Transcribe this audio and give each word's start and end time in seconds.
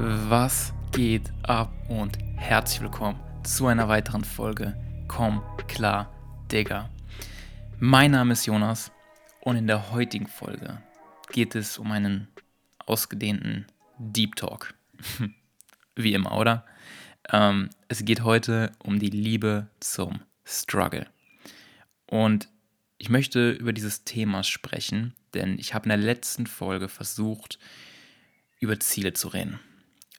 Was 0.00 0.72
geht 0.92 1.32
ab 1.42 1.72
und 1.88 2.18
herzlich 2.36 2.80
willkommen 2.80 3.18
zu 3.42 3.66
einer 3.66 3.88
weiteren 3.88 4.22
Folge 4.22 4.76
Komm 5.08 5.42
klar, 5.66 6.14
Digga. 6.52 6.88
Mein 7.80 8.12
Name 8.12 8.34
ist 8.34 8.46
Jonas 8.46 8.92
und 9.40 9.56
in 9.56 9.66
der 9.66 9.90
heutigen 9.90 10.28
Folge 10.28 10.80
geht 11.32 11.56
es 11.56 11.78
um 11.78 11.90
einen 11.90 12.28
ausgedehnten 12.86 13.66
Deep 13.98 14.36
Talk. 14.36 14.72
Wie 15.96 16.14
immer, 16.14 16.38
oder? 16.38 16.64
Ähm, 17.32 17.68
es 17.88 18.04
geht 18.04 18.22
heute 18.22 18.70
um 18.78 19.00
die 19.00 19.10
Liebe 19.10 19.66
zum 19.80 20.20
Struggle. 20.44 21.08
Und 22.06 22.48
ich 22.98 23.08
möchte 23.08 23.50
über 23.50 23.72
dieses 23.72 24.04
Thema 24.04 24.44
sprechen, 24.44 25.16
denn 25.34 25.58
ich 25.58 25.74
habe 25.74 25.86
in 25.86 25.88
der 25.88 25.98
letzten 25.98 26.46
Folge 26.46 26.88
versucht, 26.88 27.58
über 28.60 28.78
Ziele 28.78 29.12
zu 29.12 29.26
reden 29.26 29.58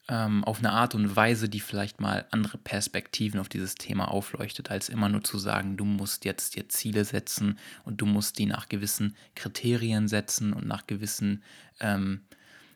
ähm, 0.10 0.44
auf 0.44 0.60
eine 0.60 0.72
Art 0.72 0.96
und 0.96 1.16
Weise, 1.16 1.50
die 1.50 1.60
vielleicht 1.60 2.02
mal 2.02 2.26
andere 2.32 2.58
Perspektiven 2.58 3.40
auf 3.40 3.48
dieses 3.48 3.76
Thema 3.76 4.10
aufleuchtet, 4.10 4.72
als 4.72 4.90
immer 4.90 5.08
nur 5.08 5.24
zu 5.24 5.38
sagen, 5.38 5.78
du 5.78 5.86
musst 5.86 6.26
jetzt 6.26 6.56
dir 6.56 6.68
Ziele 6.68 7.06
setzen 7.06 7.60
und 7.86 8.02
du 8.02 8.08
musst 8.08 8.40
die 8.40 8.48
nach 8.48 8.70
gewissen 8.70 9.16
Kriterien 9.36 10.08
setzen 10.08 10.52
und 10.54 10.66
nach 10.66 10.88
gewissen, 10.88 11.44
ähm, 11.80 12.22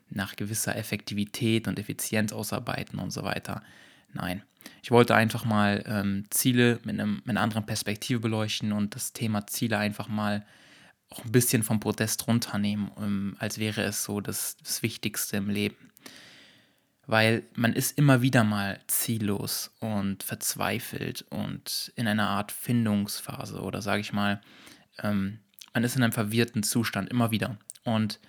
nach 0.10 0.36
gewisser 0.36 0.76
Effektivität 0.76 1.68
und 1.68 1.80
Effizienz 1.80 2.32
ausarbeiten 2.32 3.00
und 3.00 3.10
so 3.10 3.24
weiter. 3.24 3.64
Nein, 4.14 4.44
ich 4.84 4.92
wollte 4.92 5.16
einfach 5.16 5.44
mal 5.44 5.84
ähm, 5.88 6.26
Ziele 6.30 6.80
mit, 6.84 7.00
einem, 7.00 7.16
mit 7.26 7.30
einer 7.30 7.42
anderen 7.42 7.66
Perspektive 7.66 8.20
beleuchten 8.20 8.72
und 8.74 8.94
das 8.94 9.12
Thema 9.12 9.48
Ziele 9.48 9.80
einfach 9.80 10.08
mal 10.08 10.46
auch 11.10 11.26
ein 11.26 11.32
bisschen 11.32 11.64
vom 11.64 11.80
Protest 11.80 12.28
runternehmen, 12.28 12.92
ähm, 13.00 13.36
als 13.40 13.58
wäre 13.58 13.82
es 13.82 14.04
so 14.04 14.22
das, 14.22 14.56
das 14.58 14.84
Wichtigste 14.84 15.38
im 15.38 15.50
Leben 15.50 15.93
weil 17.06 17.44
man 17.56 17.74
ist 17.74 17.98
immer 17.98 18.22
wieder 18.22 18.44
mal 18.44 18.80
ziellos 18.88 19.72
und 19.80 20.24
verzweifelt 20.24 21.26
und 21.30 21.92
in 21.96 22.08
einer 22.08 22.30
Art 22.30 22.52
Findungsphase 22.52 23.62
oder 23.62 23.82
sage 23.82 24.02
ich 24.02 24.14
mal, 24.14 24.42
ähm, 25.02 25.40
man 25.74 25.84
ist 25.84 25.96
in 25.96 26.04
einem 26.04 26.14
verwirrten 26.14 26.64
Zustand 26.64 27.10
immer 27.10 27.32
wieder. 27.32 27.58
Und 27.84 28.20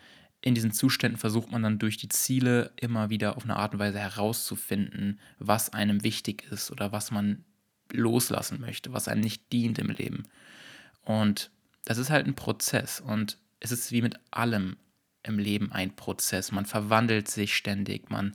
in 0.40 0.54
diesen 0.54 0.72
Zuständen 0.72 1.18
versucht 1.18 1.50
man 1.50 1.62
dann 1.62 1.78
durch 1.78 1.96
die 1.96 2.08
Ziele 2.08 2.72
immer 2.80 3.10
wieder 3.10 3.36
auf 3.36 3.44
eine 3.44 3.56
Art 3.56 3.74
und 3.74 3.78
Weise 3.80 3.98
herauszufinden, 3.98 5.20
was 5.38 5.72
einem 5.72 6.02
wichtig 6.02 6.44
ist 6.50 6.70
oder 6.70 6.92
was 6.92 7.10
man 7.10 7.44
loslassen 7.92 8.60
möchte, 8.60 8.92
was 8.92 9.08
einem 9.08 9.20
nicht 9.20 9.52
dient 9.52 9.78
im 9.78 9.90
Leben. 9.90 10.24
Und 11.02 11.50
das 11.84 11.98
ist 11.98 12.10
halt 12.10 12.26
ein 12.26 12.34
Prozess 12.34 13.00
und 13.00 13.38
es 13.60 13.72
ist 13.72 13.92
wie 13.92 14.02
mit 14.02 14.16
allem 14.30 14.76
im 15.22 15.38
Leben 15.38 15.72
ein 15.72 15.94
Prozess. 15.96 16.52
Man 16.52 16.66
verwandelt 16.66 17.28
sich 17.28 17.56
ständig, 17.56 18.10
man 18.10 18.34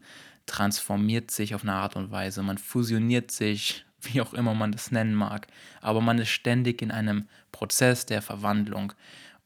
transformiert 0.49 1.31
sich 1.31 1.55
auf 1.55 1.63
eine 1.63 1.73
Art 1.73 1.95
und 1.95 2.11
Weise, 2.11 2.43
man 2.43 2.57
fusioniert 2.57 3.31
sich, 3.31 3.85
wie 4.01 4.21
auch 4.21 4.33
immer 4.33 4.53
man 4.53 4.71
das 4.71 4.91
nennen 4.91 5.13
mag, 5.13 5.47
aber 5.81 6.01
man 6.01 6.19
ist 6.19 6.29
ständig 6.29 6.81
in 6.81 6.91
einem 6.91 7.27
Prozess 7.51 8.05
der 8.05 8.21
Verwandlung. 8.21 8.93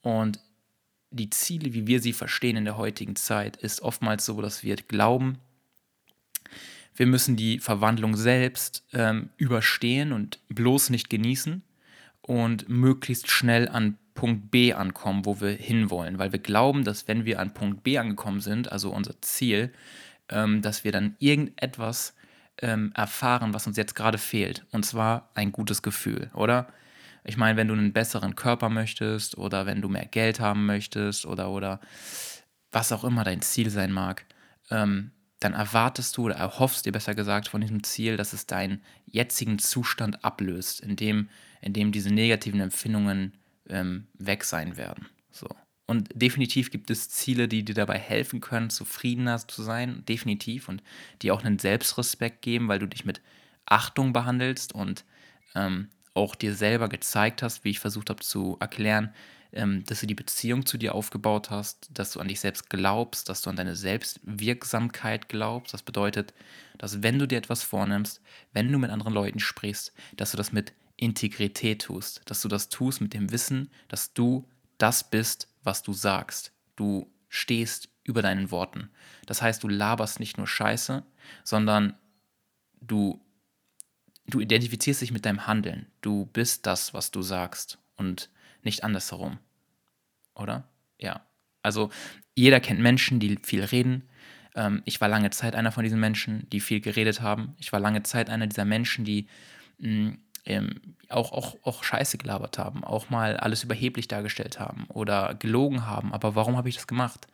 Und 0.01 0.39
die 1.11 1.29
Ziele, 1.29 1.73
wie 1.73 1.87
wir 1.87 2.01
sie 2.01 2.13
verstehen 2.13 2.57
in 2.57 2.65
der 2.65 2.77
heutigen 2.77 3.15
Zeit, 3.15 3.57
ist 3.57 3.81
oftmals 3.81 4.25
so, 4.25 4.41
dass 4.41 4.63
wir 4.63 4.75
glauben, 4.75 5.37
wir 6.95 7.07
müssen 7.07 7.35
die 7.35 7.59
Verwandlung 7.59 8.15
selbst 8.15 8.85
ähm, 8.93 9.29
überstehen 9.37 10.11
und 10.11 10.39
bloß 10.49 10.91
nicht 10.91 11.09
genießen 11.09 11.63
und 12.21 12.69
möglichst 12.69 13.29
schnell 13.31 13.67
an 13.67 13.97
Punkt 14.13 14.51
B 14.51 14.73
ankommen, 14.73 15.25
wo 15.25 15.41
wir 15.41 15.49
hinwollen, 15.49 16.19
weil 16.19 16.31
wir 16.31 16.39
glauben, 16.39 16.83
dass 16.83 17.07
wenn 17.07 17.25
wir 17.25 17.39
an 17.39 17.53
Punkt 17.53 17.83
B 17.83 17.97
angekommen 17.97 18.41
sind, 18.41 18.71
also 18.71 18.91
unser 18.91 19.19
Ziel, 19.21 19.73
ähm, 20.33 20.61
dass 20.61 20.83
wir 20.83 20.91
dann 20.91 21.15
irgendetwas 21.19 22.15
ähm, 22.61 22.91
erfahren, 22.95 23.53
was 23.53 23.67
uns 23.67 23.77
jetzt 23.77 23.95
gerade 23.95 24.17
fehlt. 24.17 24.65
Und 24.71 24.85
zwar 24.85 25.29
ein 25.35 25.51
gutes 25.51 25.81
Gefühl, 25.81 26.29
oder? 26.33 26.67
Ich 27.23 27.37
meine, 27.37 27.55
wenn 27.55 27.69
du 27.69 27.73
einen 27.73 27.93
besseren 27.93 28.35
Körper 28.35 28.69
möchtest 28.69 29.37
oder 29.37 29.65
wenn 29.65 29.81
du 29.81 29.87
mehr 29.87 30.05
Geld 30.05 30.41
haben 30.41 30.65
möchtest 30.65 31.25
oder, 31.25 31.49
oder 31.49 31.79
was 32.71 32.91
auch 32.91 33.05
immer 33.05 33.23
dein 33.23 33.41
Ziel 33.41 33.69
sein 33.69 33.93
mag, 33.93 34.25
ähm, 34.69 35.11
dann 35.39 35.53
erwartest 35.53 36.17
du 36.17 36.23
oder 36.25 36.35
erhoffst 36.35 36.85
dir 36.85 36.91
besser 36.91 37.15
gesagt 37.15 37.47
von 37.49 37.61
diesem 37.61 37.83
Ziel, 37.83 38.17
dass 38.17 38.33
es 38.33 38.45
deinen 38.45 38.81
jetzigen 39.05 39.59
Zustand 39.59 40.23
ablöst, 40.23 40.81
in 40.81 40.95
dem, 40.95 41.29
diese 41.61 42.09
negativen 42.09 42.59
Empfindungen 42.59 43.33
ähm, 43.69 44.07
weg 44.13 44.43
sein 44.43 44.77
werden. 44.77 45.07
So. 45.31 45.47
Und 45.93 46.09
definitiv 46.15 46.71
gibt 46.71 46.89
es 46.89 47.07
Ziele, 47.07 47.47
die 47.47 47.63
dir 47.63 47.75
dabei 47.75 47.99
helfen 47.99 48.41
können, 48.41 48.71
zufriedener 48.71 49.47
zu 49.47 49.61
sein, 49.61 50.03
definitiv, 50.09 50.67
und 50.67 50.81
die 51.21 51.29
auch 51.29 51.43
einen 51.43 51.59
Selbstrespekt 51.59 52.41
geben, 52.41 52.67
weil 52.67 52.79
du 52.79 52.87
dich 52.87 53.05
mit 53.05 53.21
Achtung 53.67 54.11
behandelst 54.11 54.73
und 54.73 55.05
ähm, 55.53 55.89
auch 56.15 56.33
dir 56.33 56.55
selber 56.55 56.89
gezeigt 56.89 57.43
hast, 57.43 57.63
wie 57.63 57.69
ich 57.69 57.79
versucht 57.79 58.09
habe 58.09 58.21
zu 58.21 58.57
erklären, 58.59 59.13
ähm, 59.51 59.83
dass 59.83 59.99
du 59.99 60.07
die 60.07 60.15
Beziehung 60.15 60.65
zu 60.65 60.79
dir 60.79 60.95
aufgebaut 60.95 61.51
hast, 61.51 61.91
dass 61.93 62.13
du 62.13 62.19
an 62.19 62.27
dich 62.27 62.39
selbst 62.39 62.71
glaubst, 62.71 63.29
dass 63.29 63.43
du 63.43 63.51
an 63.51 63.55
deine 63.55 63.75
Selbstwirksamkeit 63.75 65.29
glaubst. 65.29 65.75
Das 65.75 65.83
bedeutet, 65.83 66.33
dass 66.79 67.03
wenn 67.03 67.19
du 67.19 67.27
dir 67.27 67.37
etwas 67.37 67.61
vornimmst, 67.61 68.19
wenn 68.51 68.71
du 68.71 68.79
mit 68.79 68.89
anderen 68.89 69.13
Leuten 69.13 69.39
sprichst, 69.39 69.93
dass 70.17 70.31
du 70.31 70.37
das 70.37 70.51
mit 70.51 70.73
Integrität 70.97 71.83
tust, 71.83 72.23
dass 72.25 72.41
du 72.41 72.47
das 72.47 72.69
tust 72.69 72.99
mit 72.99 73.13
dem 73.13 73.31
Wissen, 73.31 73.69
dass 73.89 74.13
du 74.13 74.49
das 74.79 75.07
bist, 75.07 75.47
was 75.63 75.83
du 75.83 75.93
sagst. 75.93 76.53
Du 76.75 77.11
stehst 77.29 77.89
über 78.03 78.21
deinen 78.21 78.51
Worten. 78.51 78.89
Das 79.25 79.41
heißt, 79.41 79.63
du 79.63 79.67
laberst 79.67 80.19
nicht 80.19 80.37
nur 80.37 80.47
Scheiße, 80.47 81.03
sondern 81.43 81.95
du, 82.81 83.21
du 84.27 84.39
identifizierst 84.39 85.01
dich 85.01 85.11
mit 85.11 85.25
deinem 85.25 85.47
Handeln. 85.47 85.87
Du 86.01 86.25
bist 86.27 86.65
das, 86.65 86.93
was 86.93 87.11
du 87.11 87.21
sagst 87.21 87.79
und 87.95 88.29
nicht 88.61 88.83
andersherum. 88.83 89.39
Oder? 90.35 90.67
Ja. 90.99 91.25
Also 91.61 91.89
jeder 92.35 92.59
kennt 92.59 92.79
Menschen, 92.79 93.19
die 93.19 93.39
viel 93.41 93.63
reden. 93.63 94.09
Ähm, 94.55 94.81
ich 94.85 94.99
war 95.01 95.07
lange 95.07 95.29
Zeit 95.29 95.55
einer 95.55 95.71
von 95.71 95.83
diesen 95.83 95.99
Menschen, 95.99 96.49
die 96.49 96.59
viel 96.59 96.81
geredet 96.81 97.21
haben. 97.21 97.55
Ich 97.57 97.71
war 97.71 97.79
lange 97.79 98.03
Zeit 98.03 98.29
einer 98.29 98.47
dieser 98.47 98.65
Menschen, 98.65 99.05
die 99.05 99.27
mm, 99.79 100.11
ähm, 100.45 100.95
auch, 101.09 101.31
auch, 101.31 101.55
auch 101.63 101.83
Scheiße 101.83 102.17
gelabert 102.17 102.57
haben, 102.57 102.83
auch 102.83 103.09
mal 103.09 103.37
alles 103.37 103.63
überheblich 103.63 104.07
dargestellt 104.07 104.59
haben 104.59 104.85
oder 104.89 105.35
gelogen 105.35 105.85
haben. 105.85 106.13
Aber 106.13 106.35
warum 106.35 106.57
habe 106.57 106.69
ich 106.69 106.75
das 106.75 106.87
gemacht? 106.87 107.27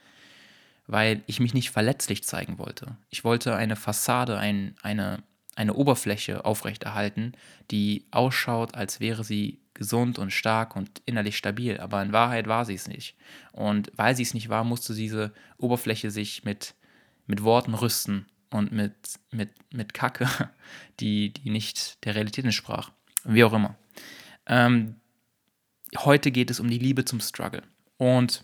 Weil 0.88 1.24
ich 1.28 1.40
mich 1.40 1.54
nicht 1.54 1.72
verletzlich 1.72 2.24
zeigen 2.24 2.58
wollte. 2.58 2.98
Ich 3.10 3.24
wollte 3.24 3.56
eine 3.56 3.76
Fassade, 3.76 4.38
ein, 4.38 4.76
eine, 4.82 5.24
eine 5.56 5.74
Oberfläche 5.74 6.46
aufrechterhalten, 6.46 7.34
die 7.72 8.06
ausschaut, 8.12 8.76
als 8.76 9.00
wäre 9.00 9.24
sie 9.24 9.60
gesund 9.74 10.20
und 10.20 10.32
stark 10.32 10.76
und 10.76 11.02
innerlich 11.06 11.38
stabil. 11.38 11.80
Aber 11.80 12.02
in 12.02 12.12
Wahrheit 12.12 12.48
war 12.48 12.66
sie 12.66 12.74
es 12.74 12.88
nicht. 12.88 13.16
Und 13.52 13.92
weil 13.96 14.16
sie 14.16 14.24
es 14.24 14.34
nicht 14.34 14.50
war, 14.50 14.64
musste 14.64 14.94
diese 14.94 15.32
Oberfläche 15.58 16.12
sich 16.12 16.44
mit, 16.44 16.76
mit 17.28 17.44
Worten 17.44 17.74
rüsten 17.74 18.26
und 18.52 18.72
mit, 18.72 18.94
mit, 19.32 19.52
mit 19.72 19.94
Kacke, 19.94 20.28
die, 21.00 21.34
die 21.34 21.50
nicht 21.50 22.04
der 22.06 22.16
Realität 22.16 22.46
entsprach. 22.46 22.92
Wie 23.24 23.44
auch 23.44 23.54
immer. 23.54 23.76
Ähm, 24.46 24.96
heute 25.98 26.32
geht 26.32 26.52
es 26.52 26.60
um 26.60 26.70
die 26.70 26.80
Liebe 26.80 27.06
zum 27.06 27.20
Struggle. 27.20 27.64
Und 27.98 28.44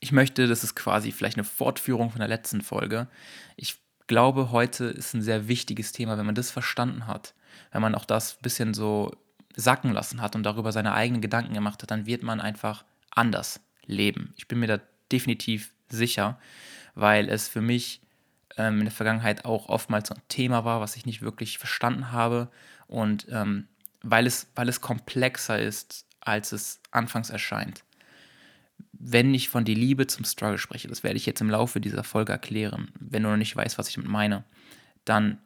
ich 0.00 0.12
möchte, 0.12 0.46
das 0.46 0.64
ist 0.64 0.74
quasi 0.74 1.12
vielleicht 1.12 1.36
eine 1.36 1.44
Fortführung 1.44 2.10
von 2.10 2.20
der 2.20 2.28
letzten 2.28 2.60
Folge. 2.60 3.08
Ich 3.56 3.76
glaube, 4.06 4.50
heute 4.50 4.84
ist 4.86 5.14
ein 5.14 5.22
sehr 5.22 5.48
wichtiges 5.48 5.92
Thema, 5.92 6.18
wenn 6.18 6.26
man 6.26 6.34
das 6.34 6.50
verstanden 6.50 7.06
hat, 7.06 7.34
wenn 7.70 7.82
man 7.82 7.94
auch 7.94 8.04
das 8.04 8.34
ein 8.34 8.42
bisschen 8.42 8.74
so 8.74 9.12
sacken 9.54 9.92
lassen 9.92 10.20
hat 10.20 10.34
und 10.34 10.42
darüber 10.42 10.72
seine 10.72 10.94
eigenen 10.94 11.20
Gedanken 11.20 11.54
gemacht 11.54 11.82
hat, 11.82 11.90
dann 11.90 12.06
wird 12.06 12.22
man 12.22 12.40
einfach 12.40 12.84
anders 13.10 13.60
leben. 13.84 14.32
Ich 14.36 14.48
bin 14.48 14.60
mir 14.60 14.66
da 14.66 14.80
definitiv 15.10 15.72
sicher, 15.88 16.38
weil 16.94 17.28
es 17.28 17.48
für 17.48 17.60
mich 17.60 18.00
ähm, 18.56 18.78
in 18.78 18.84
der 18.84 18.92
Vergangenheit 18.92 19.44
auch 19.44 19.68
oftmals 19.68 20.10
ein 20.10 20.22
Thema 20.28 20.64
war, 20.64 20.80
was 20.80 20.96
ich 20.96 21.06
nicht 21.06 21.22
wirklich 21.22 21.58
verstanden 21.58 22.12
habe 22.12 22.50
und 22.92 23.26
ähm, 23.30 23.68
weil, 24.02 24.26
es, 24.26 24.48
weil 24.54 24.68
es 24.68 24.80
komplexer 24.80 25.58
ist, 25.58 26.04
als 26.20 26.52
es 26.52 26.80
anfangs 26.90 27.30
erscheint. 27.30 27.84
Wenn 28.92 29.34
ich 29.34 29.48
von 29.48 29.64
der 29.64 29.74
Liebe 29.74 30.06
zum 30.06 30.24
Struggle 30.24 30.58
spreche, 30.58 30.88
das 30.88 31.02
werde 31.02 31.16
ich 31.16 31.26
jetzt 31.26 31.40
im 31.40 31.50
Laufe 31.50 31.80
dieser 31.80 32.04
Folge 32.04 32.32
erklären, 32.32 32.92
wenn 33.00 33.22
du 33.22 33.30
noch 33.30 33.36
nicht 33.36 33.56
weißt, 33.56 33.78
was 33.78 33.88
ich 33.88 33.94
damit 33.94 34.10
meine, 34.10 34.44
dann 35.04 35.38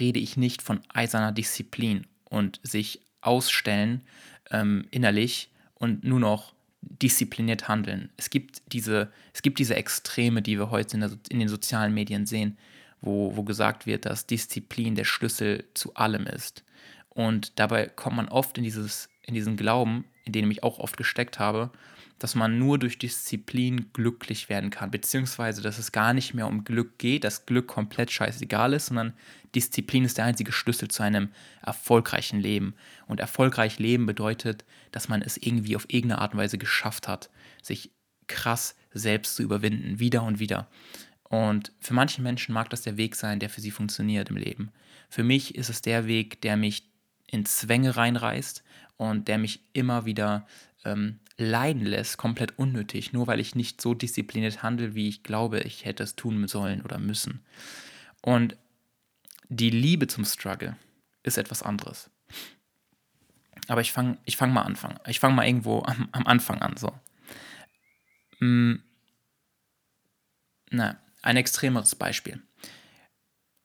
rede 0.00 0.18
ich 0.18 0.36
nicht 0.36 0.62
von 0.62 0.80
eiserner 0.88 1.30
Disziplin 1.30 2.06
und 2.24 2.58
sich 2.62 3.02
ausstellen 3.20 4.02
ähm, 4.50 4.86
innerlich 4.90 5.50
und 5.74 6.04
nur 6.04 6.20
noch 6.20 6.54
diszipliniert 6.80 7.68
handeln. 7.68 8.10
Es 8.16 8.30
gibt 8.30 8.62
diese, 8.72 9.12
es 9.34 9.42
gibt 9.42 9.58
diese 9.58 9.76
Extreme, 9.76 10.40
die 10.40 10.58
wir 10.58 10.70
heute 10.70 10.96
in, 10.96 11.00
der, 11.00 11.10
in 11.28 11.38
den 11.38 11.48
sozialen 11.48 11.92
Medien 11.92 12.24
sehen, 12.26 12.56
wo, 13.02 13.36
wo 13.36 13.42
gesagt 13.42 13.86
wird, 13.86 14.06
dass 14.06 14.26
Disziplin 14.26 14.94
der 14.94 15.04
Schlüssel 15.04 15.64
zu 15.74 15.94
allem 15.94 16.26
ist. 16.26 16.64
Und 17.14 17.58
dabei 17.58 17.86
kommt 17.86 18.16
man 18.16 18.28
oft 18.28 18.58
in, 18.58 18.64
dieses, 18.64 19.08
in 19.22 19.34
diesen 19.34 19.56
Glauben, 19.56 20.04
in 20.24 20.32
den 20.32 20.50
ich 20.50 20.62
auch 20.62 20.78
oft 20.78 20.96
gesteckt 20.96 21.38
habe, 21.38 21.70
dass 22.18 22.34
man 22.34 22.58
nur 22.58 22.78
durch 22.78 22.98
Disziplin 22.98 23.92
glücklich 23.92 24.48
werden 24.48 24.70
kann, 24.70 24.90
beziehungsweise 24.90 25.62
dass 25.62 25.78
es 25.78 25.92
gar 25.92 26.14
nicht 26.14 26.32
mehr 26.32 26.46
um 26.46 26.64
Glück 26.64 26.98
geht, 26.98 27.24
dass 27.24 27.44
Glück 27.44 27.66
komplett 27.66 28.10
scheißegal 28.10 28.72
ist, 28.72 28.86
sondern 28.86 29.14
Disziplin 29.54 30.04
ist 30.04 30.18
der 30.18 30.24
einzige 30.24 30.52
Schlüssel 30.52 30.88
zu 30.88 31.02
einem 31.02 31.30
erfolgreichen 31.62 32.40
Leben. 32.40 32.74
Und 33.06 33.20
erfolgreich 33.20 33.78
leben 33.78 34.06
bedeutet, 34.06 34.64
dass 34.92 35.08
man 35.08 35.22
es 35.22 35.36
irgendwie 35.36 35.76
auf 35.76 35.86
irgendeine 35.88 36.20
Art 36.20 36.32
und 36.32 36.38
Weise 36.38 36.58
geschafft 36.58 37.08
hat, 37.08 37.30
sich 37.62 37.90
krass 38.26 38.76
selbst 38.92 39.36
zu 39.36 39.42
überwinden, 39.42 39.98
wieder 39.98 40.22
und 40.22 40.38
wieder. 40.38 40.68
Und 41.24 41.72
für 41.80 41.94
manche 41.94 42.22
Menschen 42.22 42.54
mag 42.54 42.70
das 42.70 42.82
der 42.82 42.96
Weg 42.96 43.16
sein, 43.16 43.40
der 43.40 43.50
für 43.50 43.60
sie 43.60 43.72
funktioniert 43.72 44.30
im 44.30 44.36
Leben. 44.36 44.70
Für 45.08 45.24
mich 45.24 45.56
ist 45.56 45.68
es 45.68 45.82
der 45.82 46.06
Weg, 46.06 46.40
der 46.42 46.56
mich 46.56 46.93
in 47.34 47.44
Zwänge 47.44 47.96
reinreißt 47.96 48.62
und 48.96 49.26
der 49.26 49.38
mich 49.38 49.60
immer 49.72 50.06
wieder 50.06 50.46
ähm, 50.84 51.18
leiden 51.36 51.84
lässt, 51.84 52.16
komplett 52.16 52.58
unnötig, 52.58 53.12
nur 53.12 53.26
weil 53.26 53.40
ich 53.40 53.56
nicht 53.56 53.80
so 53.80 53.92
diszipliniert 53.92 54.62
handle, 54.62 54.94
wie 54.94 55.08
ich 55.08 55.24
glaube, 55.24 55.58
ich 55.60 55.84
hätte 55.84 56.04
es 56.04 56.14
tun 56.14 56.46
sollen 56.46 56.80
oder 56.82 56.98
müssen. 56.98 57.44
Und 58.22 58.56
die 59.48 59.70
Liebe 59.70 60.06
zum 60.06 60.24
Struggle 60.24 60.76
ist 61.24 61.36
etwas 61.36 61.62
anderes. 61.64 62.08
Aber 63.66 63.80
ich 63.80 63.92
fange 63.92 64.18
ich 64.24 64.36
fang 64.36 64.52
mal 64.52 64.62
an. 64.62 64.76
Ich 65.08 65.18
fange 65.18 65.34
mal 65.34 65.46
irgendwo 65.46 65.82
am, 65.82 66.08
am, 66.12 66.26
Anfang 66.26 66.62
an. 66.62 66.76
So. 66.76 66.92
Hm, 68.38 68.80
na, 70.70 71.00
ein 71.22 71.36
extremeres 71.36 71.96
Beispiel. 71.96 72.40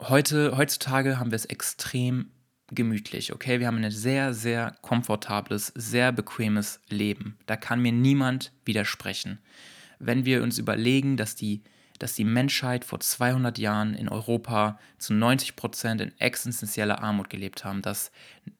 Heute, 0.00 0.56
heutzutage 0.56 1.20
haben 1.20 1.30
wir 1.30 1.36
es 1.36 1.44
extrem 1.44 2.32
gemütlich, 2.70 3.32
okay? 3.32 3.60
Wir 3.60 3.66
haben 3.66 3.82
ein 3.82 3.90
sehr, 3.90 4.34
sehr 4.34 4.76
komfortables, 4.82 5.72
sehr 5.74 6.12
bequemes 6.12 6.80
Leben. 6.88 7.38
Da 7.46 7.56
kann 7.56 7.80
mir 7.80 7.92
niemand 7.92 8.52
widersprechen. 8.64 9.38
Wenn 9.98 10.24
wir 10.24 10.42
uns 10.42 10.58
überlegen, 10.58 11.16
dass 11.16 11.34
die, 11.34 11.62
dass 11.98 12.14
die 12.14 12.24
Menschheit 12.24 12.84
vor 12.84 13.00
200 13.00 13.58
Jahren 13.58 13.94
in 13.94 14.08
Europa 14.08 14.78
zu 14.98 15.12
90 15.12 15.56
Prozent 15.56 16.00
in 16.00 16.18
existenzieller 16.18 17.02
Armut 17.02 17.28
gelebt 17.28 17.64
haben, 17.64 17.82
dass 17.82 18.10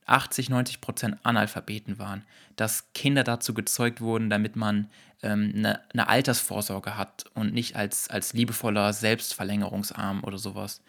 80, 0.07 0.51
90 0.51 0.81
Prozent 0.81 1.17
Analphabeten 1.23 1.99
waren, 1.99 2.25
dass 2.57 2.93
Kinder 2.93 3.25
dazu 3.25 3.55
gezeugt 3.55 4.01
wurden, 4.01 4.29
damit 4.29 4.57
man 4.57 4.91
ähm, 5.23 5.53
eine, 5.55 5.81
eine 5.93 6.09
Altersvorsorge 6.09 6.97
hat 6.97 7.25
und 7.35 7.55
nicht 7.55 7.77
als, 7.77 8.11
als 8.11 8.33
liebevoller 8.33 8.93
Selbstverlängerungsarm 8.93 10.25
oder 10.25 10.39
sowas. 10.39 10.83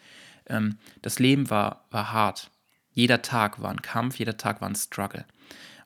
Ähm, 0.46 0.78
das 1.00 1.18
Leben 1.18 1.50
war, 1.50 1.86
war 1.90 2.12
hart. 2.12 2.50
Jeder 2.92 3.22
Tag 3.22 3.60
war 3.60 3.70
ein 3.70 3.82
Kampf, 3.82 4.16
jeder 4.16 4.36
Tag 4.36 4.60
war 4.60 4.68
ein 4.68 4.74
Struggle. 4.74 5.24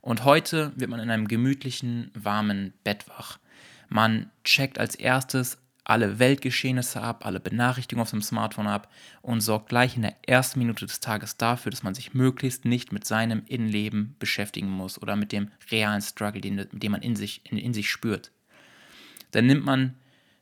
Und 0.00 0.24
heute 0.24 0.72
wird 0.76 0.90
man 0.90 1.00
in 1.00 1.10
einem 1.10 1.28
gemütlichen, 1.28 2.10
warmen 2.14 2.72
Bett 2.84 3.08
wach. 3.08 3.38
Man 3.88 4.30
checkt 4.44 4.78
als 4.78 4.94
erstes 4.94 5.58
alle 5.84 6.18
Weltgeschehnisse 6.18 7.00
ab, 7.00 7.24
alle 7.24 7.38
Benachrichtigungen 7.38 8.02
auf 8.02 8.10
dem 8.10 8.22
Smartphone 8.22 8.66
ab 8.66 8.92
und 9.22 9.40
sorgt 9.40 9.68
gleich 9.68 9.94
in 9.94 10.02
der 10.02 10.16
ersten 10.28 10.58
Minute 10.58 10.84
des 10.84 10.98
Tages 10.98 11.36
dafür, 11.36 11.70
dass 11.70 11.84
man 11.84 11.94
sich 11.94 12.12
möglichst 12.12 12.64
nicht 12.64 12.92
mit 12.92 13.06
seinem 13.06 13.44
Innenleben 13.46 14.16
beschäftigen 14.18 14.68
muss 14.68 15.00
oder 15.00 15.14
mit 15.14 15.30
dem 15.30 15.52
realen 15.70 16.02
Struggle, 16.02 16.40
den, 16.40 16.66
den 16.72 16.90
man 16.90 17.02
in 17.02 17.14
sich, 17.14 17.40
in, 17.44 17.56
in 17.56 17.72
sich 17.72 17.88
spürt. 17.88 18.32
Dann 19.30 19.46
nimmt 19.46 19.64
man 19.64 19.94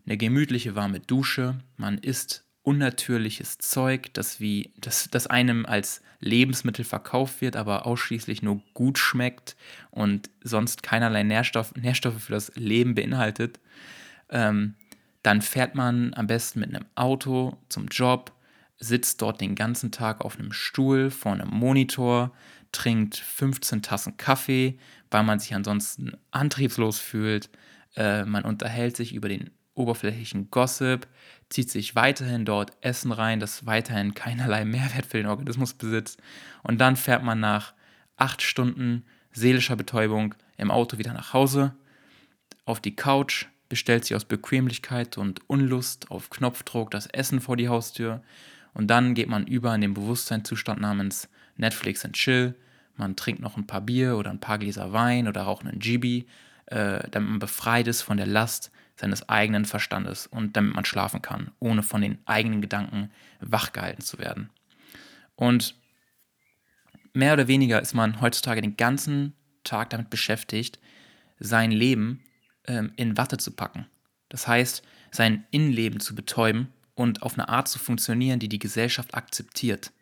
eine 0.06 0.16
gemütliche 0.16 0.76
warme 0.76 1.00
Dusche, 1.00 1.60
man 1.76 1.98
isst 1.98 2.44
unnatürliches 2.64 3.58
Zeug, 3.58 4.12
das, 4.14 4.40
wie, 4.40 4.72
das, 4.76 5.08
das 5.10 5.26
einem 5.26 5.66
als 5.66 6.02
Lebensmittel 6.20 6.84
verkauft 6.84 7.40
wird, 7.42 7.56
aber 7.56 7.86
ausschließlich 7.86 8.42
nur 8.42 8.62
gut 8.72 8.98
schmeckt 8.98 9.54
und 9.90 10.30
sonst 10.42 10.82
keinerlei 10.82 11.22
Nährstoff, 11.22 11.74
Nährstoffe 11.76 12.22
für 12.22 12.32
das 12.32 12.50
Leben 12.56 12.94
beinhaltet. 12.94 13.60
Ähm, 14.30 14.74
dann 15.22 15.42
fährt 15.42 15.74
man 15.74 16.14
am 16.14 16.26
besten 16.26 16.60
mit 16.60 16.70
einem 16.70 16.86
Auto 16.94 17.58
zum 17.68 17.86
Job, 17.88 18.32
sitzt 18.78 19.20
dort 19.22 19.40
den 19.40 19.54
ganzen 19.54 19.92
Tag 19.92 20.24
auf 20.24 20.38
einem 20.38 20.52
Stuhl 20.52 21.10
vor 21.10 21.32
einem 21.32 21.48
Monitor, 21.48 22.32
trinkt 22.72 23.16
15 23.16 23.82
Tassen 23.82 24.16
Kaffee, 24.16 24.78
weil 25.10 25.22
man 25.22 25.38
sich 25.38 25.54
ansonsten 25.54 26.12
antriebslos 26.30 26.98
fühlt. 26.98 27.50
Äh, 27.94 28.24
man 28.24 28.44
unterhält 28.44 28.96
sich 28.96 29.14
über 29.14 29.28
den 29.28 29.50
oberflächlichen 29.74 30.50
Gossip, 30.50 31.06
zieht 31.54 31.70
sich 31.70 31.94
weiterhin 31.94 32.44
dort 32.44 32.72
Essen 32.80 33.12
rein, 33.12 33.38
das 33.38 33.64
weiterhin 33.64 34.14
keinerlei 34.14 34.64
Mehrwert 34.64 35.06
für 35.06 35.18
den 35.18 35.26
Organismus 35.26 35.72
besitzt. 35.72 36.20
Und 36.64 36.80
dann 36.80 36.96
fährt 36.96 37.22
man 37.22 37.38
nach 37.38 37.74
acht 38.16 38.42
Stunden 38.42 39.04
seelischer 39.30 39.76
Betäubung 39.76 40.34
im 40.56 40.72
Auto 40.72 40.98
wieder 40.98 41.12
nach 41.12 41.32
Hause, 41.32 41.74
auf 42.64 42.80
die 42.80 42.96
Couch, 42.96 43.46
bestellt 43.68 44.04
sich 44.04 44.16
aus 44.16 44.24
Bequemlichkeit 44.24 45.16
und 45.16 45.48
Unlust 45.48 46.10
auf 46.10 46.28
Knopfdruck 46.28 46.90
das 46.90 47.06
Essen 47.06 47.40
vor 47.40 47.56
die 47.56 47.68
Haustür 47.68 48.22
und 48.72 48.88
dann 48.88 49.14
geht 49.14 49.28
man 49.28 49.46
über 49.46 49.74
in 49.74 49.80
den 49.80 49.94
Bewusstseinszustand 49.94 50.80
namens 50.80 51.28
Netflix 51.56 52.04
and 52.04 52.14
Chill. 52.14 52.54
Man 52.96 53.16
trinkt 53.16 53.40
noch 53.40 53.56
ein 53.56 53.66
paar 53.66 53.80
Bier 53.80 54.16
oder 54.16 54.30
ein 54.30 54.40
paar 54.40 54.58
Gläser 54.58 54.92
Wein 54.92 55.28
oder 55.28 55.42
raucht 55.42 55.66
einen 55.66 55.78
Gibi, 55.78 56.26
äh, 56.66 57.08
damit 57.10 57.30
man 57.30 57.38
befreit 57.38 57.86
ist 57.86 58.02
von 58.02 58.16
der 58.16 58.26
Last 58.26 58.72
seines 58.96 59.28
eigenen 59.28 59.64
Verstandes 59.64 60.26
und 60.26 60.56
damit 60.56 60.74
man 60.74 60.84
schlafen 60.84 61.22
kann, 61.22 61.50
ohne 61.58 61.82
von 61.82 62.00
den 62.00 62.18
eigenen 62.26 62.60
Gedanken 62.60 63.10
wachgehalten 63.40 64.02
zu 64.02 64.18
werden. 64.18 64.50
Und 65.34 65.74
mehr 67.12 67.32
oder 67.32 67.48
weniger 67.48 67.80
ist 67.80 67.94
man 67.94 68.20
heutzutage 68.20 68.60
den 68.60 68.76
ganzen 68.76 69.34
Tag 69.64 69.90
damit 69.90 70.10
beschäftigt, 70.10 70.78
sein 71.38 71.72
Leben 71.72 72.22
ähm, 72.66 72.92
in 72.96 73.16
Watte 73.16 73.38
zu 73.38 73.52
packen. 73.52 73.86
Das 74.28 74.46
heißt, 74.46 74.82
sein 75.10 75.46
Innenleben 75.50 76.00
zu 76.00 76.14
betäuben 76.14 76.72
und 76.94 77.22
auf 77.22 77.34
eine 77.34 77.48
Art 77.48 77.68
zu 77.68 77.78
funktionieren, 77.78 78.38
die 78.38 78.48
die 78.48 78.58
Gesellschaft 78.58 79.14
akzeptiert. 79.14 79.92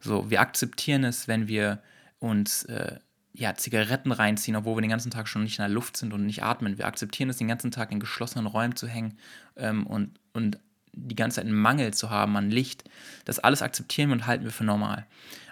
So, 0.00 0.30
wir 0.30 0.40
akzeptieren 0.40 1.04
es, 1.04 1.28
wenn 1.28 1.48
wir 1.48 1.82
uns 2.18 2.64
äh, 2.64 2.98
ja, 3.32 3.54
Zigaretten 3.54 4.12
reinziehen, 4.12 4.56
obwohl 4.56 4.76
wir 4.76 4.82
den 4.82 4.90
ganzen 4.90 5.10
Tag 5.10 5.28
schon 5.28 5.44
nicht 5.44 5.58
in 5.58 5.62
der 5.62 5.68
Luft 5.68 5.96
sind 5.96 6.12
und 6.12 6.26
nicht 6.26 6.42
atmen. 6.42 6.78
Wir 6.78 6.86
akzeptieren 6.86 7.30
es, 7.30 7.36
den 7.36 7.48
ganzen 7.48 7.70
Tag 7.70 7.92
in 7.92 8.00
geschlossenen 8.00 8.46
Räumen 8.46 8.76
zu 8.76 8.88
hängen 8.88 9.18
ähm, 9.56 9.86
und, 9.86 10.18
und 10.32 10.58
die 10.92 11.16
ganze 11.16 11.36
Zeit 11.36 11.46
einen 11.46 11.54
Mangel 11.54 11.94
zu 11.94 12.10
haben 12.10 12.36
an 12.36 12.50
Licht. 12.50 12.84
Das 13.24 13.38
alles 13.38 13.62
akzeptieren 13.62 14.08
wir 14.08 14.14
und 14.14 14.26
halten 14.26 14.44
wir 14.44 14.50
für 14.50 14.64
normal. 14.64 15.06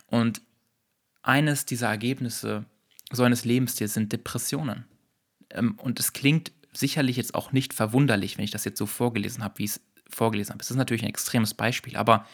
Und 0.07 0.43
eines 1.23 1.67
dieser 1.67 1.89
Ergebnisse 1.89 2.65
so 3.11 3.23
eines 3.23 3.45
Lebensstils 3.45 3.95
sind 3.95 4.13
Depressionen. 4.13 4.85
Ähm, 5.51 5.79
und 5.79 6.01
es 6.01 6.13
klingt 6.13 6.53
sicherlich 6.73 7.17
jetzt 7.17 7.35
auch 7.35 7.53
nicht 7.53 7.73
verwunderlich, 7.75 8.37
wenn 8.37 8.45
ich 8.45 8.51
das 8.51 8.65
jetzt 8.65 8.79
so 8.79 8.87
vorgelesen 8.87 9.43
habe, 9.43 9.59
wie 9.59 9.65
ich 9.65 9.71
es 9.73 9.81
vorgelesen 10.09 10.53
habe. 10.53 10.63
Es 10.63 10.71
ist 10.71 10.77
natürlich 10.77 11.03
ein 11.03 11.09
extremes 11.09 11.55
Beispiel, 11.55 11.97
aber 11.97 12.27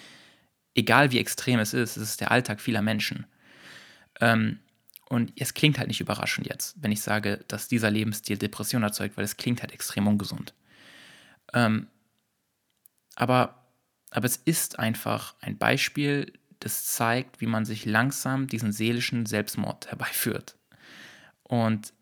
egal 0.74 1.12
wie 1.12 1.18
extrem 1.18 1.60
es 1.60 1.72
ist, 1.74 1.96
es 1.96 2.10
ist 2.10 2.20
der 2.20 2.30
Alltag 2.30 2.60
vieler 2.60 2.82
Menschen. 2.82 3.26
Ähm, 4.20 4.58
und 5.08 5.32
es 5.36 5.54
klingt 5.54 5.78
halt 5.78 5.88
nicht 5.88 6.00
überraschend 6.00 6.46
jetzt, 6.46 6.76
wenn 6.80 6.92
ich 6.92 7.02
sage, 7.02 7.44
dass 7.48 7.68
dieser 7.68 7.90
Lebensstil 7.90 8.38
Depression 8.38 8.82
erzeugt, 8.82 9.16
weil 9.16 9.24
es 9.24 9.36
klingt 9.36 9.60
halt 9.60 9.72
extrem 9.72 10.06
ungesund. 10.06 10.54
Ähm, 11.52 11.88
aber, 13.14 13.66
aber 14.10 14.26
es 14.26 14.36
ist 14.36 14.78
einfach 14.78 15.34
ein 15.40 15.58
Beispiel, 15.58 16.32
das 16.60 16.86
zeigt, 16.86 17.40
wie 17.40 17.46
man 17.46 17.64
sich 17.64 17.84
langsam 17.84 18.46
diesen 18.46 18.72
seelischen 18.72 19.26
Selbstmord 19.26 19.88
herbeiführt. 19.88 20.56
Und 21.42 21.92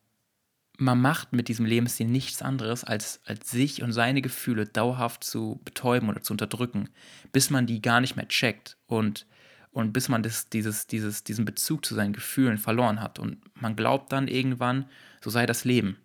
man 0.78 1.00
macht 1.00 1.32
mit 1.32 1.48
diesem 1.48 1.66
Lebensstil 1.66 2.06
nichts 2.06 2.42
anderes, 2.42 2.84
als, 2.84 3.20
als 3.26 3.50
sich 3.50 3.82
und 3.82 3.92
seine 3.92 4.22
Gefühle 4.22 4.66
dauerhaft 4.66 5.24
zu 5.24 5.60
betäuben 5.64 6.08
oder 6.08 6.22
zu 6.22 6.32
unterdrücken, 6.32 6.88
bis 7.32 7.50
man 7.50 7.66
die 7.66 7.82
gar 7.82 8.00
nicht 8.00 8.16
mehr 8.16 8.28
checkt 8.28 8.76
und 8.86 9.26
und 9.72 9.92
bis 9.92 10.08
man 10.08 10.22
das, 10.22 10.48
dieses, 10.50 10.86
dieses, 10.86 11.24
diesen 11.24 11.44
Bezug 11.44 11.84
zu 11.84 11.94
seinen 11.94 12.12
Gefühlen 12.12 12.58
verloren 12.58 13.00
hat. 13.00 13.18
Und 13.18 13.38
man 13.60 13.74
glaubt 13.74 14.12
dann 14.12 14.28
irgendwann, 14.28 14.86
so 15.22 15.30
sei 15.30 15.46
das 15.46 15.64
Leben. 15.64 15.96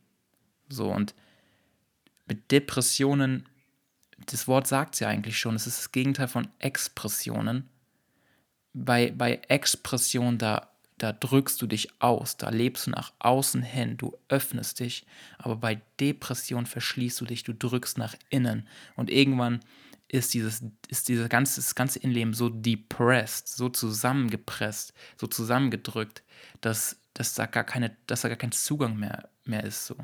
So, 0.69 0.89
und 0.89 1.13
mit 2.25 2.51
Depressionen, 2.51 3.47
das 4.25 4.47
Wort 4.47 4.67
sagt 4.67 4.95
es 4.95 5.01
ja 5.01 5.09
eigentlich 5.09 5.37
schon, 5.37 5.55
es 5.55 5.67
ist 5.67 5.79
das 5.79 5.91
Gegenteil 5.91 6.27
von 6.27 6.47
Expressionen. 6.59 7.69
Bei, 8.73 9.11
bei 9.11 9.41
Expression, 9.47 10.37
da, 10.37 10.69
da 10.97 11.11
drückst 11.11 11.61
du 11.61 11.67
dich 11.67 12.01
aus, 12.01 12.37
da 12.37 12.49
lebst 12.49 12.87
du 12.87 12.91
nach 12.91 13.11
außen 13.19 13.63
hin, 13.63 13.97
du 13.97 14.17
öffnest 14.29 14.79
dich, 14.79 15.05
aber 15.37 15.55
bei 15.55 15.81
Depression 15.99 16.65
verschließt 16.65 17.19
du 17.19 17.25
dich, 17.25 17.43
du 17.43 17.53
drückst 17.53 17.97
nach 17.97 18.15
innen 18.29 18.67
und 18.95 19.09
irgendwann 19.09 19.61
ist 20.09 20.33
dieses, 20.33 20.63
ist 20.87 21.09
dieses 21.09 21.29
ganze, 21.29 21.57
das 21.57 21.75
ganze 21.75 21.99
Innenleben 21.99 22.33
so 22.33 22.49
depressed, 22.49 23.47
so 23.47 23.69
zusammengepresst, 23.69 24.93
so 25.17 25.27
zusammengedrückt, 25.27 26.23
dass, 26.61 27.01
dass, 27.13 27.33
da, 27.33 27.45
gar 27.45 27.63
keine, 27.63 27.95
dass 28.07 28.21
da 28.21 28.29
gar 28.29 28.37
kein 28.37 28.51
Zugang 28.51 28.97
mehr, 28.97 29.29
mehr 29.43 29.63
ist. 29.63 29.85
So. 29.85 29.97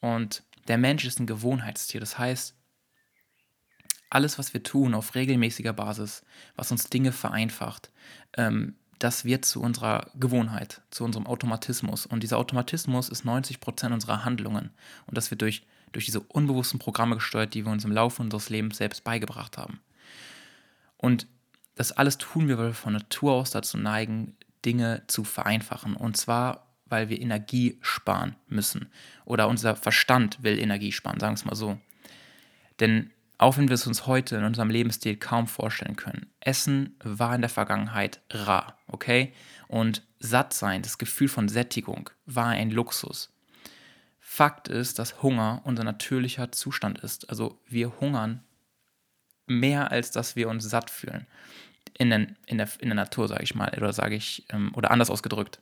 Und 0.00 0.44
der 0.68 0.78
Mensch 0.78 1.04
ist 1.04 1.18
ein 1.18 1.26
Gewohnheitstier. 1.26 2.00
Das 2.00 2.18
heißt, 2.18 2.54
alles, 4.08 4.38
was 4.38 4.54
wir 4.54 4.62
tun 4.62 4.94
auf 4.94 5.14
regelmäßiger 5.14 5.72
Basis, 5.72 6.24
was 6.56 6.70
uns 6.70 6.90
Dinge 6.90 7.12
vereinfacht, 7.12 7.90
ähm, 8.36 8.76
das 8.98 9.24
wird 9.24 9.46
zu 9.46 9.62
unserer 9.62 10.10
Gewohnheit, 10.14 10.82
zu 10.90 11.04
unserem 11.04 11.26
Automatismus. 11.26 12.04
Und 12.04 12.22
dieser 12.22 12.36
Automatismus 12.36 13.08
ist 13.08 13.24
90% 13.24 13.92
unserer 13.94 14.24
Handlungen. 14.26 14.70
Und 15.06 15.16
das 15.16 15.30
wird 15.30 15.40
durch, 15.40 15.66
durch 15.92 16.06
diese 16.06 16.20
unbewussten 16.20 16.78
Programme 16.78 17.16
gesteuert, 17.16 17.54
die 17.54 17.64
wir 17.64 17.72
uns 17.72 17.84
im 17.84 17.92
Laufe 17.92 18.22
unseres 18.22 18.48
Lebens 18.50 18.78
selbst 18.78 19.04
beigebracht 19.04 19.58
haben. 19.58 19.80
Und 20.96 21.26
das 21.74 21.92
alles 21.92 22.18
tun 22.18 22.48
wir, 22.48 22.58
weil 22.58 22.68
wir 22.68 22.74
von 22.74 22.92
Natur 22.92 23.32
aus 23.32 23.50
dazu 23.50 23.78
neigen, 23.78 24.36
Dinge 24.64 25.02
zu 25.06 25.24
vereinfachen. 25.24 25.96
Und 25.96 26.16
zwar, 26.16 26.66
weil 26.86 27.08
wir 27.08 27.20
Energie 27.20 27.78
sparen 27.80 28.36
müssen. 28.48 28.90
Oder 29.24 29.48
unser 29.48 29.76
Verstand 29.76 30.42
will 30.42 30.58
Energie 30.58 30.92
sparen, 30.92 31.20
sagen 31.20 31.32
wir 31.32 31.38
es 31.38 31.44
mal 31.44 31.54
so. 31.54 31.78
Denn 32.80 33.10
auch 33.38 33.56
wenn 33.56 33.68
wir 33.68 33.74
es 33.74 33.86
uns 33.86 34.06
heute 34.06 34.36
in 34.36 34.44
unserem 34.44 34.68
Lebensstil 34.68 35.16
kaum 35.16 35.46
vorstellen 35.46 35.96
können, 35.96 36.26
Essen 36.40 36.96
war 37.02 37.34
in 37.34 37.40
der 37.40 37.48
Vergangenheit 37.48 38.20
rar, 38.30 38.76
okay? 38.86 39.32
Und 39.66 40.02
satt 40.18 40.52
sein, 40.52 40.82
das 40.82 40.98
Gefühl 40.98 41.28
von 41.28 41.48
Sättigung, 41.48 42.10
war 42.26 42.48
ein 42.48 42.70
Luxus. 42.70 43.32
Fakt 44.32 44.68
ist, 44.68 45.00
dass 45.00 45.24
Hunger 45.24 45.60
unser 45.64 45.82
natürlicher 45.82 46.52
Zustand 46.52 47.00
ist. 47.00 47.28
Also 47.28 47.60
wir 47.66 47.98
hungern 47.98 48.44
mehr, 49.48 49.90
als 49.90 50.12
dass 50.12 50.36
wir 50.36 50.48
uns 50.48 50.62
satt 50.62 50.88
fühlen. 50.88 51.26
In, 51.98 52.10
den, 52.10 52.36
in, 52.46 52.56
der, 52.56 52.68
in 52.78 52.90
der 52.90 52.94
Natur, 52.94 53.26
sage 53.26 53.42
ich 53.42 53.56
mal, 53.56 53.74
oder 53.76 53.92
sage 53.92 54.14
ich, 54.14 54.46
ähm, 54.50 54.72
oder 54.76 54.92
anders 54.92 55.10
ausgedrückt. 55.10 55.60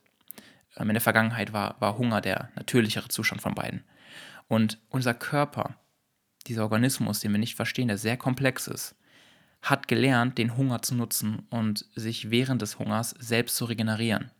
Ähm, 0.76 0.90
in 0.90 0.94
der 0.94 1.00
Vergangenheit 1.00 1.54
war, 1.54 1.80
war 1.80 1.96
Hunger 1.96 2.20
der 2.20 2.50
natürlichere 2.56 3.08
Zustand 3.08 3.40
von 3.40 3.54
beiden. 3.54 3.84
Und 4.48 4.78
unser 4.90 5.14
Körper, 5.14 5.78
dieser 6.46 6.64
Organismus, 6.64 7.20
den 7.20 7.32
wir 7.32 7.38
nicht 7.38 7.56
verstehen, 7.56 7.88
der 7.88 7.96
sehr 7.96 8.18
komplex 8.18 8.66
ist, 8.66 8.94
hat 9.62 9.88
gelernt, 9.88 10.36
den 10.36 10.58
Hunger 10.58 10.82
zu 10.82 10.94
nutzen 10.94 11.46
und 11.48 11.86
sich 11.94 12.30
während 12.30 12.60
des 12.60 12.78
Hungers 12.78 13.14
selbst 13.18 13.56
zu 13.56 13.64
regenerieren. 13.64 14.30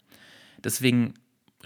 Deswegen 0.62 1.14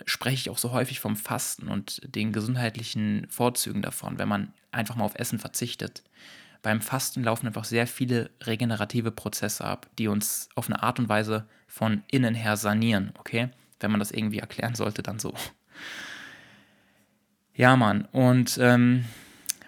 spreche 0.06 0.36
ich 0.36 0.50
auch 0.50 0.58
so 0.58 0.72
häufig 0.72 1.00
vom 1.00 1.16
Fasten 1.16 1.68
und 1.68 2.00
den 2.14 2.32
gesundheitlichen 2.32 3.26
Vorzügen 3.28 3.82
davon, 3.82 4.18
wenn 4.18 4.28
man 4.28 4.52
einfach 4.70 4.96
mal 4.96 5.04
auf 5.04 5.14
Essen 5.14 5.38
verzichtet. 5.38 6.02
Beim 6.62 6.80
Fasten 6.80 7.24
laufen 7.24 7.46
einfach 7.46 7.64
sehr 7.64 7.86
viele 7.86 8.30
regenerative 8.42 9.10
Prozesse 9.10 9.64
ab, 9.64 9.88
die 9.98 10.08
uns 10.08 10.48
auf 10.54 10.66
eine 10.66 10.82
Art 10.82 10.98
und 10.98 11.08
Weise 11.08 11.46
von 11.66 12.02
innen 12.10 12.34
her 12.34 12.56
sanieren, 12.56 13.12
okay? 13.18 13.50
Wenn 13.80 13.90
man 13.90 14.00
das 14.00 14.12
irgendwie 14.12 14.38
erklären 14.38 14.74
sollte, 14.74 15.02
dann 15.02 15.18
so. 15.18 15.34
Ja, 17.54 17.76
Mann, 17.76 18.06
und 18.12 18.58
ähm, 18.62 19.04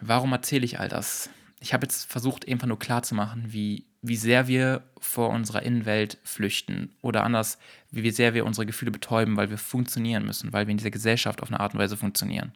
warum 0.00 0.32
erzähle 0.32 0.64
ich 0.64 0.80
all 0.80 0.88
das? 0.88 1.28
Ich 1.60 1.74
habe 1.74 1.84
jetzt 1.84 2.10
versucht, 2.10 2.48
einfach 2.48 2.66
nur 2.68 2.78
klarzumachen, 2.78 3.52
wie, 3.52 3.84
wie 4.06 4.16
sehr 4.16 4.48
wir 4.48 4.82
vor 5.00 5.30
unserer 5.30 5.62
Innenwelt 5.62 6.18
flüchten 6.24 6.94
oder 7.00 7.24
anders, 7.24 7.58
wie 7.90 8.10
sehr 8.10 8.34
wir 8.34 8.44
unsere 8.44 8.66
Gefühle 8.66 8.90
betäuben, 8.90 9.38
weil 9.38 9.48
wir 9.48 9.56
funktionieren 9.56 10.26
müssen, 10.26 10.52
weil 10.52 10.66
wir 10.66 10.72
in 10.72 10.76
dieser 10.76 10.90
Gesellschaft 10.90 11.42
auf 11.42 11.48
eine 11.48 11.58
Art 11.58 11.72
und 11.72 11.80
Weise 11.80 11.96
funktionieren. 11.96 12.52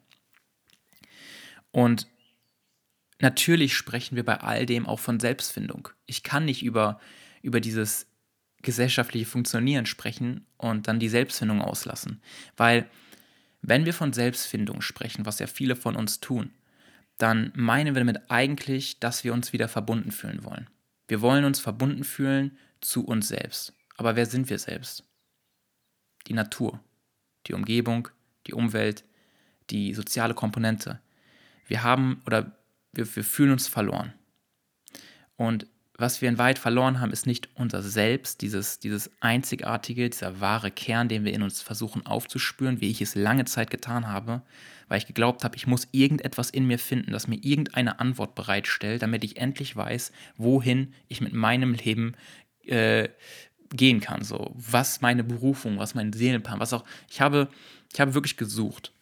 Und 1.70 2.06
natürlich 3.18 3.74
sprechen 3.74 4.14
wir 4.14 4.26
bei 4.26 4.40
all 4.40 4.66
dem 4.66 4.86
auch 4.86 5.00
von 5.00 5.20
Selbstfindung. 5.20 5.88
Ich 6.04 6.22
kann 6.22 6.44
nicht 6.44 6.62
über, 6.62 7.00
über 7.40 7.62
dieses 7.62 8.06
gesellschaftliche 8.60 9.24
Funktionieren 9.24 9.86
sprechen 9.86 10.44
und 10.58 10.86
dann 10.86 11.00
die 11.00 11.08
Selbstfindung 11.08 11.62
auslassen. 11.62 12.20
Weil 12.58 12.90
wenn 13.62 13.86
wir 13.86 13.94
von 13.94 14.12
Selbstfindung 14.12 14.82
sprechen, 14.82 15.24
was 15.24 15.38
ja 15.38 15.46
viele 15.46 15.76
von 15.76 15.96
uns 15.96 16.20
tun, 16.20 16.50
dann 17.16 17.52
meinen 17.54 17.94
wir 17.94 18.00
damit 18.04 18.30
eigentlich, 18.30 19.00
dass 19.00 19.24
wir 19.24 19.32
uns 19.32 19.54
wieder 19.54 19.68
verbunden 19.68 20.12
fühlen 20.12 20.44
wollen. 20.44 20.68
Wir 21.08 21.22
wollen 21.22 21.44
uns 21.44 21.58
verbunden 21.58 22.04
fühlen 22.04 22.56
zu 22.80 23.04
uns 23.04 23.28
selbst. 23.28 23.74
Aber 23.96 24.14
wer 24.14 24.26
sind 24.26 24.48
wir 24.48 24.58
selbst? 24.58 25.04
Die 26.28 26.34
Natur, 26.34 26.80
die 27.46 27.54
Umgebung, 27.54 28.08
die 28.46 28.52
Umwelt, 28.52 29.04
die 29.70 29.94
soziale 29.94 30.34
Komponente. 30.34 31.00
Wir 31.66 31.82
haben 31.82 32.22
oder 32.26 32.56
wir, 32.92 33.16
wir 33.16 33.24
fühlen 33.24 33.52
uns 33.52 33.66
verloren. 33.66 34.12
Und 35.36 35.66
was 35.98 36.22
wir 36.22 36.28
in 36.28 36.38
Wahrheit 36.38 36.60
verloren 36.60 37.00
haben, 37.00 37.12
ist 37.12 37.26
nicht 37.26 37.48
unser 37.56 37.82
Selbst, 37.82 38.40
dieses, 38.40 38.78
dieses 38.78 39.10
einzigartige, 39.20 40.08
dieser 40.08 40.40
wahre 40.40 40.70
Kern, 40.70 41.08
den 41.08 41.24
wir 41.24 41.34
in 41.34 41.42
uns 41.42 41.60
versuchen 41.60 42.06
aufzuspüren, 42.06 42.80
wie 42.80 42.88
ich 42.88 43.02
es 43.02 43.16
lange 43.16 43.46
Zeit 43.46 43.68
getan 43.68 44.06
habe, 44.06 44.42
weil 44.86 44.98
ich 44.98 45.08
geglaubt 45.08 45.42
habe, 45.42 45.56
ich 45.56 45.66
muss 45.66 45.88
irgendetwas 45.90 46.50
in 46.50 46.68
mir 46.68 46.78
finden, 46.78 47.10
das 47.10 47.26
mir 47.26 47.42
irgendeine 47.42 47.98
Antwort 47.98 48.36
bereitstellt, 48.36 49.02
damit 49.02 49.24
ich 49.24 49.38
endlich 49.38 49.74
weiß, 49.74 50.12
wohin 50.36 50.94
ich 51.08 51.20
mit 51.20 51.32
meinem 51.32 51.74
Leben 51.74 52.14
äh, 52.64 53.08
gehen 53.70 53.98
kann. 54.00 54.22
So, 54.22 54.54
was 54.54 55.00
meine 55.00 55.24
Berufung, 55.24 55.78
was 55.78 55.96
mein 55.96 56.12
Seelenplan, 56.12 56.60
was 56.60 56.72
auch. 56.72 56.84
Ich 57.10 57.20
habe, 57.20 57.48
ich 57.92 58.00
habe 58.00 58.14
wirklich 58.14 58.36
gesucht 58.36 58.92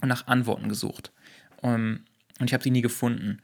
und 0.00 0.08
nach 0.08 0.26
Antworten 0.26 0.70
gesucht. 0.70 1.12
Um, 1.60 2.00
und 2.40 2.46
ich 2.46 2.54
habe 2.54 2.64
sie 2.64 2.70
nie 2.70 2.82
gefunden 2.82 3.42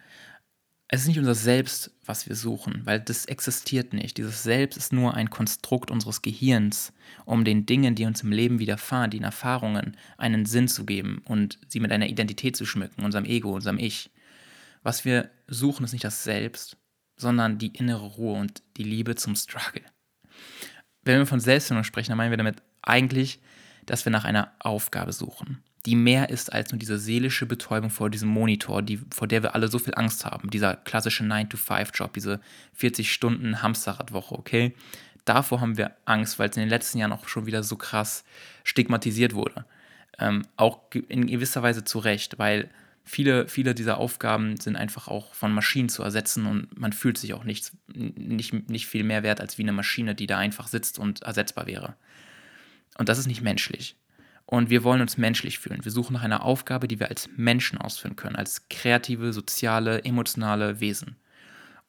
es 0.90 1.02
ist 1.02 1.08
nicht 1.08 1.18
unser 1.18 1.34
Selbst, 1.34 1.90
was 2.06 2.28
wir 2.28 2.34
suchen, 2.34 2.80
weil 2.84 2.98
das 2.98 3.26
existiert 3.26 3.92
nicht. 3.92 4.16
Dieses 4.16 4.42
Selbst 4.42 4.78
ist 4.78 4.90
nur 4.92 5.12
ein 5.12 5.28
Konstrukt 5.28 5.90
unseres 5.90 6.22
Gehirns, 6.22 6.94
um 7.26 7.44
den 7.44 7.66
Dingen, 7.66 7.94
die 7.94 8.06
uns 8.06 8.22
im 8.22 8.32
Leben 8.32 8.58
widerfahren, 8.58 9.10
den 9.10 9.22
Erfahrungen, 9.22 9.98
einen 10.16 10.46
Sinn 10.46 10.66
zu 10.66 10.86
geben 10.86 11.20
und 11.26 11.58
sie 11.68 11.80
mit 11.80 11.92
einer 11.92 12.08
Identität 12.08 12.56
zu 12.56 12.64
schmücken, 12.64 13.04
unserem 13.04 13.26
Ego, 13.26 13.54
unserem 13.54 13.78
Ich. 13.78 14.10
Was 14.82 15.04
wir 15.04 15.30
suchen, 15.46 15.84
ist 15.84 15.92
nicht 15.92 16.04
das 16.04 16.24
Selbst, 16.24 16.78
sondern 17.16 17.58
die 17.58 17.76
innere 17.76 18.06
Ruhe 18.06 18.38
und 18.38 18.62
die 18.78 18.84
Liebe 18.84 19.14
zum 19.14 19.36
Struggle. 19.36 19.82
Wenn 21.02 21.18
wir 21.18 21.26
von 21.26 21.40
Selbstfindung 21.40 21.84
sprechen, 21.84 22.10
dann 22.10 22.18
meinen 22.18 22.30
wir 22.30 22.38
damit 22.38 22.62
eigentlich, 22.80 23.40
dass 23.84 24.06
wir 24.06 24.12
nach 24.12 24.24
einer 24.24 24.52
Aufgabe 24.60 25.12
suchen 25.12 25.62
die 25.86 25.96
mehr 25.96 26.30
ist 26.30 26.52
als 26.52 26.72
nur 26.72 26.78
diese 26.78 26.98
seelische 26.98 27.46
Betäubung 27.46 27.90
vor 27.90 28.10
diesem 28.10 28.28
Monitor, 28.28 28.82
die, 28.82 29.00
vor 29.14 29.28
der 29.28 29.42
wir 29.42 29.54
alle 29.54 29.68
so 29.68 29.78
viel 29.78 29.94
Angst 29.94 30.24
haben. 30.24 30.50
Dieser 30.50 30.76
klassische 30.76 31.24
9-to-5-Job, 31.24 32.12
diese 32.12 32.40
40 32.74 33.12
Stunden 33.12 33.62
Hamsterradwoche, 33.62 34.34
okay? 34.34 34.74
Davor 35.24 35.60
haben 35.60 35.76
wir 35.76 35.92
Angst, 36.04 36.38
weil 36.38 36.48
es 36.48 36.56
in 36.56 36.62
den 36.62 36.70
letzten 36.70 36.98
Jahren 36.98 37.12
auch 37.12 37.28
schon 37.28 37.46
wieder 37.46 37.62
so 37.62 37.76
krass 37.76 38.24
stigmatisiert 38.64 39.34
wurde. 39.34 39.64
Ähm, 40.18 40.46
auch 40.56 40.80
in 41.08 41.26
gewisser 41.26 41.62
Weise 41.62 41.84
zu 41.84 41.98
Recht, 41.98 42.38
weil 42.38 42.70
viele, 43.04 43.46
viele 43.48 43.74
dieser 43.74 43.98
Aufgaben 43.98 44.58
sind 44.58 44.76
einfach 44.76 45.08
auch 45.08 45.34
von 45.34 45.52
Maschinen 45.52 45.88
zu 45.88 46.02
ersetzen 46.02 46.46
und 46.46 46.78
man 46.78 46.92
fühlt 46.92 47.18
sich 47.18 47.34
auch 47.34 47.44
nichts, 47.44 47.72
nicht, 47.94 48.68
nicht 48.68 48.86
viel 48.86 49.04
mehr 49.04 49.22
wert 49.22 49.40
als 49.40 49.58
wie 49.58 49.62
eine 49.62 49.72
Maschine, 49.72 50.14
die 50.14 50.26
da 50.26 50.38
einfach 50.38 50.66
sitzt 50.66 50.98
und 50.98 51.22
ersetzbar 51.22 51.66
wäre. 51.66 51.94
Und 52.96 53.08
das 53.08 53.18
ist 53.18 53.26
nicht 53.26 53.42
menschlich. 53.42 53.96
Und 54.50 54.70
wir 54.70 54.82
wollen 54.82 55.02
uns 55.02 55.18
menschlich 55.18 55.58
fühlen. 55.58 55.84
Wir 55.84 55.92
suchen 55.92 56.14
nach 56.14 56.22
einer 56.22 56.42
Aufgabe, 56.42 56.88
die 56.88 56.98
wir 56.98 57.10
als 57.10 57.28
Menschen 57.36 57.76
ausführen 57.76 58.16
können, 58.16 58.34
als 58.34 58.66
kreative, 58.70 59.34
soziale, 59.34 60.04
emotionale 60.04 60.80
Wesen. 60.80 61.16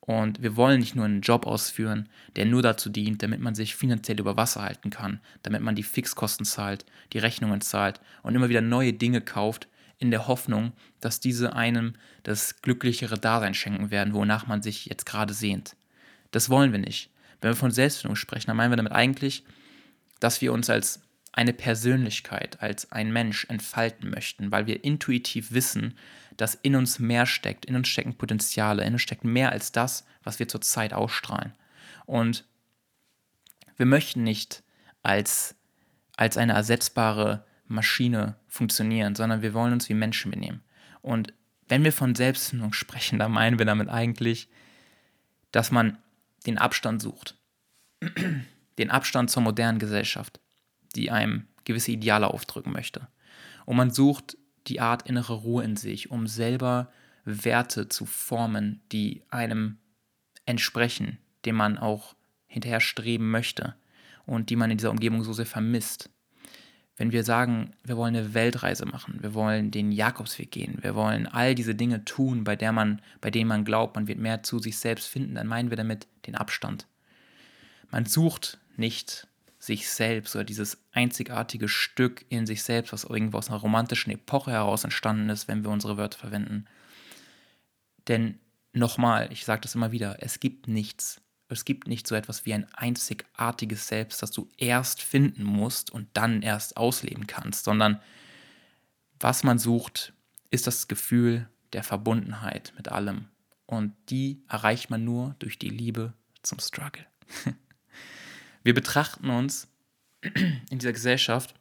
Und 0.01 0.42
wir 0.44 0.58
wollen 0.58 0.82
nicht 0.82 0.94
nur 0.94 1.06
einen 1.06 1.22
Job 1.22 1.48
ausführen, 1.48 2.10
der 2.36 2.46
nur 2.46 2.62
dazu 2.62 2.89
dient, 2.89 3.24
damit 3.24 3.39
man 3.39 3.56
sich 3.56 3.78
finanziell 3.78 4.20
über 4.20 4.36
Wasser 4.36 4.62
halten 4.62 4.89
kann, 4.89 5.22
damit 5.42 5.62
man 5.62 5.75
die 5.75 5.84
Fixkosten 5.84 6.46
zahlt, 6.46 6.86
die 7.13 7.20
Rechnungen 7.20 7.62
zahlt 7.62 8.01
und 8.24 8.36
immer 8.36 8.50
wieder 8.50 8.60
neue 8.60 8.92
Dinge 8.92 9.22
kauft, 9.22 9.70
in 9.98 10.12
der 10.12 10.28
Hoffnung, 10.28 10.74
dass 11.00 11.22
diese 11.22 11.56
einem 11.56 11.94
das 12.24 12.62
glücklichere 12.62 13.18
Dasein 13.18 13.54
schenken 13.54 13.89
werden, 13.89 14.13
wonach 14.13 14.48
man 14.48 14.62
sich 14.62 14.86
jetzt 14.88 15.06
gerade 15.06 15.34
sehnt. 15.34 15.78
Das 16.32 16.50
wollen 16.50 16.74
wir 16.74 16.80
nicht. 16.80 17.10
Wenn 17.39 17.51
wir 17.51 17.56
von 17.56 17.72
Selbstfindung 17.72 18.18
sprechen, 18.18 18.48
dann 18.48 18.58
meinen 18.58 18.74
wir 18.74 18.78
damit 18.78 18.92
eigentlich, 18.92 19.46
dass 20.20 20.42
wir 20.42 20.51
uns 20.51 20.70
als 20.70 21.00
eine 21.32 21.54
Persönlichkeit 21.54 22.62
als 22.62 22.92
ein 22.92 23.14
Mensch 23.14 23.46
entfalten 23.50 24.10
möchten, 24.10 24.52
weil 24.52 24.68
wir 24.68 24.84
intuitiv 24.84 25.52
wissen, 25.52 25.98
dass 26.38 26.56
in 26.56 26.76
uns 26.76 27.00
mehr 27.00 27.26
steckt, 27.26 27.66
in 27.66 27.76
uns 27.76 27.88
stecken 27.88 28.16
Potenziale, 28.16 28.84
in 28.84 28.94
uns 28.94 29.02
steckt 29.02 29.24
mehr 29.24 29.52
als 29.52 29.72
das, 29.72 30.06
was 30.24 30.40
wir 30.40 30.48
zurzeit 30.48 30.94
ausstrahlen. 30.94 31.54
Und 32.06 32.46
wir 33.78 33.86
möchten 33.86 34.24
nicht 34.24 34.64
als, 35.04 35.56
als 36.18 36.38
eine 36.38 36.54
ersetzbare 36.54 37.46
Maschine 37.68 38.36
funktionieren, 38.48 39.16
sondern 39.16 39.42
wir 39.42 39.54
wollen 39.54 39.74
uns 39.74 39.88
wie 39.90 39.94
Menschen 39.94 40.32
benehmen. 40.32 40.62
Und 41.02 41.34
wenn 41.68 41.84
wir 41.84 41.94
von 41.94 42.16
Selbstfindung 42.16 42.74
sprechen, 42.74 43.20
dann 43.20 43.32
meinen 43.32 43.60
wir 43.60 43.66
damit 43.66 43.90
eigentlich, 43.90 44.50
dass 45.52 45.72
man 45.72 45.98
den 46.46 46.58
Abstand 46.58 47.02
sucht. 47.02 47.36
Den 48.78 48.92
Abstand 48.92 49.30
zur 49.30 49.44
modernen 49.44 49.78
Gesellschaft 49.78 50.40
die 50.96 51.12
einem 51.12 51.48
gewisse 51.65 51.91
Ideale 51.91 52.27
aufdrücken 52.27 52.72
möchte. 52.72 53.08
Und 53.65 53.77
man 53.77 53.91
sucht 53.91 54.38
die 54.67 54.81
Art 54.81 55.08
innere 55.08 55.34
Ruhe 55.34 55.63
in 55.63 55.75
sich, 55.75 56.12
um 56.12 56.27
selber 56.27 56.91
Werte 57.25 57.89
zu 57.89 58.05
formen, 58.05 58.81
die 58.91 59.24
einem 59.29 59.77
entsprechen, 60.46 61.19
dem 61.46 61.55
man 61.55 61.77
auch 61.77 62.15
hinterher 62.48 62.79
streben 62.79 63.29
möchte 63.29 63.75
und 64.25 64.50
die 64.50 64.55
man 64.55 64.72
in 64.72 64.77
dieser 64.77 64.91
Umgebung 64.91 65.24
so 65.24 65.34
sehr 65.34 65.46
vermisst. 65.46 66.10
Wenn 66.98 67.12
wir 67.12 67.24
sagen, 67.24 67.74
wir 67.84 67.96
wollen 67.96 68.15
eine 68.15 68.34
Weltreise 68.34 68.86
machen, 68.86 69.19
wir 69.22 69.34
wollen 69.34 69.72
den 69.72 69.91
Jakobsweg 69.91 70.51
gehen, 70.51 70.79
wir 70.81 70.96
wollen 70.96 71.27
all 71.27 71.55
diese 71.55 71.75
Dinge 71.75 72.03
tun, 72.03 72.43
bei, 72.43 72.55
der 72.55 72.74
man, 72.74 73.01
bei 73.22 73.31
denen 73.31 73.48
man 73.48 73.63
glaubt, 73.63 73.96
man 73.96 74.08
wird 74.08 74.19
mehr 74.19 74.43
zu 74.43 74.60
sich 74.60 74.77
selbst 74.77 75.08
finden, 75.08 75.36
dann 75.36 75.48
meinen 75.48 75.69
wir 75.69 75.77
damit 75.77 76.08
den 76.25 76.36
Abstand. 76.36 76.88
Man 77.89 78.05
sucht 78.05 78.60
nicht 78.75 79.27
sich 79.60 79.89
selbst 79.89 80.36
oder 80.36 80.46
dieses 80.46 80.78
einzigartige 80.94 81.68
Stück 81.68 82.25
in 82.30 82.48
sich 82.48 82.63
selbst, 82.63 82.94
was 82.94 83.04
irgendwo 83.04 83.38
aus 83.38 83.50
einer 83.50 83.60
romantischen 83.60 84.12
Epoche 84.12 84.51
heraus 84.51 84.86
entstanden 84.86 85.30
ist, 85.30 85.50
wenn 85.50 85.63
wir 85.63 85.70
unsere 85.70 85.98
Wörter 85.98 86.18
verwenden. 86.18 86.66
Denn 88.08 88.39
nochmal, 88.72 89.32
ich 89.32 89.44
sage 89.44 89.62
das 89.62 89.75
immer 89.75 89.92
wieder, 89.92 90.24
es 90.24 90.39
gibt 90.39 90.70
nichts, 90.70 91.22
es 91.50 91.66
gibt 91.66 91.88
nicht 91.88 92.08
so 92.08 92.16
etwas 92.16 92.46
wie 92.46 92.54
ein 92.54 92.74
einzigartiges 92.74 93.88
Selbst, 93.88 94.22
das 94.22 94.32
du 94.32 94.50
erst 94.58 95.01
finden 95.01 95.44
musst 95.44 95.92
und 95.92 96.08
dann 96.13 96.42
erst 96.42 96.78
ausleben 96.78 97.28
kannst, 97.28 97.66
sondern 97.66 98.00
was 99.20 99.44
man 99.44 99.60
sucht, 99.60 100.13
ist 100.51 100.68
das 100.68 100.88
Gefühl 100.88 101.50
der 101.74 101.84
Verbundenheit 101.84 102.74
mit 102.78 102.89
allem. 102.89 103.28
Und 103.66 103.94
die 104.10 104.42
erreicht 104.48 104.89
man 104.89 105.04
nur 105.04 105.36
durch 105.39 105.60
die 105.60 105.70
Liebe 105.70 106.13
zum 106.42 106.60
Struggle. 106.60 107.06
Wir 108.63 108.74
betrachten 108.74 109.30
uns 109.30 109.68
in 110.22 110.80
dieser 110.80 110.94
Gesellschaft 110.94 111.56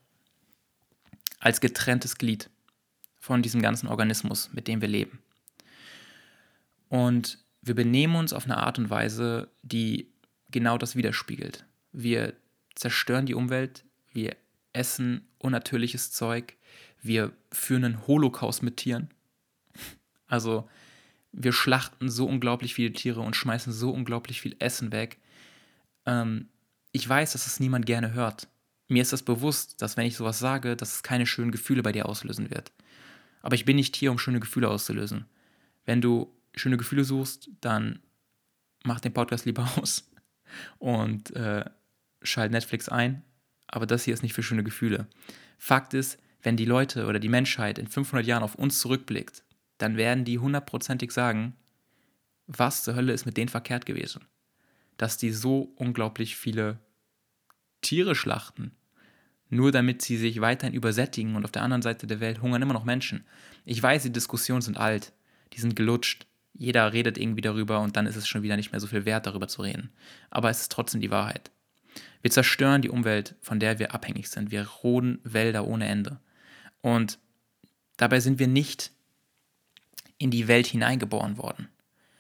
als 1.38 1.61
getrenntes 1.61 2.19
Glied 2.19 2.50
von 3.19 3.43
diesem 3.43 3.62
ganzen 3.62 3.88
Organismus, 3.88 4.50
mit 4.52 4.69
dem 4.69 4.81
wir 4.81 4.88
leben. 4.88 5.21
Und 6.88 7.38
wir 7.62 7.75
benehmen 7.75 8.17
uns 8.17 8.33
auf 8.33 8.45
eine 8.45 8.57
Art 8.59 8.78
und 8.78 8.90
Weise, 8.90 9.49
die 9.62 10.11
genau 10.50 10.78
das 10.78 10.97
widerspiegelt. 10.97 11.64
Wir 11.93 12.35
zerstören 12.75 13.26
die 13.26 13.35
Umwelt, 13.35 13.85
wir 14.12 14.37
essen 14.73 15.26
unnatürliches 15.38 16.11
Zeug, 16.11 16.57
wir 17.02 17.33
führen 17.52 17.85
einen 17.85 18.07
Holocaust 18.07 18.62
mit 18.62 18.76
Tieren. 18.78 19.11
Also 20.26 20.69
wir 21.33 21.52
schlachten 21.52 22.11
so 22.11 22.26
unglaublich 22.26 22.75
viele 22.75 22.93
Tiere 22.93 23.21
und 23.21 23.37
schmeißen 23.37 23.73
so 23.73 23.90
unglaublich 23.90 24.40
viel 24.40 24.57
Essen 24.59 24.93
weg. 24.93 25.19
Ähm, 26.07 26.49
ich 26.99 27.09
weiß, 27.09 27.33
dass 27.33 27.47
es 27.47 27.61
niemand 27.61 27.87
gerne 27.87 28.12
hört. 28.12 28.49
Mir 28.88 29.02
ist 29.02 29.12
das 29.12 29.23
bewusst, 29.23 29.81
dass 29.81 29.97
wenn 29.97 30.07
ich 30.07 30.17
sowas 30.17 30.38
sage, 30.38 30.76
dass 30.76 30.97
es 30.97 31.02
keine 31.02 31.26
schönen 31.26 31.52
Gefühle 31.52 31.83
bei 31.83 31.93
dir 31.93 32.09
auslösen 32.09 32.50
wird. 32.50 32.73
Aber 33.40 33.55
ich 33.55 33.64
bin 33.64 33.76
nicht 33.76 33.95
hier, 33.95 34.11
um 34.11 34.19
schöne 34.19 34.40
Gefühle 34.40 34.69
auszulösen. 34.69 35.26
Wenn 35.85 36.00
du 36.00 36.35
schöne 36.57 36.76
Gefühle 36.76 37.05
suchst, 37.05 37.50
dann 37.61 38.00
mach 38.83 38.99
den 38.99 39.12
Podcast 39.12 39.45
lieber 39.45 39.71
aus 39.76 40.11
und 40.78 41.35
äh, 41.37 41.64
schalt 42.23 42.50
Netflix 42.50 42.88
ein. 42.88 43.23
Aber 43.69 43.87
das 43.87 44.05
hier 44.05 44.14
ist 44.14 44.23
nicht 44.23 44.35
für 44.35 44.43
schöne 44.43 44.64
Gefühle. 44.64 45.07
Fakt 45.57 45.95
ist, 45.95 46.19
wenn 46.43 46.57
die 46.57 46.64
Leute 46.64 47.07
oder 47.07 47.21
die 47.21 47.28
Menschheit 47.28 47.78
in 47.78 47.87
500 47.87 48.26
Jahren 48.26 48.43
auf 48.43 48.57
uns 48.57 48.81
zurückblickt, 48.81 49.45
dann 49.76 49.97
werden 49.97 50.25
die 50.25 50.38
hundertprozentig 50.38 51.12
sagen, 51.12 51.55
was 52.49 52.83
zur 52.83 52.97
Hölle 52.97 53.12
ist 53.12 53.26
mit 53.26 53.37
denen 53.37 53.50
verkehrt 53.50 53.87
gewesen? 53.87 54.25
Dass 54.97 55.17
die 55.17 55.31
so 55.31 55.73
unglaublich 55.76 56.37
viele 56.37 56.81
Tiere 57.80 58.14
schlachten, 58.14 58.73
nur 59.49 59.73
damit 59.73 60.02
sie 60.02 60.16
sich 60.16 60.40
weiterhin 60.40 60.75
übersättigen 60.75 61.37
und 61.37 61.44
auf 61.44 61.52
der 61.52 61.62
anderen 61.62 61.82
Seite 61.82 62.06
der 62.06 62.20
Welt 62.20 62.42
hungern 62.42 62.62
immer 62.62 62.75
noch 62.75 62.85
Menschen. 62.85 63.25
Ich 63.64 63.82
weiß, 63.82 64.02
die 64.02 64.12
Diskussionen 64.12 64.62
sind 64.62 64.76
alt, 64.76 65.12
die 65.52 65.61
sind 65.61 65.76
gelutscht, 65.76 66.26
jeder 66.54 66.92
redet 66.92 67.18
irgendwie 67.18 67.40
darüber 67.40 67.80
und 67.80 67.97
dann 67.97 68.06
ist 68.06 68.16
es 68.16 68.26
schon 68.26 68.42
wieder 68.42 68.56
nicht 68.56 68.73
mehr 68.73 68.80
so 68.80 68.88
viel 68.88 69.04
wert, 69.04 69.26
darüber 69.26 69.47
zu 69.47 69.62
reden. 69.62 69.90
Aber 70.28 70.50
es 70.50 70.62
ist 70.62 70.73
trotzdem 70.73 71.00
die 71.00 71.11
Wahrheit. 71.11 71.52
Wir 72.20 72.32
zerstören 72.32 72.82
die 72.82 72.90
Umwelt, 72.90 73.37
von 73.40 73.61
der 73.61 73.78
wir 73.78 73.94
abhängig 73.94 74.28
sind. 74.28 74.50
Wir 74.50 74.66
roden 74.66 75.20
Wälder 75.23 75.66
ohne 75.66 75.87
Ende. 75.87 76.20
Und 76.80 77.18
dabei 77.97 78.18
sind 78.20 78.38
wir 78.40 78.49
nicht 78.49 78.90
in 80.18 80.30
die 80.32 80.49
Welt 80.49 80.66
hineingeboren 80.66 81.38
worden. 81.38 81.68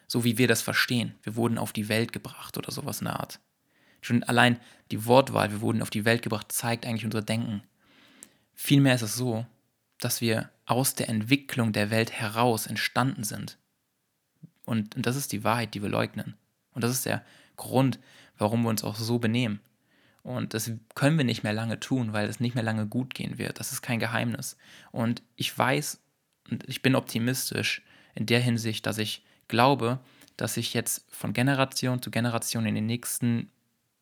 So 0.06 0.24
wie 0.24 0.38
wir 0.38 0.46
das 0.46 0.62
verstehen. 0.62 1.14
Wir 1.22 1.34
wurden 1.34 1.58
auf 1.58 1.72
die 1.72 1.88
Welt 1.88 2.12
gebracht 2.12 2.56
oder 2.56 2.70
sowas 2.70 3.00
in 3.00 3.06
der 3.06 3.18
Art. 3.18 3.40
Schon 4.00 4.22
allein 4.24 4.58
die 4.90 5.04
Wortwahl, 5.04 5.50
wir 5.50 5.60
wurden 5.60 5.82
auf 5.82 5.90
die 5.90 6.04
Welt 6.04 6.22
gebracht, 6.22 6.50
zeigt 6.52 6.86
eigentlich 6.86 7.04
unser 7.04 7.22
Denken. 7.22 7.62
Vielmehr 8.54 8.94
ist 8.94 9.02
es 9.02 9.16
so, 9.16 9.46
dass 9.98 10.20
wir 10.20 10.50
aus 10.66 10.94
der 10.94 11.08
Entwicklung 11.08 11.72
der 11.72 11.90
Welt 11.90 12.12
heraus 12.12 12.66
entstanden 12.66 13.24
sind. 13.24 13.58
Und, 14.64 14.96
und 14.96 15.06
das 15.06 15.16
ist 15.16 15.32
die 15.32 15.44
Wahrheit, 15.44 15.74
die 15.74 15.82
wir 15.82 15.88
leugnen. 15.88 16.34
Und 16.72 16.84
das 16.84 16.92
ist 16.92 17.06
der 17.06 17.24
Grund, 17.56 17.98
warum 18.36 18.62
wir 18.62 18.68
uns 18.68 18.84
auch 18.84 18.96
so 18.96 19.18
benehmen. 19.18 19.60
Und 20.22 20.52
das 20.52 20.70
können 20.94 21.16
wir 21.16 21.24
nicht 21.24 21.42
mehr 21.42 21.52
lange 21.52 21.80
tun, 21.80 22.12
weil 22.12 22.28
es 22.28 22.40
nicht 22.40 22.54
mehr 22.54 22.64
lange 22.64 22.86
gut 22.86 23.14
gehen 23.14 23.38
wird. 23.38 23.60
Das 23.60 23.72
ist 23.72 23.82
kein 23.82 23.98
Geheimnis. 23.98 24.56
Und 24.92 25.22
ich 25.36 25.56
weiß 25.56 26.00
und 26.50 26.68
ich 26.68 26.82
bin 26.82 26.94
optimistisch 26.94 27.82
in 28.14 28.26
der 28.26 28.40
Hinsicht, 28.40 28.86
dass 28.86 28.98
ich 28.98 29.24
glaube, 29.48 30.00
dass 30.36 30.54
sich 30.54 30.74
jetzt 30.74 31.04
von 31.08 31.32
Generation 31.32 32.02
zu 32.02 32.10
Generation 32.10 32.66
in 32.66 32.74
den 32.74 32.86
nächsten 32.86 33.50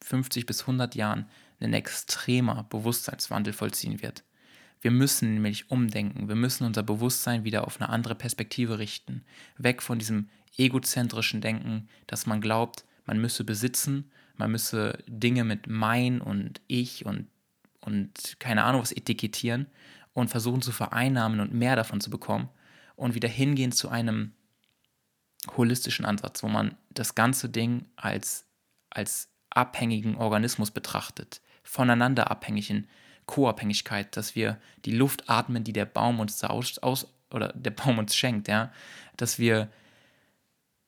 50 0.02 0.46
bis 0.46 0.62
100 0.62 0.94
Jahren 0.94 1.26
ein 1.60 1.72
extremer 1.72 2.64
Bewusstseinswandel 2.64 3.52
vollziehen 3.52 4.02
wird. 4.02 4.24
Wir 4.80 4.90
müssen 4.90 5.34
nämlich 5.34 5.70
umdenken. 5.70 6.28
Wir 6.28 6.36
müssen 6.36 6.64
unser 6.64 6.82
Bewusstsein 6.82 7.44
wieder 7.44 7.66
auf 7.66 7.80
eine 7.80 7.88
andere 7.88 8.14
Perspektive 8.14 8.78
richten. 8.78 9.24
Weg 9.56 9.82
von 9.82 9.98
diesem 9.98 10.28
egozentrischen 10.56 11.40
Denken, 11.40 11.88
dass 12.06 12.26
man 12.26 12.40
glaubt, 12.40 12.84
man 13.04 13.20
müsse 13.20 13.44
besitzen, 13.44 14.10
man 14.36 14.50
müsse 14.50 14.98
Dinge 15.06 15.44
mit 15.44 15.66
mein 15.66 16.20
und 16.20 16.60
ich 16.66 17.06
und, 17.06 17.28
und 17.80 18.36
keine 18.38 18.64
Ahnung 18.64 18.82
was 18.82 18.92
etikettieren 18.92 19.66
und 20.12 20.28
versuchen 20.28 20.62
zu 20.62 20.72
vereinnahmen 20.72 21.40
und 21.40 21.54
mehr 21.54 21.76
davon 21.76 22.00
zu 22.00 22.10
bekommen 22.10 22.48
und 22.96 23.14
wieder 23.14 23.28
hingehen 23.28 23.72
zu 23.72 23.88
einem 23.88 24.32
holistischen 25.56 26.04
Ansatz, 26.04 26.42
wo 26.42 26.48
man 26.48 26.76
das 26.90 27.14
ganze 27.14 27.48
Ding 27.48 27.86
als, 27.96 28.46
als 28.90 29.28
abhängigen 29.56 30.16
Organismus 30.16 30.70
betrachtet, 30.70 31.40
voneinander 31.62 32.30
abhängigen 32.30 32.88
Co-Abhängigkeit, 33.26 34.16
dass 34.16 34.36
wir 34.36 34.58
die 34.84 34.92
Luft 34.92 35.28
atmen, 35.28 35.64
die 35.64 35.72
der 35.72 35.84
Baum 35.84 36.20
uns 36.20 36.42
aus, 36.44 36.78
aus 36.78 37.12
oder 37.30 37.52
der 37.54 37.70
Baum 37.70 37.98
uns 37.98 38.14
schenkt, 38.14 38.48
ja, 38.48 38.72
dass 39.16 39.38
wir 39.38 39.68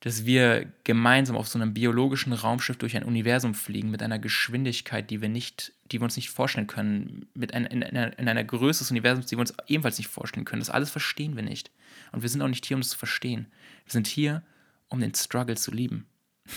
dass 0.01 0.25
wir 0.25 0.73
gemeinsam 0.85 1.37
auf 1.37 1.49
so 1.49 1.59
einem 1.59 1.75
biologischen 1.75 2.33
Raumschiff 2.33 2.77
durch 2.77 2.97
ein 2.97 3.03
Universum 3.03 3.55
fliegen 3.55 3.91
mit 3.91 4.01
einer 4.01 4.21
Geschwindigkeit, 4.21 5.11
die 5.11 5.21
wir 5.21 5.29
nicht, 5.29 5.73
die 5.91 6.01
wir 6.01 6.05
uns 6.05 6.15
nicht 6.15 6.31
vorstellen 6.31 6.69
können, 6.69 7.27
mit 7.35 7.53
ein, 7.53 7.67
in, 7.67 7.83
einer, 7.83 8.17
in 8.17 8.29
einer 8.29 8.45
Größe 8.45 8.85
des 8.85 8.93
Universums, 8.93 9.27
die 9.27 9.37
wir 9.37 9.41
uns 9.41 9.55
ebenfalls 9.67 9.99
nicht 9.99 10.07
vorstellen 10.07 10.45
können. 10.45 10.61
Das 10.61 10.71
alles 10.71 10.91
verstehen 10.91 11.35
wir 11.35 11.43
nicht. 11.43 11.73
Und 12.13 12.23
wir 12.23 12.29
sind 12.29 12.43
auch 12.43 12.49
nicht 12.49 12.65
hier, 12.65 12.77
um 12.77 12.81
es 12.81 12.91
zu 12.91 12.99
verstehen. 12.99 13.49
Wir 13.87 13.93
sind 13.93 14.07
hier, 14.07 14.45
um 14.89 15.01
den 15.01 15.15
Struggle 15.15 15.57
zu 15.57 15.73
lieben. 15.73 16.07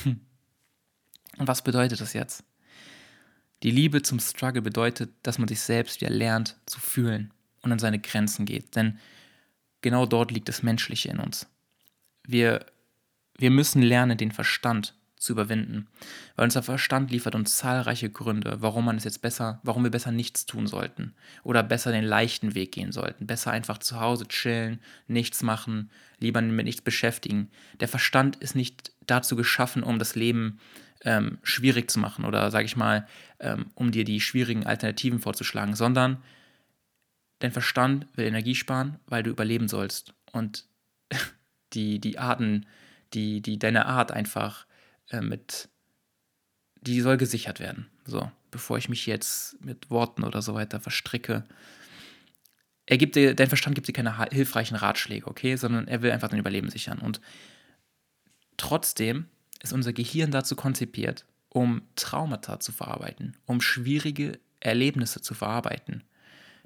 Und 1.38 1.48
was 1.48 1.62
bedeutet 1.62 2.02
das 2.02 2.14
jetzt? 2.14 2.44
Die 3.64 3.72
Liebe 3.72 4.02
zum 4.02 4.20
Struggle 4.20 4.62
bedeutet, 4.62 5.12
dass 5.24 5.38
man 5.38 5.48
sich 5.48 5.62
selbst 5.62 6.02
wieder 6.02 6.12
lernt 6.12 6.58
zu 6.66 6.80
fühlen 6.80 7.34
und 7.62 7.72
an 7.72 7.80
seine 7.80 8.00
Grenzen 8.00 8.46
geht. 8.46 8.76
Denn 8.76 9.00
genau 9.82 10.06
dort 10.06 10.32
liegt 10.32 10.50
das 10.50 10.64
Menschliche 10.64 11.10
in 11.10 11.20
uns. 11.20 11.48
Wir 12.26 12.66
wir 13.42 13.50
müssen 13.50 13.82
lernen, 13.82 14.18
den 14.18 14.32
Verstand 14.32 14.94
zu 15.18 15.34
überwinden, 15.34 15.88
weil 16.36 16.46
unser 16.46 16.62
Verstand 16.62 17.12
liefert 17.12 17.34
uns 17.34 17.58
zahlreiche 17.58 18.10
Gründe, 18.10 18.58
warum 18.60 18.86
man 18.86 18.98
es 18.98 19.04
jetzt 19.04 19.22
besser, 19.22 19.60
warum 19.64 19.84
wir 19.84 19.92
besser 19.92 20.12
nichts 20.12 20.46
tun 20.46 20.68
sollten 20.68 21.14
oder 21.44 21.64
besser 21.64 21.92
den 21.92 22.04
leichten 22.04 22.54
Weg 22.54 22.72
gehen 22.72 22.92
sollten, 22.92 23.26
besser 23.26 23.52
einfach 23.52 23.80
zu 23.80 24.00
Hause 24.00 24.28
chillen, 24.28 24.80
nichts 25.08 25.42
machen, 25.42 25.90
lieber 26.20 26.42
mit 26.42 26.66
nichts 26.66 26.82
beschäftigen. 26.82 27.50
Der 27.80 27.88
Verstand 27.88 28.36
ist 28.38 28.56
nicht 28.56 28.92
dazu 29.08 29.36
geschaffen, 29.36 29.82
um 29.82 29.98
das 29.98 30.16
Leben 30.16 30.60
ähm, 31.04 31.40
schwierig 31.44 31.90
zu 31.90 32.00
machen 32.00 32.26
oder, 32.26 32.52
sage 32.52 32.66
ich 32.66 32.76
mal, 32.76 33.08
ähm, 33.40 33.72
um 33.76 33.92
dir 33.92 34.04
die 34.04 34.22
schwierigen 34.22 34.66
Alternativen 34.66 35.20
vorzuschlagen, 35.20 35.76
sondern 35.76 36.22
dein 37.40 37.52
Verstand 37.52 38.06
will 38.16 38.26
Energie 38.26 38.56
sparen, 38.56 39.00
weil 39.08 39.24
du 39.24 39.32
überleben 39.32 39.68
sollst 39.68 40.14
und 40.32 40.66
die, 41.74 42.00
die 42.00 42.20
Arten 42.20 42.66
die, 43.14 43.42
die 43.42 43.60
deine 43.60 43.86
Art 43.86 44.12
einfach 44.12 44.66
äh, 45.10 45.22
mit, 45.22 45.70
die 46.82 47.02
soll 47.02 47.18
gesichert 47.18 47.60
werden. 47.60 47.90
So, 48.06 48.32
bevor 48.50 48.78
ich 48.78 48.90
mich 48.90 49.06
jetzt 49.06 49.64
mit 49.64 49.90
Worten 49.90 50.24
oder 50.24 50.42
so 50.42 50.54
weiter 50.54 50.80
verstricke. 50.80 51.44
Er 52.86 52.98
gibt 52.98 53.16
dir, 53.16 53.36
dein 53.36 53.48
Verstand 53.48 53.76
gibt 53.76 53.88
dir 53.88 53.94
keine 53.94 54.18
hilfreichen 54.32 54.76
Ratschläge, 54.76 55.28
okay, 55.28 55.56
sondern 55.56 55.88
er 55.88 56.02
will 56.02 56.12
einfach 56.12 56.30
dein 56.30 56.40
Überleben 56.40 56.70
sichern. 56.70 57.00
Und 57.00 57.22
trotzdem 58.58 59.28
ist 59.62 59.74
unser 59.74 59.94
Gehirn 59.94 60.32
dazu 60.32 60.56
konzipiert, 60.56 61.26
um 61.50 61.82
Traumata 61.96 62.60
zu 62.60 62.72
verarbeiten, 62.72 63.38
um 63.46 63.62
schwierige 63.62 64.40
Erlebnisse 64.60 65.22
zu 65.22 65.34
verarbeiten, 65.34 66.04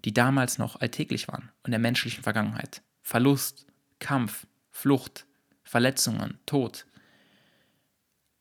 die 0.04 0.14
damals 0.14 0.58
noch 0.58 0.80
alltäglich 0.80 1.28
waren 1.28 1.52
in 1.66 1.72
der 1.72 1.80
menschlichen 1.80 2.24
Vergangenheit. 2.24 2.82
Verlust, 3.02 3.66
Kampf, 4.00 4.48
Flucht, 4.72 5.26
Verletzungen, 5.64 6.38
Tod. 6.46 6.86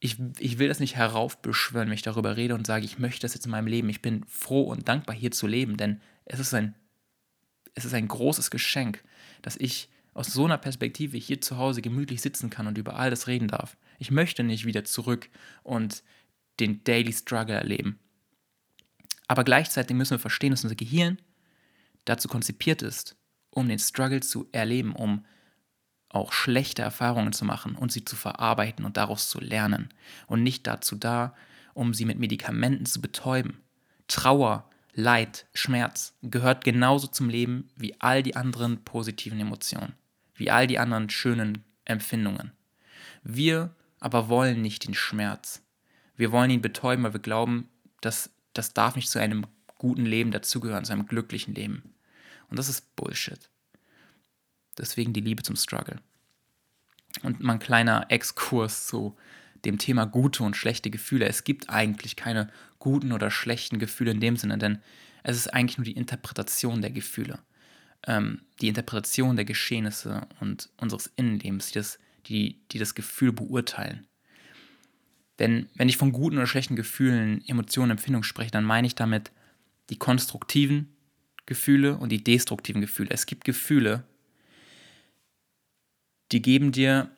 Ich, 0.01 0.19
ich 0.39 0.59
will 0.59 0.69
das 0.69 0.81
nicht 0.81 0.97
heraufbeschwören, 0.97 1.89
wenn 1.89 1.95
ich 1.95 2.03
darüber 2.03 2.37
rede 2.37 2.55
und 2.55 2.67
sage, 2.67 2.85
ich 2.85 2.99
möchte 2.99 3.23
das 3.23 3.35
jetzt 3.35 3.47
in 3.47 3.51
meinem 3.51 3.67
Leben. 3.67 3.89
Ich 3.89 4.03
bin 4.03 4.25
froh 4.29 4.65
und 4.65 4.89
dankbar, 4.89 5.17
hier 5.17 5.31
zu 5.31 5.47
leben, 5.47 5.77
denn 5.77 6.01
es 6.27 6.41
ist 6.41 6.53
ein, 6.53 6.75
es 7.75 7.85
ist 7.85 7.95
ein 7.95 8.09
großes 8.09 8.51
Geschenk, 8.51 9.03
dass 9.41 9.57
ich 9.57 9.89
aus 10.15 10.29
so 10.29 10.45
einer 10.45 10.59
Perspektive 10.59 11.17
hier 11.17 11.41
zu 11.41 11.59
Hause 11.59 11.83
gemütlich 11.83 12.23
sitzen 12.23 12.51
kann 12.51 12.67
und 12.67 12.79
über 12.79 12.97
all 12.97 13.11
das 13.11 13.27
reden 13.27 13.49
darf. 13.49 13.77
Ich 13.99 14.11
möchte 14.11 14.45
nicht 14.45 14.65
wieder 14.65 14.85
zurück 14.85 15.29
und 15.63 16.03
den 16.61 16.83
Daily 16.85 17.13
Struggle 17.13 17.57
erleben. 17.57 17.99
Aber 19.27 19.45
gleichzeitig 19.45 19.97
müssen 19.97 20.13
wir 20.13 20.19
verstehen, 20.19 20.51
dass 20.51 20.65
unser 20.65 20.77
Gehirn 20.77 21.19
dazu 22.05 22.29
konzipiert 22.29 22.83
ist, 22.83 23.17
um 23.51 23.69
den 23.69 23.79
Struggle 23.79 24.21
zu 24.21 24.49
erleben, 24.53 24.95
um 24.95 25.25
auch 26.09 26.33
schlechte 26.33 26.83
Erfahrungen 26.83 27.33
zu 27.33 27.45
machen 27.45 27.75
und 27.75 27.91
sie 27.91 28.05
zu 28.05 28.15
verarbeiten 28.15 28.85
und 28.85 28.97
daraus 28.97 29.29
zu 29.29 29.41
lernen. 29.41 29.89
Und 30.27 30.43
nicht 30.43 30.67
dazu 30.67 30.95
da, 30.97 31.35
um 31.73 31.93
sie 31.93 32.05
mit 32.05 32.19
Medikamenten 32.19 32.87
zu 32.87 33.01
betäuben. 33.01 33.61
Trauer, 34.07 34.71
Leid, 34.93 35.47
Schmerz 35.55 36.15
gehört 36.23 36.63
genauso 36.63 37.09
zum 37.09 37.29
Leben 37.29 37.69
wie 37.75 38.01
all 38.01 38.23
die 38.23 38.37
anderen 38.37 38.85
positiven 38.85 39.41
Emotionen, 39.41 39.95
wie 40.35 40.51
all 40.51 40.67
die 40.67 40.79
anderen 40.79 41.11
schönen 41.11 41.65
Empfindungen. 41.85 42.53
Wir 43.23 43.75
aber 44.01 44.29
wollen 44.29 44.61
nicht 44.61 44.87
den 44.87 44.95
Schmerz. 44.95 45.63
Wir 46.17 46.31
wollen 46.33 46.51
ihn 46.51 46.63
betäuben, 46.63 47.05
weil 47.05 47.15
wir 47.15 47.21
glauben, 47.21 47.69
dass 48.01 48.31
das 48.53 48.75
darf 48.75 48.97
nicht 48.97 49.11
zu 49.11 49.19
einem 49.19 49.47
guten 49.79 50.05
Leben 50.05 50.31
dazugehören, 50.31 50.85
zu 50.85 50.93
einem 50.93 51.07
glücklichen 51.07 51.55
Leben. 51.55 51.95
Und 52.49 52.59
das 52.59 52.69
ist 52.69 52.95
Bullshit. 52.97 53.51
Deswegen 54.79 55.13
die 55.13 55.21
Liebe 55.21 55.43
zum 55.43 55.57
Struggle. 55.57 56.01
Und 57.23 57.41
mein 57.41 57.59
kleiner 57.59 58.07
Exkurs 58.11 58.87
zu 58.87 59.17
dem 59.65 59.79
Thema 59.79 60.05
gute 60.05 60.43
und 60.43 60.57
schlechte 60.57 60.91
Gefühle. 60.91 61.27
Es 61.27 61.45
gibt 61.45 61.71
eigentlich 61.71 62.17
keine 62.17 62.51
guten 62.79 63.13
oder 63.13 63.31
schlechten 63.31 63.79
Gefühle 63.79 64.11
in 64.11 64.21
dem 64.21 64.37
Sinne, 64.37 64.59
denn 64.59 64.81
es 65.23 65.37
ist 65.37 65.55
eigentlich 65.55 65.79
nur 65.79 65.87
die 65.87 65.93
Interpretation 65.93 66.83
der 66.83 66.91
Gefühle. 66.91 67.39
Ähm, 68.07 68.43
die 68.61 68.69
Interpretation 68.69 69.37
der 69.37 69.45
Geschehnisse 69.45 70.27
und 70.41 70.69
unseres 70.77 71.11
Innenlebens, 71.17 71.69
die 71.69 71.79
das, 71.79 71.99
die, 72.27 72.61
die 72.71 72.79
das 72.79 72.95
Gefühl 72.95 73.33
beurteilen. 73.33 74.07
Denn 75.39 75.69
wenn 75.75 75.89
ich 75.89 75.97
von 75.97 76.13
guten 76.13 76.37
oder 76.37 76.47
schlechten 76.47 76.77
Gefühlen, 76.77 77.43
Emotionen, 77.49 77.93
Empfindungen 77.93 78.25
spreche, 78.25 78.51
dann 78.51 78.65
meine 78.65 78.87
ich 78.87 78.95
damit 78.95 79.33
die 79.91 79.99
konstruktiven 79.99 80.95
Gefühle 81.47 81.97
und 81.97 82.11
die 82.11 82.23
destruktiven 82.23 82.81
Gefühle. 82.81 83.11
Es 83.11 83.27
gibt 83.27 83.45
Gefühle, 83.45 84.05
die 86.33 86.41
geben 86.41 86.73
dir 86.73 87.11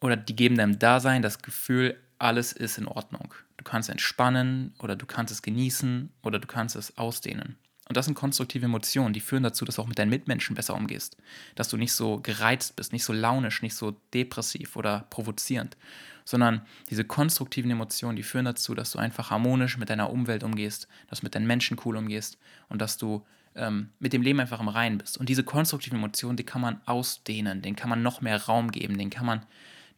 oder 0.00 0.16
die 0.16 0.34
geben 0.34 0.56
deinem 0.56 0.78
Dasein 0.78 1.22
das 1.22 1.42
Gefühl, 1.42 1.96
alles 2.18 2.52
ist 2.52 2.78
in 2.78 2.86
Ordnung. 2.86 3.34
Du 3.56 3.64
kannst 3.64 3.88
entspannen 3.88 4.74
oder 4.78 4.96
du 4.96 5.06
kannst 5.06 5.32
es 5.32 5.42
genießen 5.42 6.10
oder 6.22 6.38
du 6.38 6.46
kannst 6.46 6.76
es 6.76 6.96
ausdehnen. 6.96 7.56
Und 7.88 7.96
das 7.96 8.04
sind 8.04 8.14
konstruktive 8.14 8.66
Emotionen, 8.66 9.14
die 9.14 9.20
führen 9.20 9.42
dazu, 9.42 9.64
dass 9.64 9.76
du 9.76 9.82
auch 9.82 9.86
mit 9.86 9.98
deinen 9.98 10.10
Mitmenschen 10.10 10.54
besser 10.54 10.74
umgehst. 10.74 11.16
Dass 11.54 11.68
du 11.68 11.78
nicht 11.78 11.94
so 11.94 12.20
gereizt 12.20 12.76
bist, 12.76 12.92
nicht 12.92 13.04
so 13.04 13.14
launisch, 13.14 13.62
nicht 13.62 13.74
so 13.74 13.96
depressiv 14.12 14.76
oder 14.76 15.06
provozierend, 15.08 15.76
sondern 16.24 16.60
diese 16.90 17.04
konstruktiven 17.04 17.70
Emotionen, 17.70 18.16
die 18.16 18.22
führen 18.22 18.44
dazu, 18.44 18.74
dass 18.74 18.92
du 18.92 18.98
einfach 18.98 19.30
harmonisch 19.30 19.78
mit 19.78 19.88
deiner 19.88 20.10
Umwelt 20.10 20.44
umgehst, 20.44 20.86
dass 21.08 21.20
du 21.20 21.26
mit 21.26 21.34
deinen 21.34 21.46
Menschen 21.46 21.78
cool 21.86 21.96
umgehst 21.96 22.36
und 22.68 22.82
dass 22.82 22.98
du 22.98 23.24
ähm, 23.54 23.88
mit 23.98 24.12
dem 24.12 24.20
Leben 24.20 24.38
einfach 24.38 24.60
im 24.60 24.68
Reinen 24.68 24.98
bist. 24.98 25.16
Und 25.16 25.30
diese 25.30 25.42
konstruktiven 25.42 25.98
Emotionen, 25.98 26.36
die 26.36 26.44
kann 26.44 26.60
man 26.60 26.82
ausdehnen, 26.84 27.62
denen 27.62 27.76
kann 27.76 27.88
man 27.88 28.02
noch 28.02 28.20
mehr 28.20 28.44
Raum 28.44 28.70
geben, 28.70 28.98
den 28.98 29.08
kann 29.08 29.24
man, 29.24 29.46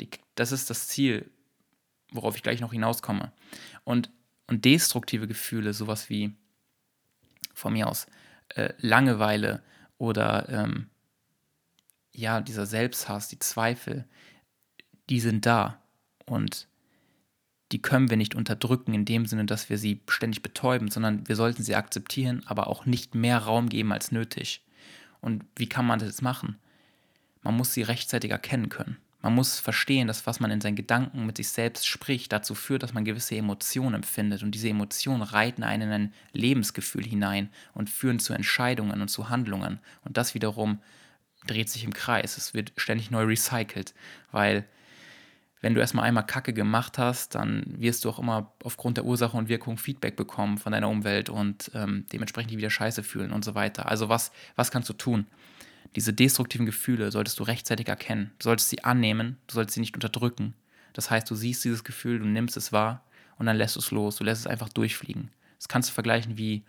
die, 0.01 0.09
das 0.37 0.53
ist 0.53 0.71
das 0.71 0.87
Ziel, 0.87 1.29
worauf 2.13 2.37
ich 2.37 2.45
gleich 2.45 2.61
noch 2.61 2.73
hinauskomme. 2.73 3.33
Und, 3.83 4.11
und 4.47 4.65
destruktive 4.65 5.27
Gefühle, 5.27 5.73
sowas 5.73 6.09
wie 6.11 6.37
von 7.61 7.73
mir 7.73 7.89
aus 7.89 8.07
äh, 8.57 8.73
Langeweile 8.79 9.63
oder 9.99 10.49
ähm, 10.49 10.89
ja, 12.13 12.41
dieser 12.41 12.67
Selbsthass, 12.67 13.29
die 13.29 13.39
Zweifel, 13.39 14.07
die 15.09 15.21
sind 15.21 15.47
da 15.47 15.81
und 16.27 16.69
die 17.73 17.83
können 17.83 18.11
wir 18.11 18.17
nicht 18.17 18.35
unterdrücken 18.35 18.95
in 18.95 19.05
dem 19.05 19.27
Sinne, 19.27 19.45
dass 19.45 19.71
wir 19.71 19.79
sie 19.79 20.01
ständig 20.09 20.43
betäuben, 20.43 20.91
sondern 20.91 21.29
wir 21.29 21.37
sollten 21.37 21.63
sie 21.63 21.77
akzeptieren, 21.77 22.43
aber 22.47 22.67
auch 22.67 22.85
nicht 22.85 23.15
mehr 23.15 23.39
Raum 23.39 23.69
geben 23.69 23.93
als 23.93 24.11
nötig. 24.11 24.65
Und 25.21 25.45
wie 25.55 25.69
kann 25.69 25.87
man 25.87 26.01
das 26.01 26.23
machen? 26.23 26.59
Man 27.43 27.57
muss 27.57 27.73
sie 27.73 27.83
rechtzeitig 27.83 28.31
erkennen 28.33 28.71
können. 28.71 28.97
Man 29.23 29.35
muss 29.35 29.61
verstehen, 29.61 30.07
dass 30.07 30.27
was 30.27 30.41
man 30.41 30.51
in 30.51 30.61
seinen 30.61 30.77
Gedanken 30.77 31.27
mit 31.27 31.37
sich 31.37 31.49
selbst 31.49 31.87
spricht, 31.87 32.33
dazu 32.33 32.55
führt, 32.55 32.83
dass 32.83 32.95
man 32.95 33.05
gewisse 33.05 33.37
Emotionen 33.37 33.97
empfindet. 33.97 34.43
Und 34.43 34.53
diese 34.53 34.69
Emotionen 34.69 35.23
reiten 35.23 35.63
einen 35.63 35.83
in 35.83 35.93
ein 35.93 36.15
Lebensgefühl 36.33 37.05
hinein 37.05 37.51
und 37.75 37.91
führen 37.91 38.19
zu 38.19 38.33
Entscheidungen 38.33 39.01
und 39.03 39.09
zu 39.09 39.29
Handlungen. 39.29 39.79
Und 40.05 40.17
das 40.17 40.35
wiederum 40.35 40.79
dreht 41.47 41.69
sich 41.69 41.85
im 41.85 41.93
Kreis. 41.93 42.39
Es 42.39 42.55
wird 42.55 42.73
ständig 42.77 43.11
neu 43.11 43.25
recycelt, 43.25 43.95
weil 44.33 44.67
wenn 45.61 45.75
du 45.75 45.81
erstmal 45.81 46.07
einmal 46.07 46.25
Kacke 46.25 46.55
gemacht 46.55 46.97
hast, 46.97 47.35
dann 47.35 47.65
wirst 47.67 48.05
du 48.05 48.09
auch 48.09 48.19
immer 48.19 48.53
aufgrund 48.63 48.97
der 48.97 49.05
Ursache 49.05 49.37
und 49.37 49.49
Wirkung 49.49 49.77
Feedback 49.77 50.17
bekommen 50.17 50.57
von 50.57 50.73
deiner 50.73 50.89
Umwelt 50.89 51.29
und 51.29 51.71
ähm, 51.75 52.07
dementsprechend 52.13 52.53
wieder 52.53 52.71
Scheiße 52.71 53.03
fühlen 53.03 53.31
und 53.31 53.45
so 53.45 53.55
weiter. 53.55 53.87
Also 53.87 54.09
was, 54.09 54.33
was 54.57 54.71
kannst 54.71 54.89
du 54.89 54.95
tun? 54.95 55.27
Diese 55.97 56.13
destruktiven 56.13 56.67
Gefühle 56.67 57.11
solltest 57.11 57.39
du 57.39 57.43
rechtzeitig 57.43 57.89
erkennen. 57.89 58.31
Du 58.39 58.45
solltest 58.45 58.71
sie 58.71 58.85
annehmen, 58.85 59.39
du 59.47 59.55
solltest 59.55 59.75
sie 59.75 59.81
nicht 59.81 59.95
unterdrücken. 59.95 60.55
Das 60.93 61.11
heißt, 61.11 61.29
du 61.31 61.35
siehst 61.35 61.65
dieses 61.65 61.85
Gefühl, 61.85 62.19
du 62.19 62.27
nimmst 62.27 62.57
es 62.57 62.73
wahr 62.73 63.05
und 63.39 63.47
dann 63.47 63.57
lässt 63.57 63.77
du 63.77 63.81
es 63.81 63.91
los. 63.91 64.17
Du 64.17 64.25
lässt 64.25 64.43
es 64.43 64.47
einfach 64.47 64.69
durchfliegen. 64.69 65.31
Das 65.59 65.69
kannst 65.69 65.91
du 65.91 65.95
vergleichen 65.95 66.39
wie, 66.39 66.65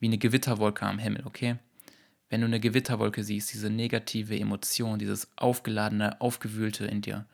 wie 0.00 0.06
eine 0.06 0.18
Gewitterwolke 0.18 0.84
am 0.84 0.98
Himmel, 0.98 1.26
okay? 1.26 1.56
Wenn 2.28 2.42
du 2.42 2.46
eine 2.46 2.60
Gewitterwolke 2.60 3.24
siehst, 3.24 3.52
diese 3.52 3.70
negative 3.70 4.38
Emotion, 4.38 4.98
dieses 4.98 5.28
aufgeladene, 5.36 6.20
aufgewühlte 6.20 6.86
in 6.86 7.02
dir, 7.02 7.26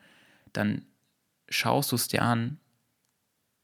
dann 0.52 0.86
schaust 1.48 1.92
du 1.92 1.96
es 1.96 2.08
dir 2.08 2.22
an 2.22 2.58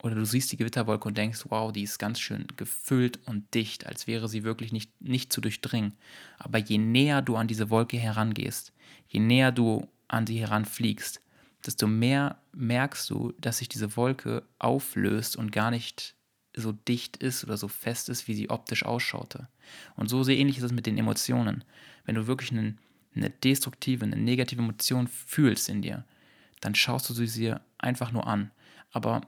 oder 0.03 0.17
du 0.17 0.25
siehst 0.27 0.51
die 0.51 0.57
Gewitterwolke 0.57 1.07
und 1.07 1.17
denkst, 1.17 1.47
wow, 1.49 1.73
die 1.73 1.85
ist 1.85 1.99
ganz 1.99 2.19
schön 2.19 2.47
gefüllt 2.57 3.21
und 3.27 3.55
dicht, 3.55 3.87
als 3.87 4.09
wäre 4.09 4.29
sie 4.29 4.43
wirklich 4.43 4.73
nicht, 4.73 5.01
nicht 5.01 5.33
zu 5.33 5.41
durchdringen. 5.41 5.93
Aber 6.39 6.59
je 6.59 6.79
näher 6.79 7.23
du 7.23 7.37
an 7.37 7.47
diese 7.47 7.71
Wolke 7.71 7.97
herangehst, 7.99 8.73
je 9.09 9.21
näher 9.21 9.53
du 9.53 9.89
an 10.09 10.27
sie 10.27 10.41
heranfliegst, 10.41 11.23
desto 11.65 11.87
mehr 11.87 12.43
merkst 12.53 13.09
du, 13.11 13.33
dass 13.41 13.59
sich 13.59 13.69
diese 13.69 13.97
Wolke 13.97 14.43
auflöst 14.59 15.37
und 15.37 15.53
gar 15.53 15.71
nicht 15.71 16.17
so 16.55 16.73
dicht 16.73 17.17
ist 17.17 17.45
oder 17.45 17.57
so 17.57 17.69
fest 17.69 18.09
ist, 18.09 18.27
wie 18.27 18.35
sie 18.35 18.51
optisch 18.51 18.85
ausschaute. 18.85 19.49
Und 19.95 20.09
so 20.09 20.25
sehr 20.25 20.37
ähnlich 20.37 20.59
ist 20.59 20.65
es 20.65 20.73
mit 20.73 20.87
den 20.87 20.99
Emotionen. 20.99 21.65
Wenn 22.05 22.17
du 22.17 22.27
wirklich 22.27 22.51
eine, 22.51 22.77
eine 23.15 23.31
destruktive, 23.31 24.05
eine 24.05 24.17
negative 24.17 24.61
Emotion 24.61 25.07
fühlst 25.07 25.69
in 25.69 25.81
dir, 25.81 26.05
dann 26.61 26.75
schaust 26.75 27.09
du 27.09 27.15
sie 27.15 27.29
dir 27.29 27.61
einfach 27.79 28.11
nur 28.11 28.27
an. 28.27 28.51
Aber 28.91 29.23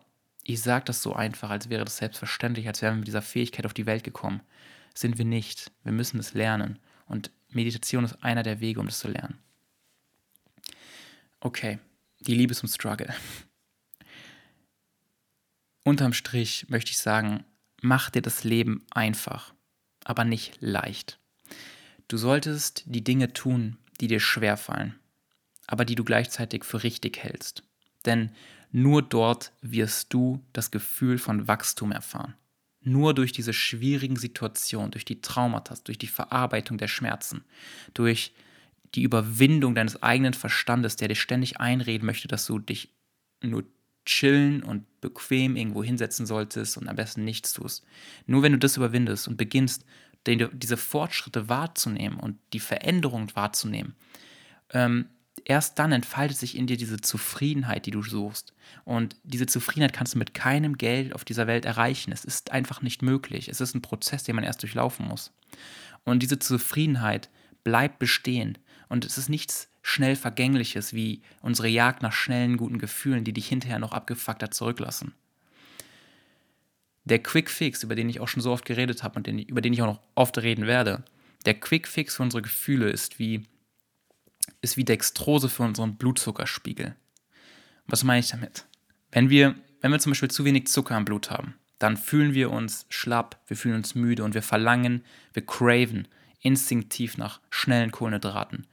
ich 0.44 0.60
sage 0.60 0.84
das 0.84 1.02
so 1.02 1.14
einfach, 1.14 1.50
als 1.50 1.70
wäre 1.70 1.84
das 1.84 1.96
selbstverständlich, 1.96 2.68
als 2.68 2.82
wären 2.82 2.94
wir 2.94 2.98
mit 2.98 3.08
dieser 3.08 3.22
Fähigkeit 3.22 3.64
auf 3.66 3.74
die 3.74 3.86
Welt 3.86 4.04
gekommen. 4.04 4.42
Sind 4.94 5.18
wir 5.18 5.24
nicht. 5.24 5.72
Wir 5.82 5.92
müssen 5.92 6.20
es 6.20 6.34
lernen. 6.34 6.78
Und 7.06 7.30
Meditation 7.50 8.04
ist 8.04 8.22
einer 8.22 8.42
der 8.42 8.60
Wege, 8.60 8.78
um 8.78 8.86
das 8.86 8.98
zu 8.98 9.08
lernen. 9.08 9.38
Okay, 11.40 11.78
die 12.20 12.34
Liebe 12.34 12.54
zum 12.54 12.68
Struggle. 12.68 13.12
Unterm 15.82 16.12
Strich 16.12 16.66
möchte 16.68 16.90
ich 16.90 16.98
sagen, 16.98 17.44
mach 17.80 18.10
dir 18.10 18.22
das 18.22 18.44
Leben 18.44 18.86
einfach, 18.90 19.54
aber 20.04 20.24
nicht 20.24 20.58
leicht. 20.60 21.18
Du 22.08 22.16
solltest 22.16 22.84
die 22.86 23.04
Dinge 23.04 23.32
tun, 23.32 23.78
die 24.00 24.08
dir 24.08 24.20
schwerfallen, 24.20 24.98
aber 25.66 25.84
die 25.84 25.94
du 25.94 26.04
gleichzeitig 26.04 26.64
für 26.64 26.82
richtig 26.82 27.22
hältst. 27.22 27.62
Denn 28.06 28.30
nur 28.76 29.02
dort 29.02 29.52
wirst 29.62 30.12
du 30.12 30.44
das 30.52 30.72
Gefühl 30.72 31.18
von 31.18 31.46
Wachstum 31.46 31.92
erfahren. 31.92 32.34
Nur 32.80 33.14
durch 33.14 33.30
diese 33.30 33.52
schwierigen 33.52 34.16
Situationen, 34.16 34.90
durch 34.90 35.04
die 35.04 35.20
Traumata, 35.20 35.76
durch 35.84 35.96
die 35.96 36.08
Verarbeitung 36.08 36.76
der 36.76 36.88
Schmerzen, 36.88 37.44
durch 37.94 38.34
die 38.96 39.04
Überwindung 39.04 39.76
deines 39.76 40.02
eigenen 40.02 40.34
Verstandes, 40.34 40.96
der 40.96 41.06
dir 41.06 41.14
ständig 41.14 41.60
einreden 41.60 42.04
möchte, 42.04 42.26
dass 42.26 42.46
du 42.46 42.58
dich 42.58 42.92
nur 43.44 43.62
chillen 44.06 44.64
und 44.64 45.00
bequem 45.00 45.54
irgendwo 45.54 45.84
hinsetzen 45.84 46.26
solltest 46.26 46.76
und 46.76 46.88
am 46.88 46.96
besten 46.96 47.24
nichts 47.24 47.52
tust. 47.52 47.84
Nur 48.26 48.42
wenn 48.42 48.52
du 48.52 48.58
das 48.58 48.76
überwindest 48.76 49.28
und 49.28 49.36
beginnst, 49.36 49.84
diese 50.26 50.76
Fortschritte 50.76 51.48
wahrzunehmen 51.48 52.18
und 52.18 52.40
die 52.52 52.60
Veränderung 52.60 53.30
wahrzunehmen, 53.36 53.94
ähm, 54.70 55.06
erst 55.44 55.78
dann 55.78 55.92
entfaltet 55.92 56.36
sich 56.36 56.56
in 56.56 56.66
dir 56.66 56.76
diese 56.76 57.00
Zufriedenheit, 57.00 57.86
die 57.86 57.90
du 57.90 58.02
suchst. 58.02 58.54
Und 58.84 59.16
diese 59.24 59.46
Zufriedenheit 59.46 59.92
kannst 59.92 60.14
du 60.14 60.18
mit 60.18 60.34
keinem 60.34 60.78
Geld 60.78 61.14
auf 61.14 61.24
dieser 61.24 61.46
Welt 61.46 61.64
erreichen. 61.64 62.12
Es 62.12 62.24
ist 62.24 62.52
einfach 62.52 62.82
nicht 62.82 63.02
möglich. 63.02 63.48
Es 63.48 63.60
ist 63.60 63.74
ein 63.74 63.82
Prozess, 63.82 64.24
den 64.24 64.36
man 64.36 64.44
erst 64.44 64.62
durchlaufen 64.62 65.06
muss. 65.06 65.32
Und 66.04 66.22
diese 66.22 66.38
Zufriedenheit 66.38 67.28
bleibt 67.62 67.98
bestehen. 67.98 68.58
Und 68.88 69.04
es 69.04 69.18
ist 69.18 69.28
nichts 69.28 69.68
schnell 69.82 70.16
Vergängliches 70.16 70.94
wie 70.94 71.22
unsere 71.42 71.68
Jagd 71.68 72.02
nach 72.02 72.12
schnellen, 72.12 72.56
guten 72.56 72.78
Gefühlen, 72.78 73.24
die 73.24 73.32
dich 73.32 73.48
hinterher 73.48 73.78
noch 73.78 73.92
abgefuckter 73.92 74.50
zurücklassen. 74.50 75.12
Der 77.04 77.18
Quick 77.18 77.50
Fix, 77.50 77.82
über 77.82 77.94
den 77.94 78.08
ich 78.08 78.20
auch 78.20 78.28
schon 78.28 78.42
so 78.42 78.50
oft 78.50 78.64
geredet 78.64 79.02
habe 79.02 79.16
und 79.16 79.26
den, 79.26 79.38
über 79.38 79.60
den 79.60 79.74
ich 79.74 79.82
auch 79.82 79.86
noch 79.86 80.00
oft 80.14 80.38
reden 80.38 80.66
werde, 80.66 81.04
der 81.44 81.54
Quick 81.54 81.86
Fix 81.86 82.16
für 82.16 82.22
unsere 82.22 82.40
Gefühle 82.40 82.88
ist 82.88 83.18
wie 83.18 83.44
ist 84.60 84.76
wie 84.76 84.84
Dextrose 84.84 85.48
für 85.48 85.62
unseren 85.62 85.96
Blutzuckerspiegel. 85.96 86.94
Was 87.86 88.04
meine 88.04 88.20
ich 88.20 88.28
damit? 88.28 88.66
Wenn 89.12 89.30
wir, 89.30 89.54
wenn 89.80 89.92
wir 89.92 89.98
zum 89.98 90.12
Beispiel 90.12 90.30
zu 90.30 90.44
wenig 90.44 90.66
Zucker 90.66 90.96
im 90.96 91.04
Blut 91.04 91.30
haben, 91.30 91.54
dann 91.78 91.96
fühlen 91.96 92.34
wir 92.34 92.50
uns 92.50 92.86
schlapp, 92.88 93.40
wir 93.46 93.56
fühlen 93.56 93.76
uns 93.76 93.94
müde 93.94 94.24
und 94.24 94.34
wir 94.34 94.42
verlangen, 94.42 95.04
wir 95.32 95.44
craven 95.44 96.08
instinktiv 96.40 97.18
nach 97.18 97.40
schnellen 97.50 97.90
Kohlenhydraten 97.90 98.66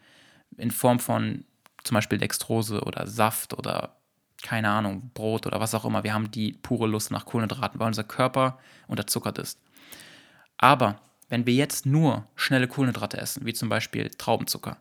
in 0.58 0.72
Form 0.72 1.00
von 1.00 1.46
zum 1.84 1.96
Beispiel 1.96 2.18
Dextrose 2.18 2.82
oder 2.82 3.08
Saft 3.08 3.54
oder 3.54 3.98
keine 4.44 4.70
Ahnung, 4.70 5.12
Brot 5.14 5.46
oder 5.46 5.60
was 5.60 5.76
auch 5.76 5.86
immer. 5.86 6.04
Wir 6.04 6.14
haben 6.14 6.32
die 6.32 6.54
pure 6.54 6.88
Lust 6.88 7.12
nach 7.12 7.26
Kohlenhydraten, 7.26 7.80
weil 7.80 7.88
unser 7.88 8.04
Körper 8.04 8.60
unterzuckert 8.88 9.38
ist. 9.38 9.60
Aber 10.58 11.02
wenn 11.30 11.46
wir 11.46 11.54
jetzt 11.54 11.86
nur 11.86 12.28
schnelle 12.36 12.68
Kohlenhydrate 12.68 13.18
essen, 13.18 13.46
wie 13.46 13.54
zum 13.54 13.70
Beispiel 13.70 14.10
Traubenzucker, 14.10 14.78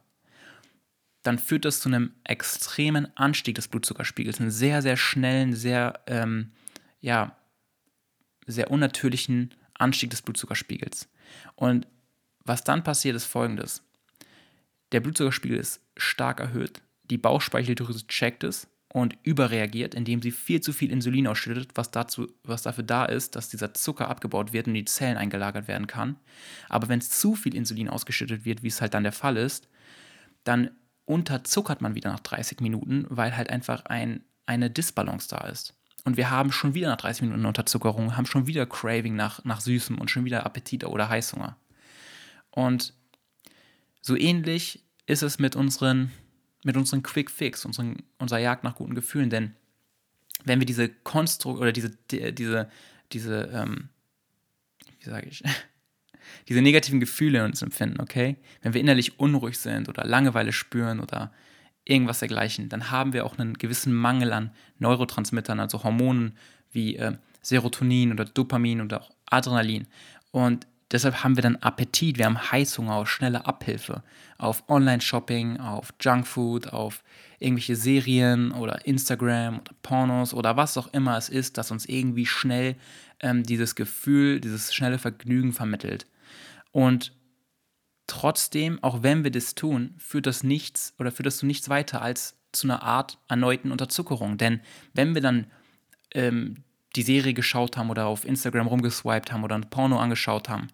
dann 1.22 1.38
führt 1.38 1.64
das 1.64 1.80
zu 1.80 1.88
einem 1.88 2.12
extremen 2.24 3.08
Anstieg 3.16 3.54
des 3.54 3.68
Blutzuckerspiegels, 3.68 4.40
einen 4.40 4.50
sehr, 4.50 4.82
sehr 4.82 4.96
schnellen, 4.96 5.54
sehr, 5.54 6.00
ähm, 6.06 6.52
ja, 7.00 7.36
sehr 8.46 8.70
unnatürlichen 8.70 9.54
Anstieg 9.74 10.10
des 10.10 10.22
Blutzuckerspiegels. 10.22 11.08
Und 11.56 11.86
was 12.44 12.64
dann 12.64 12.82
passiert, 12.82 13.16
ist 13.16 13.26
folgendes. 13.26 13.82
Der 14.92 15.00
Blutzuckerspiegel 15.00 15.58
ist 15.58 15.80
stark 15.96 16.40
erhöht, 16.40 16.82
die 17.10 17.18
Bauchspeicheldrüse 17.18 18.06
checkt 18.06 18.44
es 18.44 18.66
und 18.92 19.16
überreagiert, 19.22 19.94
indem 19.94 20.20
sie 20.20 20.32
viel 20.32 20.60
zu 20.60 20.72
viel 20.72 20.90
Insulin 20.90 21.28
ausschüttet, 21.28 21.70
was, 21.74 21.90
dazu, 21.90 22.26
was 22.42 22.62
dafür 22.62 22.82
da 22.82 23.04
ist, 23.04 23.36
dass 23.36 23.48
dieser 23.48 23.72
Zucker 23.74 24.08
abgebaut 24.08 24.52
wird 24.52 24.66
und 24.66 24.74
die 24.74 24.84
Zellen 24.84 25.16
eingelagert 25.16 25.68
werden 25.68 25.86
kann. 25.86 26.16
Aber 26.68 26.88
wenn 26.88 27.00
zu 27.00 27.36
viel 27.36 27.54
Insulin 27.54 27.88
ausgeschüttet 27.88 28.44
wird, 28.44 28.62
wie 28.62 28.68
es 28.68 28.80
halt 28.80 28.94
dann 28.94 29.04
der 29.04 29.12
Fall 29.12 29.36
ist, 29.36 29.68
dann 30.42 30.70
unterzuckert 31.10 31.80
man 31.80 31.96
wieder 31.96 32.12
nach 32.12 32.20
30 32.20 32.60
Minuten, 32.60 33.04
weil 33.08 33.36
halt 33.36 33.50
einfach 33.50 33.84
ein, 33.86 34.22
eine 34.46 34.70
Disbalance 34.70 35.28
da 35.28 35.38
ist. 35.48 35.74
Und 36.04 36.16
wir 36.16 36.30
haben 36.30 36.52
schon 36.52 36.72
wieder 36.74 36.88
nach 36.88 36.98
30 36.98 37.22
Minuten 37.22 37.44
Unterzuckerung, 37.46 38.16
haben 38.16 38.26
schon 38.26 38.46
wieder 38.46 38.64
Craving 38.64 39.16
nach, 39.16 39.44
nach 39.44 39.60
Süßem 39.60 39.98
und 39.98 40.08
schon 40.08 40.24
wieder 40.24 40.46
Appetit 40.46 40.84
oder 40.84 41.08
Heißhunger. 41.08 41.56
Und 42.52 42.94
so 44.00 44.16
ähnlich 44.16 44.84
ist 45.06 45.22
es 45.22 45.40
mit 45.40 45.56
unseren, 45.56 46.12
mit 46.62 46.76
unseren 46.76 47.02
Quick 47.02 47.28
Fix, 47.28 47.64
unseren, 47.64 47.96
unserer 48.18 48.38
Jagd 48.38 48.62
nach 48.62 48.76
guten 48.76 48.94
Gefühlen. 48.94 49.30
Denn 49.30 49.56
wenn 50.44 50.60
wir 50.60 50.66
diese 50.66 50.88
Konstrukt 50.88 51.60
oder 51.60 51.72
diese, 51.72 51.90
diese, 52.10 52.70
diese, 53.12 53.50
ähm, 53.52 53.88
wie 55.00 55.10
sage 55.10 55.28
ich, 55.28 55.42
diese 56.48 56.62
negativen 56.62 57.00
Gefühle 57.00 57.38
in 57.38 57.44
uns 57.46 57.62
empfinden, 57.62 58.00
okay? 58.00 58.36
Wenn 58.62 58.74
wir 58.74 58.80
innerlich 58.80 59.18
unruhig 59.18 59.58
sind 59.58 59.88
oder 59.88 60.04
Langeweile 60.04 60.52
spüren 60.52 61.00
oder 61.00 61.32
irgendwas 61.84 62.20
dergleichen, 62.20 62.68
dann 62.68 62.90
haben 62.90 63.12
wir 63.12 63.24
auch 63.24 63.38
einen 63.38 63.54
gewissen 63.54 63.92
Mangel 63.92 64.32
an 64.32 64.50
Neurotransmittern, 64.78 65.60
also 65.60 65.82
Hormonen 65.82 66.36
wie 66.72 66.96
äh, 66.96 67.16
Serotonin 67.42 68.12
oder 68.12 68.24
Dopamin 68.24 68.80
oder 68.80 69.02
auch 69.02 69.10
Adrenalin. 69.26 69.86
Und 70.30 70.66
deshalb 70.92 71.24
haben 71.24 71.36
wir 71.36 71.42
dann 71.42 71.56
Appetit, 71.56 72.18
wir 72.18 72.26
haben 72.26 72.50
Heißhunger 72.50 72.94
auf 72.94 73.10
schnelle 73.10 73.46
Abhilfe, 73.46 74.02
auf 74.38 74.68
Online-Shopping, 74.68 75.58
auf 75.58 75.92
Junkfood, 76.00 76.68
auf 76.68 77.02
irgendwelche 77.38 77.76
Serien 77.76 78.52
oder 78.52 78.86
Instagram 78.86 79.60
oder 79.60 79.72
Pornos 79.82 80.34
oder 80.34 80.56
was 80.56 80.76
auch 80.76 80.92
immer 80.92 81.16
es 81.16 81.28
ist, 81.28 81.58
das 81.58 81.70
uns 81.70 81.86
irgendwie 81.86 82.26
schnell 82.26 82.76
ähm, 83.20 83.42
dieses 83.42 83.74
Gefühl, 83.74 84.40
dieses 84.40 84.74
schnelle 84.74 84.98
Vergnügen 84.98 85.52
vermittelt. 85.52 86.06
Und 86.72 87.12
trotzdem, 88.06 88.82
auch 88.82 89.02
wenn 89.02 89.24
wir 89.24 89.30
das 89.30 89.54
tun, 89.54 89.94
führt 89.98 90.26
das 90.26 90.42
nichts 90.42 90.94
oder 90.98 91.12
führt 91.12 91.26
das 91.26 91.38
zu 91.38 91.46
nichts 91.46 91.68
weiter 91.68 92.02
als 92.02 92.36
zu 92.52 92.66
einer 92.66 92.82
Art 92.82 93.18
erneuten 93.28 93.70
Unterzuckerung. 93.70 94.36
Denn 94.36 94.60
wenn 94.92 95.14
wir 95.14 95.22
dann 95.22 95.46
ähm, 96.12 96.64
die 96.96 97.02
Serie 97.02 97.34
geschaut 97.34 97.76
haben 97.76 97.90
oder 97.90 98.06
auf 98.06 98.24
Instagram 98.24 98.66
rumgeswiped 98.66 99.32
haben 99.32 99.44
oder 99.44 99.54
ein 99.54 99.70
Porno 99.70 99.98
angeschaut 99.98 100.48
haben, 100.48 100.68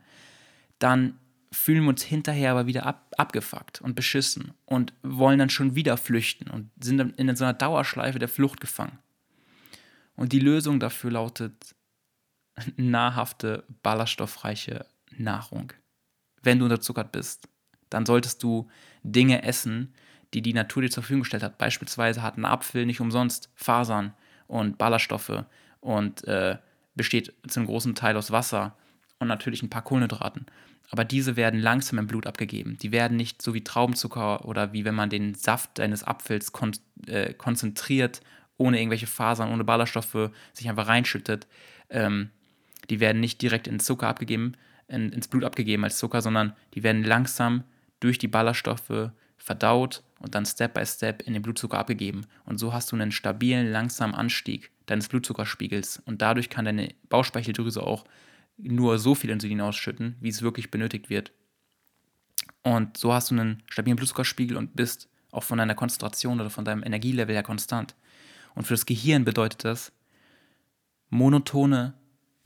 dann 0.78 1.18
fühlen 1.52 1.82
wir 1.82 1.90
uns 1.90 2.02
hinterher 2.02 2.52
aber 2.52 2.66
wieder 2.66 2.86
ab, 2.86 3.12
abgefuckt 3.16 3.80
und 3.80 3.94
beschissen 3.94 4.52
und 4.64 4.94
wollen 5.02 5.38
dann 5.38 5.50
schon 5.50 5.74
wieder 5.74 5.96
flüchten 5.96 6.50
und 6.50 6.70
sind 6.82 6.98
dann 6.98 7.10
in 7.14 7.34
so 7.36 7.44
einer 7.44 7.54
Dauerschleife 7.54 8.18
der 8.18 8.28
Flucht 8.28 8.60
gefangen. 8.60 8.98
Und 10.16 10.32
die 10.32 10.40
Lösung 10.40 10.80
dafür 10.80 11.10
lautet 11.12 11.74
nahrhafte, 12.76 13.64
ballaststoffreiche 13.82 14.86
Nahrung 15.16 15.72
wenn 16.46 16.58
du 16.58 16.64
unterzuckert 16.64 17.12
bist, 17.12 17.48
dann 17.90 18.06
solltest 18.06 18.42
du 18.42 18.68
Dinge 19.02 19.42
essen, 19.42 19.92
die 20.32 20.42
die 20.42 20.54
Natur 20.54 20.82
dir 20.82 20.90
zur 20.90 21.02
Verfügung 21.02 21.22
gestellt 21.22 21.42
hat. 21.42 21.58
Beispielsweise 21.58 22.22
hat 22.22 22.38
ein 22.38 22.44
Apfel 22.44 22.86
nicht 22.86 23.00
umsonst 23.00 23.50
Fasern 23.54 24.14
und 24.46 24.78
Ballaststoffe 24.78 25.44
und 25.80 26.24
äh, 26.24 26.56
besteht 26.94 27.34
zu 27.46 27.60
einem 27.60 27.68
großen 27.68 27.94
Teil 27.94 28.16
aus 28.16 28.30
Wasser 28.30 28.76
und 29.18 29.28
natürlich 29.28 29.62
ein 29.62 29.70
paar 29.70 29.82
Kohlenhydraten. 29.82 30.46
Aber 30.90 31.04
diese 31.04 31.36
werden 31.36 31.60
langsam 31.60 31.98
im 31.98 32.06
Blut 32.06 32.26
abgegeben. 32.26 32.78
Die 32.80 32.92
werden 32.92 33.16
nicht 33.16 33.42
so 33.42 33.54
wie 33.54 33.64
Traubenzucker 33.64 34.44
oder 34.44 34.72
wie 34.72 34.84
wenn 34.84 34.94
man 34.94 35.10
den 35.10 35.34
Saft 35.34 35.80
eines 35.80 36.04
Apfels 36.04 36.52
kon 36.52 36.72
äh, 37.06 37.34
konzentriert, 37.34 38.20
ohne 38.56 38.78
irgendwelche 38.78 39.06
Fasern, 39.06 39.52
ohne 39.52 39.64
Ballaststoffe 39.64 40.30
sich 40.52 40.68
einfach 40.68 40.86
reinschüttet. 40.86 41.46
Ähm, 41.90 42.30
die 42.88 43.00
werden 43.00 43.20
nicht 43.20 43.42
direkt 43.42 43.66
in 43.66 43.80
Zucker 43.80 44.08
abgegeben, 44.08 44.52
in, 44.88 45.10
ins 45.10 45.28
Blut 45.28 45.44
abgegeben 45.44 45.84
als 45.84 45.98
Zucker, 45.98 46.22
sondern 46.22 46.54
die 46.74 46.82
werden 46.82 47.02
langsam 47.02 47.64
durch 48.00 48.18
die 48.18 48.28
Ballaststoffe 48.28 49.10
verdaut 49.36 50.02
und 50.18 50.34
dann 50.34 50.46
Step 50.46 50.74
by 50.74 50.84
Step 50.84 51.22
in 51.22 51.32
den 51.32 51.42
Blutzucker 51.42 51.78
abgegeben. 51.78 52.26
Und 52.44 52.58
so 52.58 52.72
hast 52.72 52.90
du 52.90 52.96
einen 52.96 53.12
stabilen, 53.12 53.70
langsamen 53.70 54.14
Anstieg 54.14 54.70
deines 54.86 55.08
Blutzuckerspiegels. 55.08 56.02
Und 56.04 56.22
dadurch 56.22 56.50
kann 56.50 56.64
deine 56.64 56.94
Bauchspeicheldrüse 57.08 57.82
auch 57.82 58.04
nur 58.58 58.98
so 58.98 59.14
viel 59.14 59.30
Insulin 59.30 59.60
ausschütten, 59.60 60.16
wie 60.20 60.28
es 60.28 60.42
wirklich 60.42 60.70
benötigt 60.70 61.10
wird. 61.10 61.32
Und 62.62 62.96
so 62.96 63.12
hast 63.12 63.30
du 63.30 63.34
einen 63.34 63.62
stabilen 63.70 63.96
Blutzuckerspiegel 63.96 64.56
und 64.56 64.74
bist 64.74 65.08
auch 65.30 65.42
von 65.42 65.58
deiner 65.58 65.74
Konzentration 65.74 66.40
oder 66.40 66.50
von 66.50 66.64
deinem 66.64 66.82
Energielevel 66.82 67.34
her 67.34 67.42
konstant. 67.42 67.94
Und 68.54 68.66
für 68.66 68.74
das 68.74 68.86
Gehirn 68.86 69.24
bedeutet 69.24 69.64
das 69.64 69.92
monotone, 71.10 71.94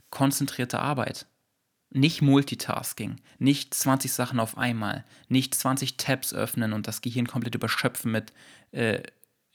konzentrierte 0.09 0.79
Arbeit. 0.79 1.25
Nicht 1.93 2.21
Multitasking, 2.21 3.17
nicht 3.37 3.73
20 3.73 4.13
Sachen 4.13 4.39
auf 4.39 4.57
einmal, 4.57 5.03
nicht 5.27 5.53
20 5.53 5.97
Tabs 5.97 6.33
öffnen 6.33 6.73
und 6.73 6.87
das 6.87 7.01
Gehirn 7.01 7.27
komplett 7.27 7.55
überschöpfen 7.55 8.11
mit, 8.11 8.33
äh, 8.71 9.03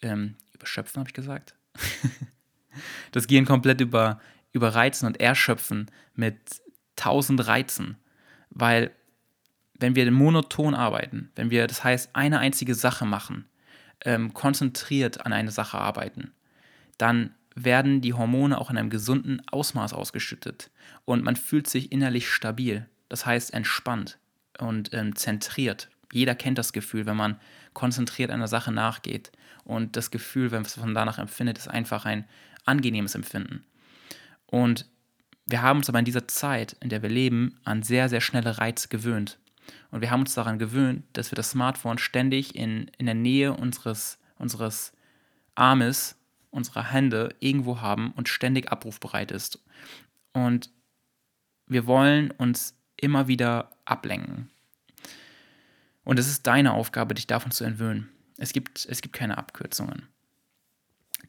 ähm, 0.03 0.37
überschöpfen 0.53 1.01
habe 1.01 1.09
ich 1.09 1.15
gesagt? 1.15 1.55
das 3.13 3.27
Gehirn 3.27 3.47
komplett 3.47 3.81
über, 3.81 4.21
überreizen 4.53 5.07
und 5.07 5.19
erschöpfen 5.19 5.91
mit 6.15 6.37
tausend 6.95 7.47
Reizen, 7.47 7.97
weil 8.51 8.91
wenn 9.79 9.95
wir 9.95 10.11
monoton 10.11 10.75
arbeiten, 10.75 11.31
wenn 11.37 11.51
wir, 11.51 11.67
das 11.67 11.85
heißt, 11.85 12.11
eine 12.15 12.39
einzige 12.39 12.75
Sache 12.75 13.07
machen, 13.07 13.47
ähm, 14.05 14.35
konzentriert 14.35 15.25
an 15.25 15.33
eine 15.33 15.51
Sache 15.51 15.79
arbeiten, 15.79 16.33
dann 16.99 17.35
werden 17.57 18.03
die 18.03 18.13
Hormone 18.13 18.61
auch 18.61 18.71
in 18.71 18.77
einem 18.77 18.91
gesunden 18.91 19.43
Ausmaß 19.49 19.95
ausgeschüttet 19.95 20.71
und 21.05 21.25
man 21.25 21.35
fühlt 21.35 21.67
sich 21.67 21.91
innerlich 21.91 22.29
stabil, 22.29 22.87
das 23.09 23.27
heißt 23.27 23.53
entspannt 23.55 24.19
und 24.59 24.93
ähm, 24.93 25.17
zentriert. 25.17 25.89
Jeder 26.13 26.35
kennt 26.35 26.59
das 26.59 26.73
Gefühl, 26.73 27.07
wenn 27.07 27.17
man 27.17 27.41
konzentriert 27.73 28.31
einer 28.31 28.47
Sache 28.47 28.73
nachgeht 28.73 29.33
und 29.65 29.97
das 29.97 30.11
Gefühl, 30.11 30.53
wenn 30.53 30.65
man 30.79 30.95
danach 30.95 31.19
empfindet, 31.19 31.59
ist 31.59 31.69
einfach 31.69 32.05
ein 32.05 32.27
angenehmes 32.67 33.15
Empfinden. 33.15 33.65
Und 34.47 34.87
wir 35.47 35.63
haben 35.63 35.79
uns 35.79 35.89
aber 35.89 35.99
in 35.99 36.05
dieser 36.05 36.29
Zeit, 36.29 36.77
in 36.81 36.91
der 36.91 37.03
wir 37.03 37.09
leben, 37.09 37.59
an 37.65 37.83
sehr, 37.83 38.09
sehr 38.09 38.21
schnelle 38.21 38.59
Reize 38.59 38.89
gewöhnt. 38.89 39.39
Und 39.91 40.01
wir 40.01 40.11
haben 40.11 40.21
uns 40.21 40.35
daran 40.35 40.59
gewöhnt, 40.59 41.05
dass 41.15 41.31
wir 41.31 41.37
das 41.37 41.51
Smartphone 41.51 41.99
ständig 41.99 42.55
in, 42.55 42.91
in 42.99 43.07
der 43.07 43.15
Nähe 43.15 43.53
unseres, 43.53 44.19
unseres 44.39 44.93
Armes 45.55 46.17
unserer 46.51 46.91
Hände 46.91 47.35
irgendwo 47.41 47.81
haben 47.81 48.13
und 48.13 48.29
ständig 48.29 48.71
abrufbereit 48.71 49.31
ist. 49.31 49.63
Und 50.33 50.71
wir 51.67 51.87
wollen 51.87 52.31
uns 52.31 52.75
immer 52.97 53.29
wieder 53.29 53.71
ablenken. 53.85 54.51
Und 56.05 56.19
es 56.19 56.29
ist 56.29 56.47
deine 56.47 56.73
Aufgabe, 56.73 57.15
dich 57.15 57.27
davon 57.27 57.51
zu 57.51 57.65
entwöhnen. 57.65 58.09
Es 58.39 58.53
gibt, 58.53 58.87
es 58.89 59.03
gibt 59.03 59.15
keine 59.15 59.39
Abkürzungen. 59.39 60.09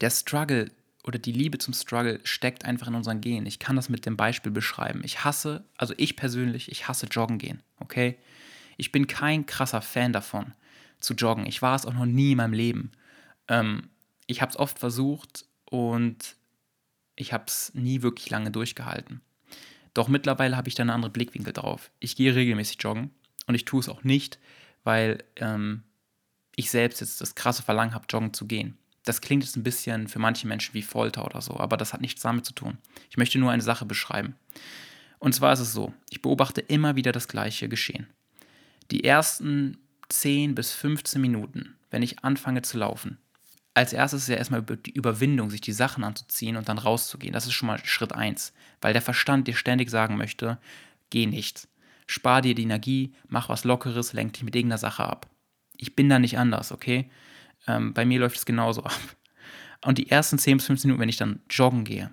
Der 0.00 0.10
Struggle 0.10 0.70
oder 1.04 1.18
die 1.18 1.32
Liebe 1.32 1.58
zum 1.58 1.74
Struggle 1.74 2.20
steckt 2.24 2.64
einfach 2.64 2.86
in 2.86 2.94
unseren 2.94 3.20
Genen. 3.20 3.46
Ich 3.46 3.58
kann 3.58 3.76
das 3.76 3.88
mit 3.88 4.06
dem 4.06 4.16
Beispiel 4.16 4.52
beschreiben. 4.52 5.00
Ich 5.04 5.24
hasse, 5.24 5.64
also 5.76 5.94
ich 5.96 6.16
persönlich, 6.16 6.70
ich 6.70 6.86
hasse 6.86 7.06
Joggen 7.06 7.38
gehen, 7.38 7.62
okay? 7.80 8.18
Ich 8.76 8.92
bin 8.92 9.06
kein 9.06 9.46
krasser 9.46 9.82
Fan 9.82 10.12
davon, 10.12 10.52
zu 11.00 11.14
joggen. 11.14 11.46
Ich 11.46 11.62
war 11.62 11.74
es 11.74 11.86
auch 11.86 11.94
noch 11.94 12.06
nie 12.06 12.32
in 12.32 12.36
meinem 12.36 12.52
Leben. 12.52 12.92
Ähm, 13.48 13.88
ich 14.28 14.40
habe 14.40 14.50
es 14.50 14.58
oft 14.58 14.78
versucht 14.78 15.46
und 15.64 16.36
ich 17.16 17.32
habe 17.32 17.44
es 17.48 17.72
nie 17.74 18.02
wirklich 18.02 18.30
lange 18.30 18.52
durchgehalten. 18.52 19.20
Doch 19.94 20.06
mittlerweile 20.06 20.56
habe 20.56 20.68
ich 20.68 20.76
da 20.76 20.82
einen 20.82 20.90
anderen 20.90 21.12
Blickwinkel 21.12 21.52
drauf. 21.52 21.90
Ich 21.98 22.14
gehe 22.14 22.34
regelmäßig 22.34 22.76
joggen 22.80 23.10
und 23.46 23.56
ich 23.56 23.64
tue 23.64 23.80
es 23.80 23.88
auch 23.88 24.04
nicht, 24.04 24.38
weil 24.84 25.24
ähm, 25.36 25.82
ich 26.54 26.70
selbst 26.70 27.00
jetzt 27.00 27.20
das 27.20 27.34
krasse 27.34 27.62
Verlangen 27.62 27.94
habe, 27.94 28.06
joggen 28.08 28.32
zu 28.32 28.46
gehen. 28.46 28.78
Das 29.04 29.20
klingt 29.20 29.42
jetzt 29.42 29.56
ein 29.56 29.62
bisschen 29.62 30.06
für 30.06 30.18
manche 30.18 30.46
Menschen 30.46 30.74
wie 30.74 30.82
Folter 30.82 31.24
oder 31.24 31.40
so, 31.40 31.58
aber 31.58 31.76
das 31.76 31.92
hat 31.92 32.02
nichts 32.02 32.22
damit 32.22 32.44
zu 32.44 32.52
tun. 32.52 32.78
Ich 33.10 33.16
möchte 33.16 33.38
nur 33.38 33.50
eine 33.50 33.62
Sache 33.62 33.86
beschreiben. 33.86 34.36
Und 35.18 35.34
zwar 35.34 35.54
ist 35.54 35.60
es 35.60 35.72
so, 35.72 35.94
ich 36.10 36.20
beobachte 36.20 36.60
immer 36.60 36.94
wieder 36.94 37.10
das 37.10 37.26
gleiche 37.26 37.68
Geschehen. 37.68 38.06
Die 38.90 39.04
ersten 39.04 39.78
10 40.10 40.54
bis 40.54 40.72
15 40.72 41.20
Minuten, 41.20 41.76
wenn 41.90 42.02
ich 42.02 42.22
anfange 42.22 42.62
zu 42.62 42.78
laufen, 42.78 43.18
als 43.78 43.92
erstes 43.92 44.22
ist 44.22 44.28
ja 44.28 44.36
erstmal 44.36 44.62
die 44.62 44.92
Überwindung, 44.92 45.50
sich 45.50 45.60
die 45.60 45.72
Sachen 45.72 46.02
anzuziehen 46.02 46.56
und 46.56 46.68
dann 46.68 46.78
rauszugehen. 46.78 47.32
Das 47.32 47.46
ist 47.46 47.52
schon 47.52 47.68
mal 47.68 47.78
Schritt 47.84 48.12
1, 48.12 48.52
weil 48.80 48.92
der 48.92 49.02
Verstand 49.02 49.46
dir 49.46 49.54
ständig 49.54 49.88
sagen 49.88 50.16
möchte, 50.16 50.58
geh 51.10 51.26
nicht. 51.26 51.68
Spar 52.08 52.42
dir 52.42 52.56
die 52.56 52.64
Energie, 52.64 53.12
mach 53.28 53.48
was 53.48 53.62
Lockeres, 53.62 54.14
lenk 54.14 54.32
dich 54.32 54.42
mit 54.42 54.56
irgendeiner 54.56 54.78
Sache 54.78 55.04
ab. 55.04 55.28
Ich 55.76 55.94
bin 55.94 56.08
da 56.08 56.18
nicht 56.18 56.38
anders, 56.38 56.72
okay? 56.72 57.08
Ähm, 57.68 57.94
bei 57.94 58.04
mir 58.04 58.18
läuft 58.18 58.36
es 58.38 58.46
genauso 58.46 58.82
ab. 58.84 58.98
Und 59.84 59.98
die 59.98 60.10
ersten 60.10 60.38
10 60.38 60.56
bis 60.56 60.66
15 60.66 60.88
Minuten, 60.88 61.00
wenn 61.00 61.08
ich 61.08 61.16
dann 61.16 61.40
joggen 61.48 61.84
gehe, 61.84 62.10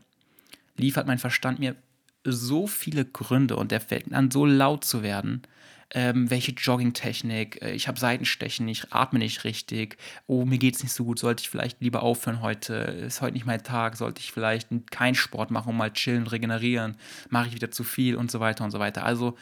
liefert 0.78 1.08
mein 1.08 1.17
Verstand 1.17 1.58
mir 1.58 1.75
so 2.23 2.67
viele 2.67 3.06
Gründe 3.06 3.56
und 3.56 3.71
der 3.71 3.82
fällt 3.82 4.13
an, 4.13 4.30
so 4.30 4.45
laut 4.45 4.84
zu 4.84 5.01
werden. 5.01 5.41
Ähm, 5.91 6.29
welche 6.31 6.51
Joggingtechnik, 6.51 7.61
äh, 7.61 7.71
ich 7.71 7.87
habe 7.87 7.99
Seitenstechen, 7.99 8.67
ich 8.67 8.91
atme 8.91 9.19
nicht 9.19 9.43
richtig, 9.43 9.97
oh, 10.25 10.43
mir 10.43 10.57
geht 10.57 10.75
es 10.75 10.83
nicht 10.83 10.93
so 10.93 11.05
gut, 11.05 11.19
sollte 11.19 11.41
ich 11.41 11.49
vielleicht 11.49 11.79
lieber 11.81 12.01
aufhören 12.01 12.41
heute, 12.41 12.73
ist 12.73 13.21
heute 13.21 13.33
nicht 13.33 13.45
mein 13.45 13.63
Tag, 13.63 13.95
sollte 13.95 14.19
ich 14.19 14.31
vielleicht 14.31 14.69
keinen 14.89 15.15
Sport 15.15 15.51
machen 15.51 15.69
und 15.69 15.77
mal 15.77 15.93
chillen, 15.93 16.27
regenerieren, 16.27 16.97
mache 17.29 17.49
ich 17.49 17.55
wieder 17.55 17.71
zu 17.71 17.83
viel 17.83 18.15
und 18.15 18.31
so 18.31 18.39
weiter 18.39 18.63
und 18.63 18.71
so 18.71 18.79
weiter. 18.79 19.05
Also 19.05 19.37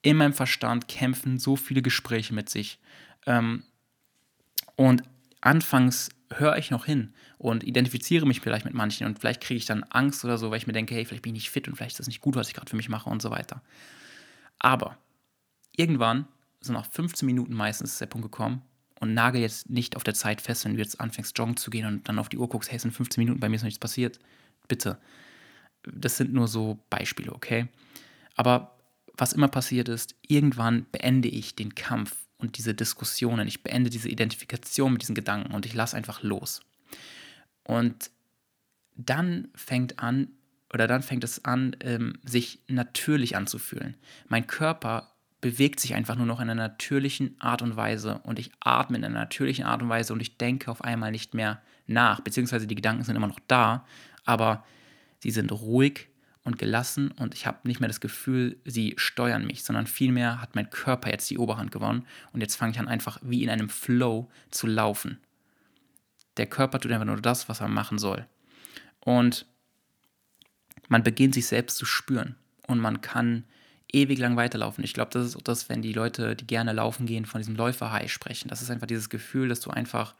in 0.00 0.16
meinem 0.16 0.32
Verstand 0.32 0.88
kämpfen 0.88 1.38
so 1.38 1.56
viele 1.56 1.82
Gespräche 1.82 2.34
mit 2.34 2.48
sich. 2.48 2.78
Ähm, 3.26 3.64
und 4.76 5.02
anfangs 5.40 6.10
höre 6.32 6.56
ich 6.56 6.70
noch 6.70 6.86
hin 6.86 7.12
und 7.38 7.64
identifiziere 7.64 8.26
mich 8.26 8.40
vielleicht 8.40 8.64
mit 8.64 8.74
manchen 8.74 9.06
und 9.06 9.18
vielleicht 9.18 9.42
kriege 9.42 9.58
ich 9.58 9.66
dann 9.66 9.84
Angst 9.84 10.24
oder 10.24 10.38
so, 10.38 10.50
weil 10.50 10.58
ich 10.58 10.66
mir 10.66 10.72
denke, 10.72 10.94
hey, 10.94 11.04
vielleicht 11.04 11.22
bin 11.22 11.34
ich 11.34 11.42
nicht 11.42 11.50
fit 11.50 11.68
und 11.68 11.76
vielleicht 11.76 11.92
ist 11.92 12.00
das 12.00 12.06
nicht 12.06 12.20
gut, 12.20 12.36
was 12.36 12.48
ich 12.48 12.54
gerade 12.54 12.70
für 12.70 12.76
mich 12.76 12.88
mache 12.88 13.08
und 13.08 13.22
so 13.22 13.30
weiter. 13.30 13.62
Aber 14.58 14.96
irgendwann, 15.76 16.26
so 16.60 16.72
nach 16.72 16.86
15 16.86 17.26
Minuten 17.26 17.54
meistens 17.54 17.92
ist 17.92 18.00
der 18.00 18.06
Punkt 18.06 18.24
gekommen 18.24 18.62
und 19.00 19.14
nagel 19.14 19.40
jetzt 19.40 19.68
nicht 19.68 19.96
auf 19.96 20.04
der 20.04 20.14
Zeit 20.14 20.40
fest, 20.40 20.64
wenn 20.64 20.74
du 20.74 20.78
jetzt 20.78 21.00
anfängst 21.00 21.36
joggen 21.38 21.56
zu 21.56 21.70
gehen 21.70 21.86
und 21.86 22.08
dann 22.08 22.18
auf 22.18 22.28
die 22.28 22.38
Uhr 22.38 22.48
guckst, 22.48 22.70
hey, 22.70 22.76
es 22.76 22.82
sind 22.82 22.92
15 22.92 23.22
Minuten, 23.22 23.40
bei 23.40 23.48
mir 23.48 23.56
ist 23.56 23.62
noch 23.62 23.66
nichts 23.66 23.78
passiert. 23.78 24.18
Bitte. 24.68 24.98
Das 25.82 26.16
sind 26.16 26.32
nur 26.32 26.48
so 26.48 26.78
Beispiele, 26.88 27.32
okay? 27.32 27.68
Aber 28.34 28.78
was 29.16 29.32
immer 29.32 29.48
passiert 29.48 29.88
ist, 29.88 30.14
irgendwann 30.26 30.86
beende 30.90 31.28
ich 31.28 31.54
den 31.54 31.74
Kampf 31.74 32.16
und 32.38 32.58
diese 32.58 32.74
Diskussionen, 32.74 33.46
ich 33.46 33.62
beende 33.62 33.90
diese 33.90 34.08
Identifikation 34.08 34.92
mit 34.92 35.02
diesen 35.02 35.14
Gedanken 35.14 35.54
und 35.54 35.66
ich 35.66 35.74
lasse 35.74 35.96
einfach 35.96 36.22
los. 36.22 36.62
Und 37.64 38.10
dann 38.96 39.48
fängt 39.54 39.98
an, 39.98 40.28
oder 40.72 40.86
dann 40.86 41.02
fängt 41.02 41.24
es 41.24 41.44
an, 41.44 41.76
ähm, 41.80 42.18
sich 42.24 42.60
natürlich 42.68 43.36
anzufühlen. 43.36 43.96
Mein 44.28 44.46
Körper 44.46 45.13
bewegt 45.44 45.78
sich 45.78 45.94
einfach 45.94 46.16
nur 46.16 46.24
noch 46.24 46.40
in 46.40 46.48
einer 46.48 46.54
natürlichen 46.54 47.36
Art 47.38 47.60
und 47.60 47.76
Weise 47.76 48.20
und 48.22 48.38
ich 48.38 48.50
atme 48.60 48.96
in 48.96 49.04
einer 49.04 49.18
natürlichen 49.18 49.66
Art 49.66 49.82
und 49.82 49.90
Weise 49.90 50.14
und 50.14 50.20
ich 50.20 50.38
denke 50.38 50.70
auf 50.70 50.82
einmal 50.82 51.10
nicht 51.10 51.34
mehr 51.34 51.60
nach, 51.86 52.20
beziehungsweise 52.20 52.66
die 52.66 52.74
Gedanken 52.74 53.04
sind 53.04 53.14
immer 53.14 53.26
noch 53.26 53.40
da, 53.46 53.84
aber 54.24 54.64
sie 55.18 55.30
sind 55.30 55.52
ruhig, 55.52 56.08
und 56.44 56.58
gelassen 56.58 57.10
und 57.10 57.34
ich 57.34 57.46
habe 57.46 57.66
nicht 57.66 57.80
mehr 57.80 57.88
das 57.88 58.00
Gefühl, 58.00 58.58
sie 58.66 58.94
steuern 58.98 59.46
mich, 59.46 59.64
sondern 59.64 59.86
vielmehr 59.86 60.42
hat 60.42 60.54
mein 60.54 60.68
Körper 60.68 61.10
jetzt 61.10 61.28
die 61.30 61.38
Oberhand 61.38 61.72
gewonnen 61.72 62.06
und 62.32 62.42
jetzt 62.42 62.56
fange 62.56 62.72
ich 62.72 62.78
an 62.78 62.86
einfach 62.86 63.18
wie 63.22 63.42
in 63.42 63.48
einem 63.48 63.70
Flow 63.70 64.30
zu 64.50 64.66
laufen. 64.66 65.18
Der 66.36 66.46
Körper 66.46 66.80
tut 66.80 66.92
einfach 66.92 67.06
nur 67.06 67.20
das, 67.20 67.48
was 67.48 67.60
er 67.60 67.68
machen 67.68 67.98
soll. 67.98 68.26
Und 69.00 69.46
man 70.88 71.02
beginnt 71.02 71.32
sich 71.32 71.46
selbst 71.46 71.78
zu 71.78 71.86
spüren 71.86 72.36
und 72.66 72.78
man 72.78 73.00
kann 73.00 73.44
ewig 73.94 74.18
lang 74.18 74.36
weiterlaufen. 74.36 74.84
Ich 74.84 74.92
glaube, 74.92 75.10
das 75.12 75.24
ist 75.24 75.36
auch 75.36 75.42
das, 75.42 75.68
wenn 75.68 75.80
die 75.80 75.92
Leute, 75.92 76.36
die 76.36 76.46
gerne 76.46 76.72
laufen 76.72 77.06
gehen, 77.06 77.24
von 77.24 77.40
diesem 77.40 77.56
Läufer-High 77.56 78.10
sprechen. 78.10 78.48
Das 78.48 78.60
ist 78.60 78.70
einfach 78.70 78.86
dieses 78.86 79.08
Gefühl, 79.08 79.48
dass 79.48 79.60
du 79.60 79.70
einfach 79.70 80.14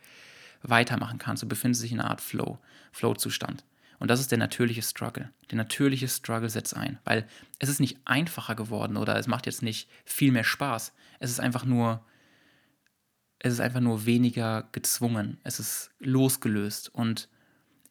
weitermachen 0.63 1.19
kannst. 1.19 1.43
Du 1.43 1.49
befindest 1.49 1.83
dich 1.83 1.93
in 1.93 2.01
einer 2.01 2.11
Art 2.11 2.21
Flow, 2.21 2.59
Flow-Zustand. 2.93 3.65
Und 3.99 4.11
das 4.11 4.21
ist 4.21 4.31
der 4.31 4.39
natürliche 4.39 4.83
Struggle. 4.83 5.31
Der 5.51 5.57
natürliche 5.57 6.09
Struggle 6.09 6.51
setzt 6.51 6.77
ein, 6.77 6.99
weil 7.05 7.27
es 7.59 7.69
ist 7.69 7.81
nicht 7.81 7.99
einfacher 8.05 8.55
geworden 8.55 8.97
oder 8.97 9.17
es 9.17 9.27
macht 9.27 9.47
jetzt 9.47 9.63
nicht 9.63 9.89
viel 10.05 10.33
mehr 10.33 10.45
Spaß. 10.45 10.93
Es 11.21 11.31
ist 11.31 11.41
einfach 11.41 11.65
nur, 11.65 12.05
es 13.39 13.53
ist 13.53 13.61
einfach 13.61 13.81
nur 13.81 14.07
weniger 14.07 14.69
gezwungen. 14.73 15.39
Es 15.45 15.61
ist 15.61 15.91
losgelöst 16.01 16.95
und 16.95 17.29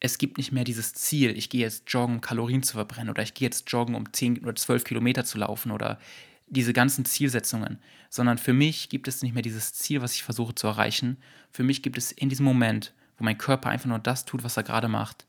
es 0.04 0.18
gibt 0.18 0.36
nicht 0.36 0.52
mehr 0.52 0.64
dieses 0.64 0.92
Ziel, 0.92 1.34
ich 1.34 1.48
gehe 1.48 1.62
jetzt 1.62 1.84
joggen, 1.90 2.16
um 2.16 2.20
Kalorien 2.20 2.62
zu 2.62 2.74
verbrennen 2.74 3.08
oder 3.08 3.22
ich 3.22 3.32
gehe 3.32 3.46
jetzt 3.46 3.72
joggen, 3.72 3.94
um 3.94 4.12
10 4.12 4.44
oder 4.44 4.54
12 4.54 4.84
Kilometer 4.84 5.24
zu 5.24 5.38
laufen 5.38 5.70
oder 5.70 5.98
diese 6.46 6.74
ganzen 6.74 7.06
Zielsetzungen, 7.06 7.78
sondern 8.10 8.36
für 8.36 8.52
mich 8.52 8.90
gibt 8.90 9.08
es 9.08 9.22
nicht 9.22 9.32
mehr 9.32 9.42
dieses 9.42 9.72
Ziel, 9.72 10.02
was 10.02 10.14
ich 10.14 10.22
versuche 10.22 10.54
zu 10.54 10.66
erreichen. 10.66 11.16
Für 11.50 11.62
mich 11.62 11.82
gibt 11.82 11.96
es 11.96 12.12
in 12.12 12.28
diesem 12.28 12.44
Moment, 12.44 12.92
wo 13.16 13.24
mein 13.24 13.38
Körper 13.38 13.70
einfach 13.70 13.88
nur 13.88 13.98
das 13.98 14.26
tut, 14.26 14.44
was 14.44 14.58
er 14.58 14.62
gerade 14.62 14.88
macht, 14.88 15.24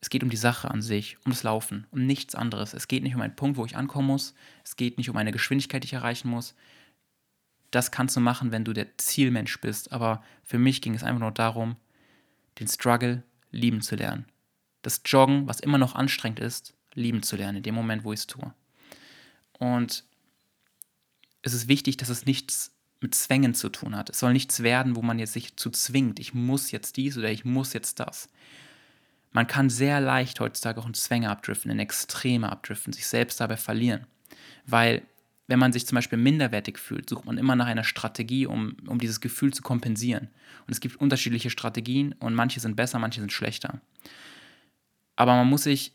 es 0.00 0.08
geht 0.08 0.22
um 0.22 0.30
die 0.30 0.38
Sache 0.38 0.70
an 0.70 0.80
sich, 0.80 1.18
um 1.26 1.32
das 1.32 1.42
Laufen, 1.42 1.86
um 1.90 2.06
nichts 2.06 2.34
anderes. 2.34 2.72
Es 2.72 2.88
geht 2.88 3.02
nicht 3.02 3.14
um 3.14 3.20
einen 3.20 3.36
Punkt, 3.36 3.58
wo 3.58 3.66
ich 3.66 3.76
ankommen 3.76 4.08
muss. 4.08 4.34
Es 4.62 4.76
geht 4.76 4.96
nicht 4.96 5.10
um 5.10 5.16
eine 5.18 5.32
Geschwindigkeit, 5.32 5.82
die 5.82 5.86
ich 5.86 5.92
erreichen 5.94 6.28
muss. 6.28 6.54
Das 7.70 7.90
kannst 7.90 8.16
du 8.16 8.20
machen, 8.20 8.52
wenn 8.52 8.64
du 8.64 8.72
der 8.72 8.98
Zielmensch 8.98 9.60
bist. 9.60 9.92
Aber 9.92 10.22
für 10.42 10.58
mich 10.58 10.82
ging 10.82 10.94
es 10.94 11.02
einfach 11.02 11.20
nur 11.20 11.30
darum, 11.30 11.76
den 12.58 12.68
Struggle 12.68 13.22
lieben 13.54 13.80
zu 13.80 13.96
lernen. 13.96 14.26
Das 14.82 15.00
Joggen, 15.06 15.46
was 15.46 15.60
immer 15.60 15.78
noch 15.78 15.94
anstrengend 15.94 16.40
ist, 16.40 16.74
lieben 16.94 17.22
zu 17.22 17.36
lernen, 17.36 17.58
in 17.58 17.62
dem 17.62 17.74
Moment, 17.74 18.04
wo 18.04 18.12
ich 18.12 18.20
es 18.20 18.26
tue. 18.26 18.52
Und 19.58 20.04
es 21.42 21.52
ist 21.52 21.68
wichtig, 21.68 21.96
dass 21.96 22.08
es 22.08 22.26
nichts 22.26 22.72
mit 23.00 23.14
Zwängen 23.14 23.54
zu 23.54 23.68
tun 23.68 23.96
hat. 23.96 24.10
Es 24.10 24.18
soll 24.18 24.32
nichts 24.32 24.62
werden, 24.62 24.96
wo 24.96 25.02
man 25.02 25.18
jetzt 25.18 25.34
sich 25.34 25.56
zu 25.56 25.70
zwingt, 25.70 26.18
ich 26.18 26.34
muss 26.34 26.70
jetzt 26.70 26.96
dies 26.96 27.16
oder 27.18 27.30
ich 27.30 27.44
muss 27.44 27.72
jetzt 27.72 28.00
das. 28.00 28.28
Man 29.32 29.46
kann 29.46 29.68
sehr 29.68 30.00
leicht 30.00 30.40
heutzutage 30.40 30.80
auch 30.80 30.86
in 30.86 30.94
Zwänge 30.94 31.28
abdriften, 31.28 31.70
in 31.70 31.80
Extreme 31.80 32.50
abdriften, 32.50 32.92
sich 32.92 33.06
selbst 33.06 33.40
dabei 33.40 33.56
verlieren. 33.56 34.06
Weil, 34.64 35.02
wenn 35.46 35.58
man 35.58 35.72
sich 35.72 35.86
zum 35.86 35.96
Beispiel 35.96 36.18
minderwertig 36.18 36.78
fühlt, 36.78 37.08
sucht 37.08 37.26
man 37.26 37.38
immer 37.38 37.54
nach 37.54 37.66
einer 37.66 37.84
Strategie, 37.84 38.46
um, 38.46 38.76
um 38.86 38.98
dieses 38.98 39.20
Gefühl 39.20 39.52
zu 39.52 39.62
kompensieren. 39.62 40.28
Und 40.66 40.72
es 40.72 40.80
gibt 40.80 40.96
unterschiedliche 40.96 41.50
Strategien 41.50 42.14
und 42.18 42.34
manche 42.34 42.60
sind 42.60 42.76
besser, 42.76 42.98
manche 42.98 43.20
sind 43.20 43.32
schlechter. 43.32 43.80
Aber 45.16 45.34
man 45.34 45.46
muss 45.46 45.64
sich 45.64 45.92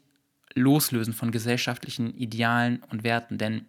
loslösen 0.53 1.13
von 1.13 1.31
gesellschaftlichen 1.31 2.13
Idealen 2.15 2.83
und 2.89 3.03
Werten, 3.03 3.37
denn 3.37 3.65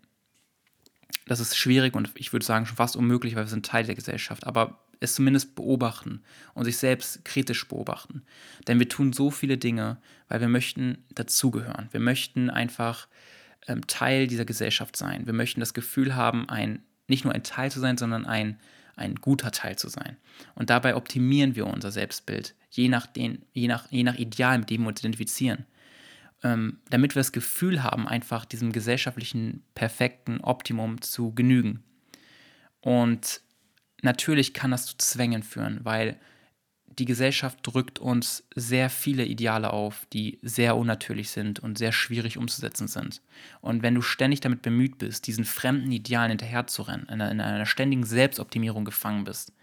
das 1.27 1.41
ist 1.41 1.57
schwierig 1.57 1.95
und 1.95 2.11
ich 2.15 2.33
würde 2.33 2.45
sagen 2.45 2.67
schon 2.67 2.77
fast 2.77 2.97
unmöglich, 2.97 3.35
weil 3.35 3.45
wir 3.45 3.51
sind 3.51 3.67
Teil 3.67 3.85
der 3.85 3.95
Gesellschaft. 3.95 4.47
Aber 4.47 4.81
es 5.01 5.15
zumindest 5.15 5.55
beobachten 5.55 6.23
und 6.55 6.65
sich 6.65 6.77
selbst 6.77 7.25
kritisch 7.25 7.67
beobachten. 7.67 8.23
Denn 8.69 8.79
wir 8.79 8.89
tun 8.89 9.13
so 9.13 9.31
viele 9.31 9.57
Dinge, 9.57 9.97
weil 10.29 10.41
wir 10.41 10.49
möchten 10.49 10.99
dazugehören. 11.15 11.89
Wir 11.91 12.01
möchten 12.01 12.51
einfach 12.51 13.09
ähm, 13.67 13.87
Teil 13.87 14.27
dieser 14.27 14.45
Gesellschaft 14.45 14.97
sein. 14.97 15.27
Wir 15.27 15.33
möchten 15.33 15.61
das 15.61 15.75
Gefühl 15.75 16.15
haben, 16.15 16.49
ein, 16.49 16.83
nicht 17.09 17.25
nur 17.25 17.35
ein 17.35 17.43
Teil 17.43 17.71
zu 17.71 17.81
sein, 17.81 17.97
sondern 17.99 18.27
ein, 18.27 18.59
ein 18.97 19.17
guter 19.17 19.51
Teil 19.51 19.77
zu 19.77 19.89
sein. 19.89 20.17
Und 20.55 20.71
dabei 20.71 20.97
optimieren 20.97 21.57
wir 21.57 21.67
unser 21.67 21.91
Selbstbild, 21.91 22.55
je 22.71 22.89
nach, 22.89 23.07
den, 23.07 23.45
je 23.53 23.69
nach, 23.69 23.91
je 23.91 24.03
nach 24.03 24.17
Ideal, 24.17 24.59
mit 24.59 24.71
dem 24.71 24.83
wir 24.83 24.89
uns 24.89 25.01
identifizieren. 25.01 25.67
Ähm, 26.43 26.79
damit 26.89 27.15
wir 27.15 27.21
das 27.21 27.33
Gefühl 27.33 27.83
haben, 27.83 28.09
einfach 28.09 28.45
diesem 28.45 28.73
gesellschaftlichen, 28.73 29.63
perfekten 29.75 30.41
Optimum 30.41 31.03
zu 31.03 31.35
genügen. 31.35 31.83
Und 32.81 33.43
natürlich 34.03 34.55
kann 34.55 34.71
das 34.71 34.87
zu 34.87 34.97
Zwängen 34.97 35.43
führen, 35.43 35.81
weil 35.83 36.19
die 37.01 37.07
Gesellschaft 37.07 37.61
drückt 37.63 37.99
uns 37.99 38.45
sehr 38.55 38.91
viele 38.91 39.25
Ideale 39.25 39.73
auf, 39.73 40.07
die 40.13 40.39
sehr 40.43 40.77
unnatürlich 40.77 41.31
sind 41.31 41.59
und 41.59 41.79
sehr 41.79 41.93
schwierig 41.93 42.37
umzusetzen 42.37 42.89
sind. 42.89 43.23
Und 43.63 43.83
wenn 43.83 43.95
du 43.95 44.03
ständig 44.03 44.41
damit 44.41 44.61
bemüht 44.61 44.99
bist, 44.99 45.27
diesen 45.27 45.47
fremden 45.47 45.91
Idealen 45.91 46.29
hinterherzurennen, 46.29 47.07
in 47.07 47.23
einer, 47.23 47.31
in 47.31 47.41
einer 47.41 47.65
ständigen 47.65 48.05
Selbstoptimierung 48.05 48.85
gefangen 48.85 49.25
bist, 49.25 49.55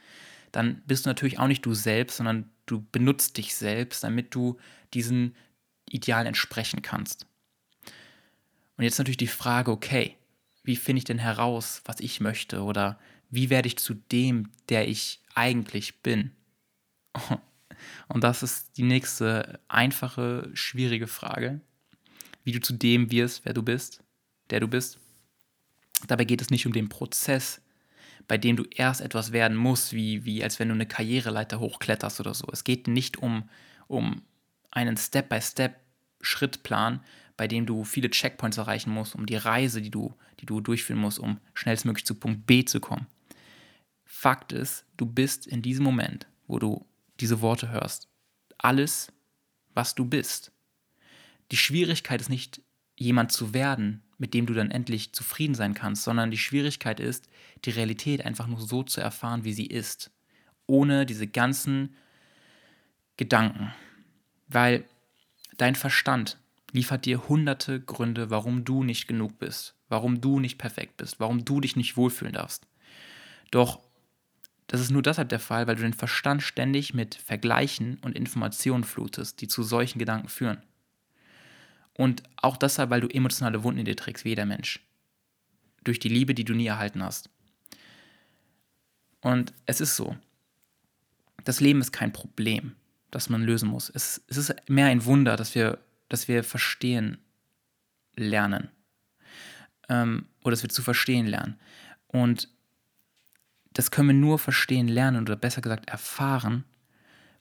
dann 0.52 0.82
bist 0.88 1.06
du 1.06 1.10
natürlich 1.10 1.38
auch 1.38 1.48
nicht 1.48 1.64
du 1.64 1.76
selbst, 1.76 2.18
sondern 2.18 2.50
du 2.66 2.84
benutzt 2.92 3.38
dich 3.38 3.54
selbst, 3.54 4.04
damit 4.04 4.34
du 4.34 4.58
diesen 4.96 5.36
Idealen 5.88 6.28
entsprechen 6.28 6.82
kannst. 6.82 7.28
Und 8.78 8.84
jetzt 8.84 8.98
natürlich 8.98 9.18
die 9.18 9.28
Frage, 9.28 9.70
okay, 9.72 10.16
wie 10.64 10.76
finde 10.76 10.98
ich 10.98 11.06
denn 11.06 11.20
heraus, 11.20 11.84
was 11.86 12.00
ich 12.00 12.20
möchte 12.20 12.64
oder 12.64 13.00
wie 13.30 13.52
werde 13.52 13.68
ich 13.68 13.78
zu 13.78 13.94
dem, 13.94 14.50
der 14.70 14.88
ich 14.88 15.22
eigentlich 15.36 16.02
bin? 16.02 16.32
Und 18.08 18.24
das 18.24 18.44
ist 18.44 18.78
die 18.78 18.84
nächste 18.84 19.60
einfache, 19.68 20.50
schwierige 20.54 21.08
Frage, 21.08 21.62
wie 22.44 22.52
du 22.52 22.62
zu 22.62 22.74
dem 22.74 23.12
wirst, 23.12 23.46
wer 23.46 23.54
du 23.54 23.64
bist, 23.64 24.04
der 24.50 24.60
du 24.60 24.68
bist. 24.68 25.00
Dabei 26.08 26.26
geht 26.26 26.42
es 26.42 26.50
nicht 26.50 26.66
um 26.66 26.74
den 26.74 26.90
Prozess, 26.90 27.62
bei 28.28 28.38
dem 28.38 28.56
du 28.56 28.64
erst 28.70 29.02
etwas 29.02 29.32
werden 29.32 29.58
musst, 29.58 29.94
wie, 29.94 30.26
wie 30.26 30.44
als 30.44 30.60
wenn 30.60 30.70
du 30.70 30.74
eine 30.74 30.86
Karriereleiter 30.86 31.60
hochkletterst 31.60 32.20
oder 32.20 32.34
so. 32.34 32.48
Es 32.52 32.64
geht 32.64 32.88
nicht 32.88 33.18
um, 33.18 33.50
um 33.88 34.22
einen 34.72 34.98
Step-by-Step-Schrittplan, 34.98 37.02
bei 37.36 37.48
dem 37.48 37.66
du 37.66 37.84
viele 37.84 38.10
Checkpoints 38.10 38.58
erreichen 38.58 38.92
musst, 38.92 39.16
um 39.16 39.26
die 39.26 39.36
Reise, 39.36 39.82
die 39.82 39.92
du, 39.92 40.14
die 40.40 40.46
du 40.46 40.60
durchführen 40.60 41.00
musst, 41.00 41.20
um 41.20 41.40
schnellstmöglich 41.54 42.06
zu 42.06 42.16
Punkt 42.16 42.46
B 42.48 42.66
zu 42.66 42.80
kommen. 42.80 43.08
Fakt 44.06 44.52
ist, 44.52 44.86
du 44.98 45.06
bist 45.06 45.48
in 45.48 45.62
diesem 45.62 45.84
Moment, 45.84 46.28
wo 46.48 46.60
du 46.60 46.86
diese 47.20 47.42
Worte 47.42 47.70
hörst, 47.70 48.08
alles, 48.58 49.12
was 49.74 49.96
du 49.96 50.06
bist. 50.06 50.52
Die 51.52 51.58
Schwierigkeit 51.58 52.22
ist 52.22 52.30
nicht, 52.30 52.62
jemand 52.98 53.32
zu 53.32 53.54
werden, 53.54 54.04
mit 54.18 54.34
dem 54.34 54.48
du 54.48 54.54
dann 54.54 54.72
endlich 54.72 55.14
zufrieden 55.14 55.56
sein 55.56 55.74
kannst, 55.76 56.04
sondern 56.04 56.32
die 56.32 56.38
Schwierigkeit 56.38 57.00
ist, 57.00 57.30
die 57.66 57.70
Realität 57.70 58.26
einfach 58.26 58.48
nur 58.48 58.60
so 58.60 58.84
zu 58.84 59.02
erfahren, 59.02 59.44
wie 59.44 59.54
sie 59.54 59.68
ist, 59.68 60.12
ohne 60.66 61.06
diese 61.06 61.28
ganzen 61.28 61.96
Gedanken. 63.16 63.74
Weil 64.48 64.86
dein 65.58 65.76
Verstand 65.76 66.40
liefert 66.72 67.06
dir 67.06 67.28
hunderte 67.28 67.80
Gründe, 67.80 68.30
warum 68.30 68.66
du 68.66 68.84
nicht 68.84 69.08
genug 69.08 69.40
bist, 69.40 69.76
warum 69.90 70.20
du 70.22 70.40
nicht 70.40 70.58
perfekt 70.58 70.98
bist, 70.98 71.20
warum 71.20 71.46
du 71.46 71.62
dich 71.62 71.76
nicht 71.76 71.98
wohlfühlen 71.98 72.34
darfst. 72.34 72.68
Doch 73.52 73.80
das 74.68 74.82
ist 74.82 74.92
nur 74.92 75.02
deshalb 75.02 75.30
der 75.30 75.40
Fall, 75.40 75.66
weil 75.66 75.76
du 75.76 75.82
den 75.82 75.94
Verstand 75.94 76.44
ständig 76.44 76.94
mit 76.94 77.16
Vergleichen 77.16 77.98
und 78.02 78.18
Informationen 78.18 78.84
flutest, 78.84 79.40
die 79.42 79.48
zu 79.48 79.64
solchen 79.64 79.98
Gedanken 79.98 80.28
führen. 80.28 80.62
Und 81.94 82.22
auch 82.36 82.58
deshalb, 82.58 82.90
weil 82.90 83.02
du 83.02 83.08
emotionale 83.08 83.64
Wunden 83.64 83.80
in 83.80 83.86
dir 83.86 83.96
trägst, 83.96 84.26
wie 84.26 84.30
jeder 84.30 84.46
Mensch. 84.46 84.82
Durch 85.84 86.00
die 86.00 86.10
Liebe, 86.10 86.36
die 86.36 86.44
du 86.44 86.54
nie 86.54 86.68
erhalten 86.68 87.02
hast. 87.02 87.30
Und 89.22 89.54
es 89.66 89.82
ist 89.82 89.96
so. 89.96 90.16
Das 91.44 91.62
Leben 91.62 91.80
ist 91.80 91.94
kein 91.94 92.12
Problem, 92.12 92.76
das 93.10 93.30
man 93.30 93.42
lösen 93.42 93.70
muss. 93.70 93.90
Es, 93.90 94.22
es 94.28 94.38
ist 94.38 94.54
mehr 94.68 94.88
ein 94.88 95.06
Wunder, 95.06 95.38
dass 95.38 95.56
wir, 95.56 95.80
dass 96.10 96.28
wir 96.28 96.44
verstehen 96.44 97.18
lernen. 98.16 98.70
Ähm, 99.88 100.26
oder 100.44 100.52
dass 100.52 100.64
wir 100.64 100.70
zu 100.70 100.84
verstehen 100.84 101.26
lernen. 101.26 101.58
Und 102.08 102.50
das 103.78 103.92
können 103.92 104.08
wir 104.08 104.16
nur 104.16 104.40
verstehen 104.40 104.88
lernen 104.88 105.22
oder 105.22 105.36
besser 105.36 105.62
gesagt 105.62 105.88
erfahren, 105.88 106.64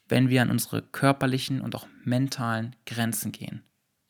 wenn 0.06 0.28
wir 0.28 0.42
an 0.42 0.50
unsere 0.50 0.82
körperlichen 0.82 1.62
und 1.62 1.74
auch 1.74 1.86
mentalen 2.04 2.76
Grenzen 2.84 3.32
gehen. 3.32 3.62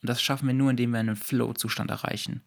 Und 0.03 0.11
das 0.11 0.21
schaffen 0.21 0.49
wir 0.49 0.55
nur, 0.55 0.71
indem 0.71 0.91
wir 0.91 0.99
einen 0.99 1.15
Flow-Zustand 1.15 1.89
erreichen. 1.89 2.43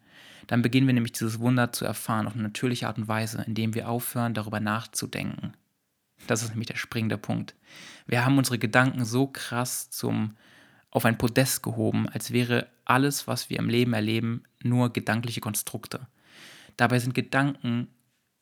Dann 0.48 0.60
beginnen 0.60 0.86
wir 0.86 0.92
nämlich 0.92 1.12
dieses 1.12 1.38
Wunder 1.38 1.72
zu 1.72 1.86
erfahren 1.86 2.26
auf 2.26 2.34
eine 2.34 2.42
natürliche 2.42 2.88
Art 2.88 2.98
und 2.98 3.08
Weise, 3.08 3.42
indem 3.46 3.74
wir 3.74 3.88
aufhören, 3.88 4.34
darüber 4.34 4.60
nachzudenken. 4.60 5.54
Das 6.26 6.42
ist 6.42 6.50
nämlich 6.50 6.68
der 6.68 6.76
springende 6.76 7.16
Punkt. 7.16 7.54
Wir 8.06 8.22
haben 8.22 8.36
unsere 8.36 8.58
Gedanken 8.58 9.06
so 9.06 9.28
krass 9.28 9.88
zum 9.88 10.36
auf 10.90 11.06
ein 11.06 11.16
Podest 11.16 11.62
gehoben, 11.62 12.06
als 12.06 12.32
wäre 12.32 12.66
alles, 12.84 13.26
was 13.26 13.48
wir 13.48 13.58
im 13.58 13.70
Leben 13.70 13.94
erleben, 13.94 14.42
nur 14.62 14.92
gedankliche 14.92 15.40
Konstrukte. 15.40 16.06
Dabei 16.76 16.98
sind 16.98 17.14
Gedanken 17.14 17.88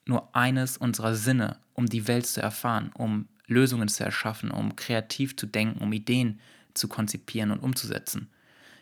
nur 0.09 0.35
eines 0.35 0.77
unserer 0.77 1.15
Sinne, 1.15 1.59
um 1.75 1.87
die 1.87 2.09
Welt 2.09 2.27
zu 2.27 2.41
erfahren, 2.41 2.91
um 2.95 3.29
Lösungen 3.47 3.89
zu 3.89 4.05
erschaffen, 4.05 4.51
um 4.51 4.77
kreativ 4.77 5.37
zu 5.37 5.47
denken, 5.47 5.81
um 5.81 5.93
Ideen 5.93 6.41
zu 6.75 6.89
konzipieren 6.89 7.51
und 7.51 7.61
umzusetzen. 7.61 8.31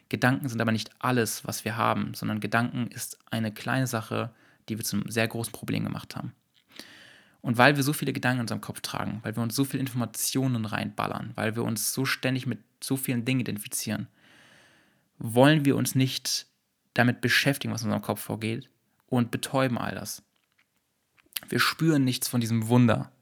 Gedanken 0.09 0.49
sind 0.49 0.61
aber 0.61 0.73
nicht 0.73 0.91
alles, 0.99 1.45
was 1.45 1.65
wir 1.65 1.77
haben, 1.77 2.15
sondern 2.15 2.41
Gedanken 2.41 2.89
ist 2.89 3.19
eine 3.31 3.53
kleine 3.53 3.87
Sache, 3.87 4.31
die 4.69 4.79
wir 4.79 4.85
zum 4.85 5.09
sehr 5.11 5.27
großen 5.27 5.53
Problem 5.53 5.85
gemacht 5.85 6.17
haben. 6.17 6.33
Und 7.41 7.59
weil 7.59 7.77
wir 7.77 7.83
so 7.83 7.93
viele 7.93 8.13
Gedanken 8.13 8.39
in 8.39 8.45
unserem 8.45 8.61
Kopf 8.61 8.81
tragen, 8.81 9.21
weil 9.23 9.37
wir 9.37 9.43
uns 9.43 9.55
so 9.55 9.65
viele 9.65 9.81
Informationen 9.81 10.65
reinballern, 10.65 11.33
weil 11.37 11.55
wir 11.55 11.65
uns 11.65 11.93
so 11.93 12.05
ständig 12.05 12.47
mit 12.47 12.59
so 12.83 12.97
vielen 12.97 13.25
Dingen 13.25 13.41
identifizieren, 13.41 14.09
wollen 15.19 15.65
wir 15.65 15.77
uns 15.77 15.95
nicht 15.95 16.47
damit 16.95 17.21
beschäftigen, 17.21 17.73
was 17.73 17.83
in 17.83 17.89
unserem 17.89 18.03
Kopf 18.03 18.21
vorgeht 18.21 18.69
und 19.07 19.31
betäuben 19.31 19.79
all 19.79 19.95
das. 19.95 20.23
Wir 21.49 21.61
spüren 21.61 22.05
nichts 22.05 22.29
von 22.29 22.41
diesem 22.41 22.69
Wunder, 22.69 23.13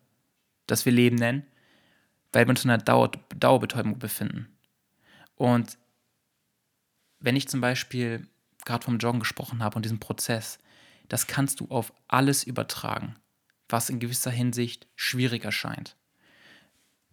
das 0.67 0.85
wir 0.85 0.93
Leben 0.93 1.17
nennen, 1.17 1.47
weil 2.33 2.47
wir 2.47 2.51
uns 2.51 2.65
in 2.65 2.71
einer 2.71 2.83
Dauer 2.83 3.11
Dauerbetäubung 3.37 3.99
befinden. 3.99 4.49
Und 5.37 5.79
wenn 7.21 7.37
ich 7.37 7.49
zum 7.49 7.61
Beispiel 7.61 8.27
gerade 8.65 8.85
vom 8.85 8.99
Joggen 8.99 9.21
gesprochen 9.21 9.63
habe 9.63 9.77
und 9.77 9.85
diesem 9.85 10.01
Prozess, 10.01 10.59
das 11.09 11.27
kannst 11.27 11.61
du 11.61 11.67
auf 11.69 11.93
alles 12.09 12.45
übertragen, 12.45 13.17
was 13.69 13.91
in 13.91 14.01
gewisser 14.01 14.31
Hinsicht 14.31 14.87
schwierig 14.97 15.45
erscheint. 15.45 15.97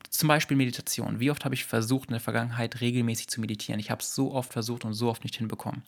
Zum 0.10 0.28
Beispiel 0.28 0.58
Meditation. 0.58 1.20
Wie 1.20 1.32
oft 1.32 1.46
habe 1.46 1.56
ich 1.56 1.66
versucht 1.66 2.10
in 2.10 2.14
der 2.14 2.22
Vergangenheit 2.22 2.82
regelmäßig 2.82 3.28
zu 3.28 3.40
meditieren? 3.40 3.80
Ich 3.80 3.92
habe 3.92 4.02
es 4.02 4.14
so 4.14 4.34
oft 4.34 4.52
versucht 4.52 4.84
und 4.84 4.94
so 4.94 5.10
oft 5.10 5.24
nicht 5.24 5.38
hinbekommen. 5.38 5.84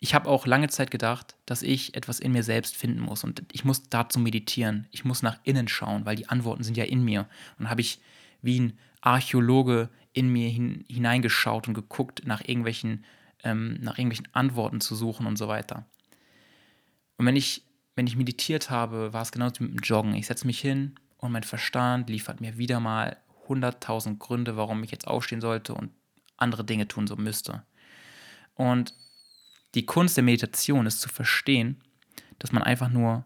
Ich 0.00 0.14
habe 0.14 0.28
auch 0.28 0.46
lange 0.46 0.68
Zeit 0.68 0.90
gedacht, 0.90 1.36
dass 1.46 1.62
ich 1.62 1.94
etwas 1.94 2.20
in 2.20 2.32
mir 2.32 2.42
selbst 2.42 2.76
finden 2.76 3.00
muss 3.00 3.22
und 3.22 3.42
ich 3.52 3.64
muss 3.64 3.88
dazu 3.90 4.18
meditieren. 4.18 4.88
Ich 4.90 5.04
muss 5.04 5.22
nach 5.22 5.38
innen 5.44 5.68
schauen, 5.68 6.06
weil 6.06 6.16
die 6.16 6.28
Antworten 6.28 6.64
sind 6.64 6.76
ja 6.76 6.84
in 6.84 7.04
mir. 7.04 7.28
Und 7.58 7.68
habe 7.68 7.82
ich 7.82 8.00
wie 8.40 8.58
ein 8.60 8.78
Archäologe 9.02 9.90
in 10.12 10.32
mir 10.32 10.48
hin, 10.48 10.84
hineingeschaut 10.88 11.68
und 11.68 11.74
geguckt 11.74 12.22
nach 12.24 12.40
irgendwelchen 12.40 13.04
ähm, 13.44 13.78
nach 13.80 13.98
irgendwelchen 13.98 14.28
Antworten 14.32 14.80
zu 14.80 14.94
suchen 14.94 15.26
und 15.26 15.36
so 15.36 15.48
weiter. 15.48 15.84
Und 17.16 17.26
wenn 17.26 17.36
ich, 17.36 17.64
wenn 17.94 18.06
ich 18.06 18.16
meditiert 18.16 18.70
habe, 18.70 19.12
war 19.12 19.22
es 19.22 19.32
genauso 19.32 19.60
wie 19.60 19.64
mit 19.64 19.74
dem 19.74 19.82
Joggen. 19.82 20.14
Ich 20.14 20.26
setze 20.26 20.46
mich 20.46 20.60
hin 20.60 20.94
und 21.18 21.32
mein 21.32 21.42
Verstand 21.42 22.08
liefert 22.08 22.40
mir 22.40 22.58
wieder 22.58 22.80
mal 22.80 23.16
100.000 23.48 24.18
Gründe, 24.18 24.56
warum 24.56 24.82
ich 24.82 24.90
jetzt 24.90 25.06
aufstehen 25.06 25.40
sollte 25.40 25.74
und 25.74 25.90
andere 26.36 26.64
Dinge 26.64 26.88
tun 26.88 27.06
so 27.06 27.16
müsste. 27.16 27.62
Und 28.54 28.94
die 29.74 29.86
Kunst 29.86 30.16
der 30.16 30.24
Meditation 30.24 30.86
ist 30.86 31.00
zu 31.00 31.08
verstehen, 31.08 31.80
dass 32.38 32.52
man 32.52 32.62
einfach 32.62 32.90
nur 32.90 33.24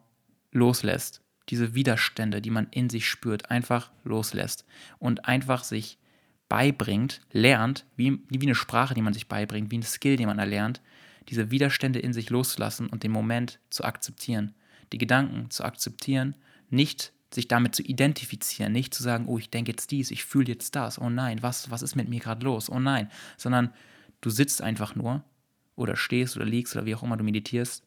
loslässt. 0.53 1.23
Diese 1.49 1.75
Widerstände, 1.75 2.41
die 2.41 2.51
man 2.51 2.69
in 2.71 2.89
sich 2.91 3.09
spürt, 3.09 3.51
einfach 3.51 3.91
loslässt 4.05 4.65
und 4.99 5.27
einfach 5.27 5.65
sich 5.65 5.99
beibringt, 6.49 7.21
lernt, 7.33 7.87
wie, 7.97 8.21
wie 8.29 8.47
eine 8.47 8.55
Sprache, 8.55 8.95
die 8.95 9.03
man 9.03 9.15
sich 9.15 9.29
beibringt, 9.29 9.71
wie 9.71 9.79
ein 9.79 9.83
Skill, 9.83 10.17
den 10.17 10.27
man 10.27 10.39
erlernt, 10.39 10.81
diese 11.29 11.51
Widerstände 11.51 11.99
in 11.99 12.13
sich 12.13 12.31
loszulassen 12.31 12.89
und 12.89 13.03
den 13.03 13.11
Moment 13.11 13.59
zu 13.71 13.85
akzeptieren, 13.85 14.55
die 14.93 14.99
Gedanken 14.99 15.51
zu 15.51 15.65
akzeptieren, 15.65 16.37
nicht 16.71 17.13
sich 17.33 17.49
damit 17.49 17.75
zu 17.75 17.83
identifizieren, 17.83 18.73
nicht 18.73 18.95
zu 18.95 19.03
sagen, 19.03 19.27
oh, 19.27 19.39
ich 19.39 19.51
denke 19.51 19.73
jetzt 19.73 19.91
dies, 19.91 20.11
ich 20.11 20.25
fühle 20.25 20.49
jetzt 20.49 20.77
das, 20.77 21.01
oh 21.01 21.11
nein, 21.11 21.43
was, 21.43 21.71
was 21.71 21.83
ist 21.83 21.97
mit 21.97 22.09
mir 22.09 22.21
gerade 22.21 22.45
los, 22.45 22.71
oh 22.71 22.79
nein, 22.79 23.11
sondern 23.37 23.73
du 24.21 24.31
sitzt 24.31 24.63
einfach 24.63 24.95
nur 24.95 25.25
oder 25.77 25.97
stehst 25.97 26.37
oder 26.37 26.45
liegst 26.45 26.75
oder 26.77 26.87
wie 26.87 26.95
auch 26.95 27.03
immer 27.03 27.17
du 27.17 27.25
meditierst 27.25 27.85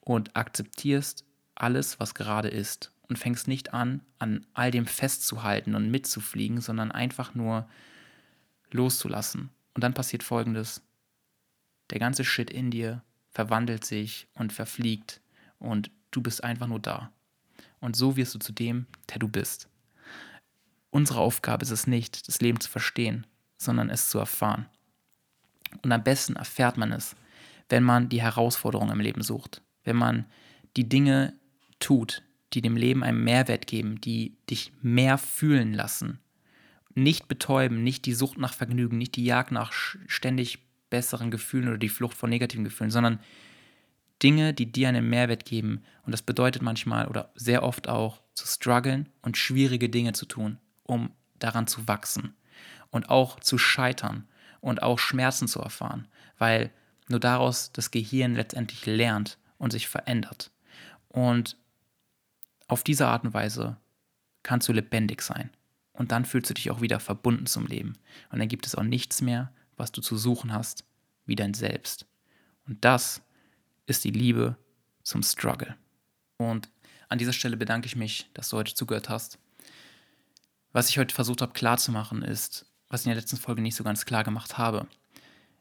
und 0.00 0.36
akzeptierst 0.36 1.24
alles, 1.54 2.00
was 2.00 2.14
gerade 2.14 2.48
ist 2.48 2.92
und 3.08 3.18
fängst 3.18 3.48
nicht 3.48 3.74
an, 3.74 4.00
an 4.18 4.46
all 4.54 4.70
dem 4.70 4.86
festzuhalten 4.86 5.74
und 5.74 5.90
mitzufliegen, 5.90 6.60
sondern 6.60 6.90
einfach 6.90 7.34
nur 7.34 7.68
loszulassen. 8.70 9.50
Und 9.74 9.84
dann 9.84 9.94
passiert 9.94 10.22
Folgendes. 10.22 10.82
Der 11.90 11.98
ganze 11.98 12.24
Shit 12.24 12.50
in 12.50 12.70
dir 12.70 13.02
verwandelt 13.30 13.84
sich 13.84 14.28
und 14.34 14.52
verfliegt 14.52 15.20
und 15.58 15.90
du 16.10 16.22
bist 16.22 16.42
einfach 16.42 16.66
nur 16.66 16.80
da. 16.80 17.12
Und 17.80 17.96
so 17.96 18.16
wirst 18.16 18.34
du 18.34 18.38
zu 18.38 18.52
dem, 18.52 18.86
der 19.10 19.18
du 19.18 19.28
bist. 19.28 19.68
Unsere 20.90 21.20
Aufgabe 21.20 21.64
ist 21.64 21.70
es 21.70 21.86
nicht, 21.86 22.28
das 22.28 22.40
Leben 22.40 22.60
zu 22.60 22.70
verstehen, 22.70 23.26
sondern 23.56 23.90
es 23.90 24.08
zu 24.08 24.18
erfahren. 24.18 24.66
Und 25.82 25.92
am 25.92 26.02
besten 26.02 26.36
erfährt 26.36 26.76
man 26.76 26.92
es, 26.92 27.16
wenn 27.68 27.82
man 27.82 28.08
die 28.08 28.22
Herausforderungen 28.22 28.92
im 28.92 29.00
Leben 29.00 29.22
sucht, 29.22 29.62
wenn 29.84 29.96
man 29.96 30.26
die 30.76 30.88
Dinge 30.88 31.34
tut, 31.80 32.22
die 32.52 32.60
dem 32.60 32.76
Leben 32.76 33.02
einen 33.02 33.24
Mehrwert 33.24 33.66
geben, 33.66 34.00
die 34.00 34.36
dich 34.50 34.72
mehr 34.82 35.18
fühlen 35.18 35.72
lassen. 35.72 36.18
Nicht 36.94 37.28
betäuben, 37.28 37.82
nicht 37.82 38.04
die 38.04 38.12
Sucht 38.12 38.38
nach 38.38 38.52
Vergnügen, 38.52 38.98
nicht 38.98 39.16
die 39.16 39.24
Jagd 39.24 39.52
nach 39.52 39.72
ständig 39.72 40.58
besseren 40.90 41.30
Gefühlen 41.30 41.68
oder 41.68 41.78
die 41.78 41.88
Flucht 41.88 42.16
vor 42.16 42.28
negativen 42.28 42.64
Gefühlen, 42.64 42.90
sondern 42.90 43.18
Dinge, 44.22 44.52
die 44.52 44.70
dir 44.70 44.88
einen 44.88 45.08
Mehrwert 45.08 45.46
geben. 45.46 45.82
Und 46.04 46.12
das 46.12 46.22
bedeutet 46.22 46.62
manchmal 46.62 47.08
oder 47.08 47.32
sehr 47.34 47.62
oft 47.62 47.88
auch 47.88 48.20
zu 48.34 48.46
strugglen 48.46 49.08
und 49.22 49.38
schwierige 49.38 49.88
Dinge 49.88 50.12
zu 50.12 50.26
tun, 50.26 50.58
um 50.84 51.10
daran 51.38 51.66
zu 51.66 51.88
wachsen 51.88 52.34
und 52.90 53.08
auch 53.08 53.40
zu 53.40 53.56
scheitern 53.56 54.28
und 54.62 54.82
auch 54.82 54.98
Schmerzen 54.98 55.48
zu 55.48 55.60
erfahren, 55.60 56.08
weil 56.38 56.70
nur 57.08 57.20
daraus 57.20 57.72
das 57.72 57.90
Gehirn 57.90 58.34
letztendlich 58.34 58.86
lernt 58.86 59.36
und 59.58 59.72
sich 59.72 59.88
verändert. 59.88 60.50
Und 61.08 61.58
auf 62.68 62.82
diese 62.82 63.08
Art 63.08 63.24
und 63.24 63.34
Weise 63.34 63.76
kannst 64.42 64.68
du 64.68 64.72
lebendig 64.72 65.20
sein. 65.20 65.50
Und 65.92 66.10
dann 66.10 66.24
fühlst 66.24 66.48
du 66.48 66.54
dich 66.54 66.70
auch 66.70 66.80
wieder 66.80 67.00
verbunden 67.00 67.46
zum 67.46 67.66
Leben. 67.66 67.98
Und 68.30 68.38
dann 68.38 68.48
gibt 68.48 68.66
es 68.66 68.74
auch 68.74 68.82
nichts 68.82 69.20
mehr, 69.20 69.52
was 69.76 69.92
du 69.92 70.00
zu 70.00 70.16
suchen 70.16 70.54
hast, 70.54 70.84
wie 71.26 71.36
dein 71.36 71.52
Selbst. 71.52 72.06
Und 72.66 72.84
das 72.84 73.20
ist 73.86 74.04
die 74.04 74.10
Liebe 74.10 74.56
zum 75.02 75.22
Struggle. 75.22 75.76
Und 76.38 76.70
an 77.08 77.18
dieser 77.18 77.32
Stelle 77.32 77.56
bedanke 77.56 77.86
ich 77.86 77.96
mich, 77.96 78.30
dass 78.32 78.48
du 78.48 78.56
heute 78.56 78.74
zugehört 78.74 79.08
hast. 79.08 79.38
Was 80.72 80.88
ich 80.88 80.98
heute 80.98 81.14
versucht 81.14 81.42
habe 81.42 81.52
klarzumachen 81.52 82.22
ist, 82.22 82.64
was 82.92 83.00
ich 83.00 83.06
in 83.06 83.10
der 83.10 83.22
letzten 83.22 83.38
Folge 83.38 83.62
nicht 83.62 83.74
so 83.74 83.84
ganz 83.84 84.04
klar 84.04 84.22
gemacht 84.22 84.58
habe. 84.58 84.86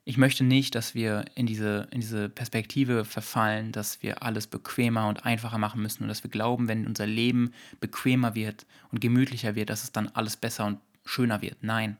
Ich 0.04 0.18
möchte 0.18 0.44
nicht, 0.44 0.76
dass 0.76 0.96
wir 0.96 1.26
in 1.34 1.46
diese, 1.46 1.88
in 1.92 2.02
diese 2.02 2.28
Perspektive 2.28 3.06
verfallen, 3.06 3.72
dass 3.72 4.04
wir 4.04 4.22
alles 4.22 4.48
bequemer 4.48 5.08
und 5.08 5.26
einfacher 5.26 5.58
machen 5.58 5.82
müssen 5.82 6.04
und 6.04 6.10
dass 6.10 6.24
wir 6.24 6.30
glauben, 6.32 6.68
wenn 6.68 6.86
unser 6.86 7.08
Leben 7.08 7.54
bequemer 7.80 8.36
wird 8.36 8.66
und 8.92 9.00
gemütlicher 9.00 9.56
wird, 9.56 9.70
dass 9.70 9.84
es 9.84 9.94
dann 9.94 10.10
alles 10.10 10.36
besser 10.36 10.66
und 10.66 10.80
schöner 11.06 11.42
wird. 11.42 11.64
Nein, 11.64 11.98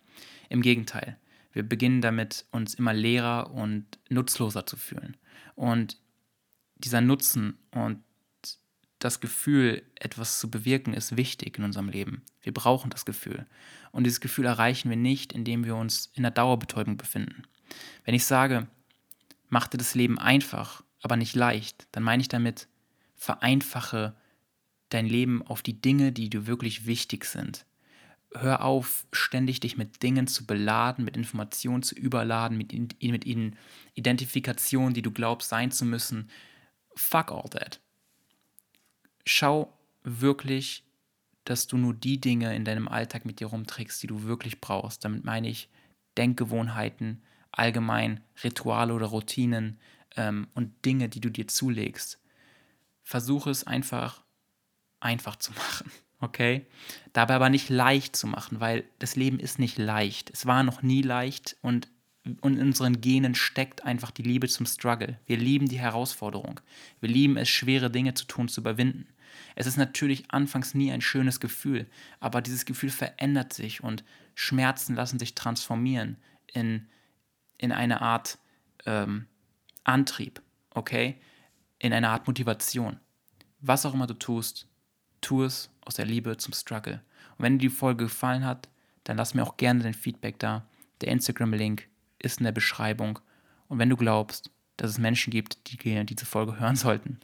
im 0.50 0.62
Gegenteil. 0.62 1.18
Wir 1.54 1.64
beginnen 1.64 2.02
damit, 2.02 2.46
uns 2.52 2.74
immer 2.74 2.94
leerer 2.94 3.52
und 3.52 3.86
nutzloser 4.10 4.66
zu 4.66 4.76
fühlen. 4.76 5.16
Und 5.56 5.98
dieser 6.76 7.02
Nutzen 7.02 7.58
und 7.72 8.04
das 9.04 9.20
Gefühl, 9.20 9.84
etwas 9.96 10.40
zu 10.40 10.50
bewirken, 10.50 10.94
ist 10.94 11.18
wichtig 11.18 11.58
in 11.58 11.64
unserem 11.64 11.90
Leben. 11.90 12.22
Wir 12.42 12.54
brauchen 12.54 12.90
das 12.90 13.06
Gefühl. 13.06 13.46
Und 13.92 14.06
dieses 14.06 14.22
Gefühl 14.22 14.46
erreichen 14.46 14.90
wir 14.90 14.98
nicht, 14.98 15.34
indem 15.34 15.66
wir 15.66 15.76
uns 15.76 16.12
in 16.14 16.24
der 16.24 16.32
Dauerbetäubung 16.32 16.98
befinden. 16.98 17.44
Wenn 18.06 18.16
ich 18.16 18.26
sage, 18.26 18.68
mach 19.50 19.68
dir 19.68 19.78
das 19.78 19.96
Leben 19.96 20.20
einfach, 20.20 20.84
aber 21.02 21.18
nicht 21.18 21.36
leicht, 21.36 21.88
dann 21.92 22.04
meine 22.04 22.22
ich 22.22 22.28
damit, 22.28 22.68
vereinfache 23.16 24.16
dein 24.90 25.06
Leben 25.06 25.46
auf 25.46 25.62
die 25.62 25.80
Dinge, 25.80 26.12
die 26.12 26.30
dir 26.30 26.48
wirklich 26.48 26.86
wichtig 26.86 27.26
sind. 27.26 27.66
Hör 28.34 28.64
auf, 28.64 29.06
ständig 29.12 29.60
dich 29.60 29.78
mit 29.78 30.04
Dingen 30.04 30.28
zu 30.28 30.46
beladen, 30.46 31.04
mit 31.04 31.18
Informationen 31.18 31.84
zu 31.84 31.96
überladen, 31.96 32.58
mit, 32.58 32.72
mit 33.02 33.26
ihnen 33.26 33.58
Identifikationen, 33.94 34.94
die 34.94 35.02
du 35.02 35.12
glaubst 35.12 35.50
sein 35.50 35.72
zu 35.72 35.86
müssen. 35.86 36.30
Fuck 36.96 37.32
all 37.32 37.50
that. 37.50 37.82
Schau 39.26 39.72
wirklich, 40.04 40.84
dass 41.44 41.68
du 41.68 41.78
nur 41.78 41.94
die 41.94 42.20
Dinge 42.20 42.56
in 42.56 42.66
deinem 42.66 42.88
Alltag 42.88 43.26
mit 43.26 43.40
dir 43.40 43.48
rumträgst, 43.48 44.02
die 44.04 44.08
du 44.08 44.24
wirklich 44.24 44.62
brauchst. 44.62 45.04
Damit 45.06 45.24
meine 45.24 45.50
ich 45.50 45.70
Denkgewohnheiten, 46.18 47.24
allgemein 47.52 48.22
Rituale 48.44 48.94
oder 48.94 49.08
Routinen 49.08 49.80
ähm, 50.16 50.48
und 50.54 50.86
Dinge, 50.86 51.10
die 51.10 51.22
du 51.22 51.30
dir 51.30 51.48
zulegst. 51.48 52.20
Versuche 53.04 53.50
es 53.50 53.66
einfach 53.66 54.24
einfach 55.00 55.36
zu 55.36 55.52
machen, 55.54 55.92
okay? 56.20 56.66
Dabei 57.14 57.36
aber 57.36 57.50
nicht 57.50 57.70
leicht 57.70 58.16
zu 58.16 58.28
machen, 58.28 58.60
weil 58.60 58.86
das 59.00 59.16
Leben 59.16 59.40
ist 59.40 59.60
nicht 59.60 59.78
leicht. 59.78 60.30
Es 60.30 60.46
war 60.46 60.64
noch 60.64 60.82
nie 60.82 61.02
leicht 61.02 61.58
und 61.62 61.90
und 62.42 62.58
in 62.58 62.68
unseren 62.68 63.02
Genen 63.02 63.36
steckt 63.36 63.84
einfach 63.84 64.12
die 64.12 64.22
Liebe 64.24 64.48
zum 64.48 64.66
Struggle. 64.66 65.20
Wir 65.26 65.38
lieben 65.38 65.68
die 65.68 65.80
Herausforderung. 65.80 66.60
Wir 67.00 67.10
lieben 67.10 67.38
es, 67.38 67.50
schwere 67.50 67.90
Dinge 67.90 68.14
zu 68.14 68.26
tun, 68.26 68.48
zu 68.48 68.62
überwinden. 68.62 69.08
Es 69.56 69.66
ist 69.66 69.78
natürlich 69.78 70.30
anfangs 70.32 70.74
nie 70.74 70.92
ein 70.92 71.02
schönes 71.02 71.40
Gefühl, 71.40 71.88
aber 72.20 72.42
dieses 72.42 72.66
Gefühl 72.66 72.90
verändert 72.90 73.54
sich 73.54 73.84
und 73.84 74.04
Schmerzen 74.36 74.96
lassen 74.96 75.20
sich 75.20 75.36
transformieren 75.36 76.18
in 76.48 76.88
in 77.62 77.72
eine 77.72 78.02
Art 78.02 78.40
ähm, 78.86 79.28
Antrieb, 79.84 80.42
okay? 80.74 81.22
In 81.80 81.94
eine 81.94 82.10
Art 82.10 82.28
Motivation. 82.28 83.00
Was 83.60 83.86
auch 83.86 83.94
immer 83.94 84.08
du 84.08 84.16
tust, 84.16 84.68
tu 85.22 85.44
es 85.44 85.70
aus 85.86 85.96
der 85.96 86.06
Liebe 86.06 86.36
zum 86.38 86.54
Struggle. 86.54 87.02
Und 87.38 87.44
wenn 87.44 87.60
dir 87.60 87.70
die 87.70 87.76
Folge 87.76 88.06
gefallen 88.06 88.46
hat, 88.46 88.68
dann 89.04 89.18
lass 89.18 89.34
mir 89.34 89.44
auch 89.44 89.58
gerne 89.58 89.84
dein 89.84 89.94
Feedback 89.94 90.40
da. 90.40 90.68
Der 91.02 91.10
Instagram-Link 91.10 91.88
ist 92.22 92.40
in 92.40 92.46
der 92.46 92.52
Beschreibung. 92.52 93.20
Und 93.68 93.80
wenn 93.80 93.90
du 93.90 93.98
glaubst, 93.98 94.52
dass 94.78 94.92
es 94.92 94.98
Menschen 94.98 95.32
gibt, 95.32 95.72
die 95.72 96.06
diese 96.06 96.26
Folge 96.26 96.60
hören 96.60 96.76
sollten, 96.76 97.20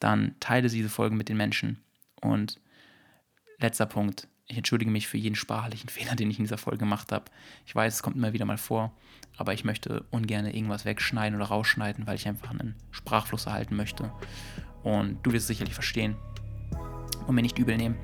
dann 0.00 0.34
teile 0.40 0.68
diese 0.68 0.88
Folge 0.88 1.14
mit 1.14 1.28
den 1.28 1.36
Menschen. 1.36 1.82
Und 2.20 2.60
letzter 3.58 3.86
Punkt, 3.86 4.28
ich 4.46 4.56
entschuldige 4.56 4.90
mich 4.90 5.06
für 5.06 5.18
jeden 5.18 5.36
sprachlichen 5.36 5.88
Fehler, 5.88 6.16
den 6.16 6.30
ich 6.30 6.38
in 6.38 6.44
dieser 6.44 6.58
Folge 6.58 6.78
gemacht 6.78 7.12
habe. 7.12 7.26
Ich 7.66 7.74
weiß, 7.74 7.94
es 7.94 8.02
kommt 8.02 8.16
immer 8.16 8.32
wieder 8.32 8.44
mal 8.44 8.58
vor, 8.58 8.92
aber 9.36 9.54
ich 9.54 9.64
möchte 9.64 10.04
ungern 10.10 10.46
irgendwas 10.46 10.84
wegschneiden 10.84 11.36
oder 11.36 11.48
rausschneiden, 11.48 12.06
weil 12.06 12.16
ich 12.16 12.26
einfach 12.26 12.50
einen 12.50 12.74
Sprachfluss 12.90 13.46
erhalten 13.46 13.76
möchte. 13.76 14.12
Und 14.82 15.24
du 15.24 15.32
wirst 15.32 15.42
es 15.42 15.48
sicherlich 15.48 15.74
verstehen 15.74 16.16
und 17.26 17.34
mir 17.34 17.42
nicht 17.42 17.58
übel 17.58 17.76
nehmen. 17.76 17.96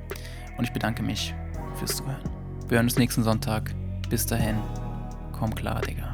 Und 0.57 0.65
ich 0.65 0.73
bedanke 0.73 1.03
mich 1.03 1.35
fürs 1.77 1.97
Zuhören. 1.97 2.23
Wir 2.69 2.77
hören 2.77 2.87
uns 2.87 2.97
nächsten 2.97 3.23
Sonntag. 3.23 3.75
Bis 4.09 4.27
dahin, 4.27 4.57
komm 5.33 5.55
klar, 5.55 5.81
Digga. 5.81 6.14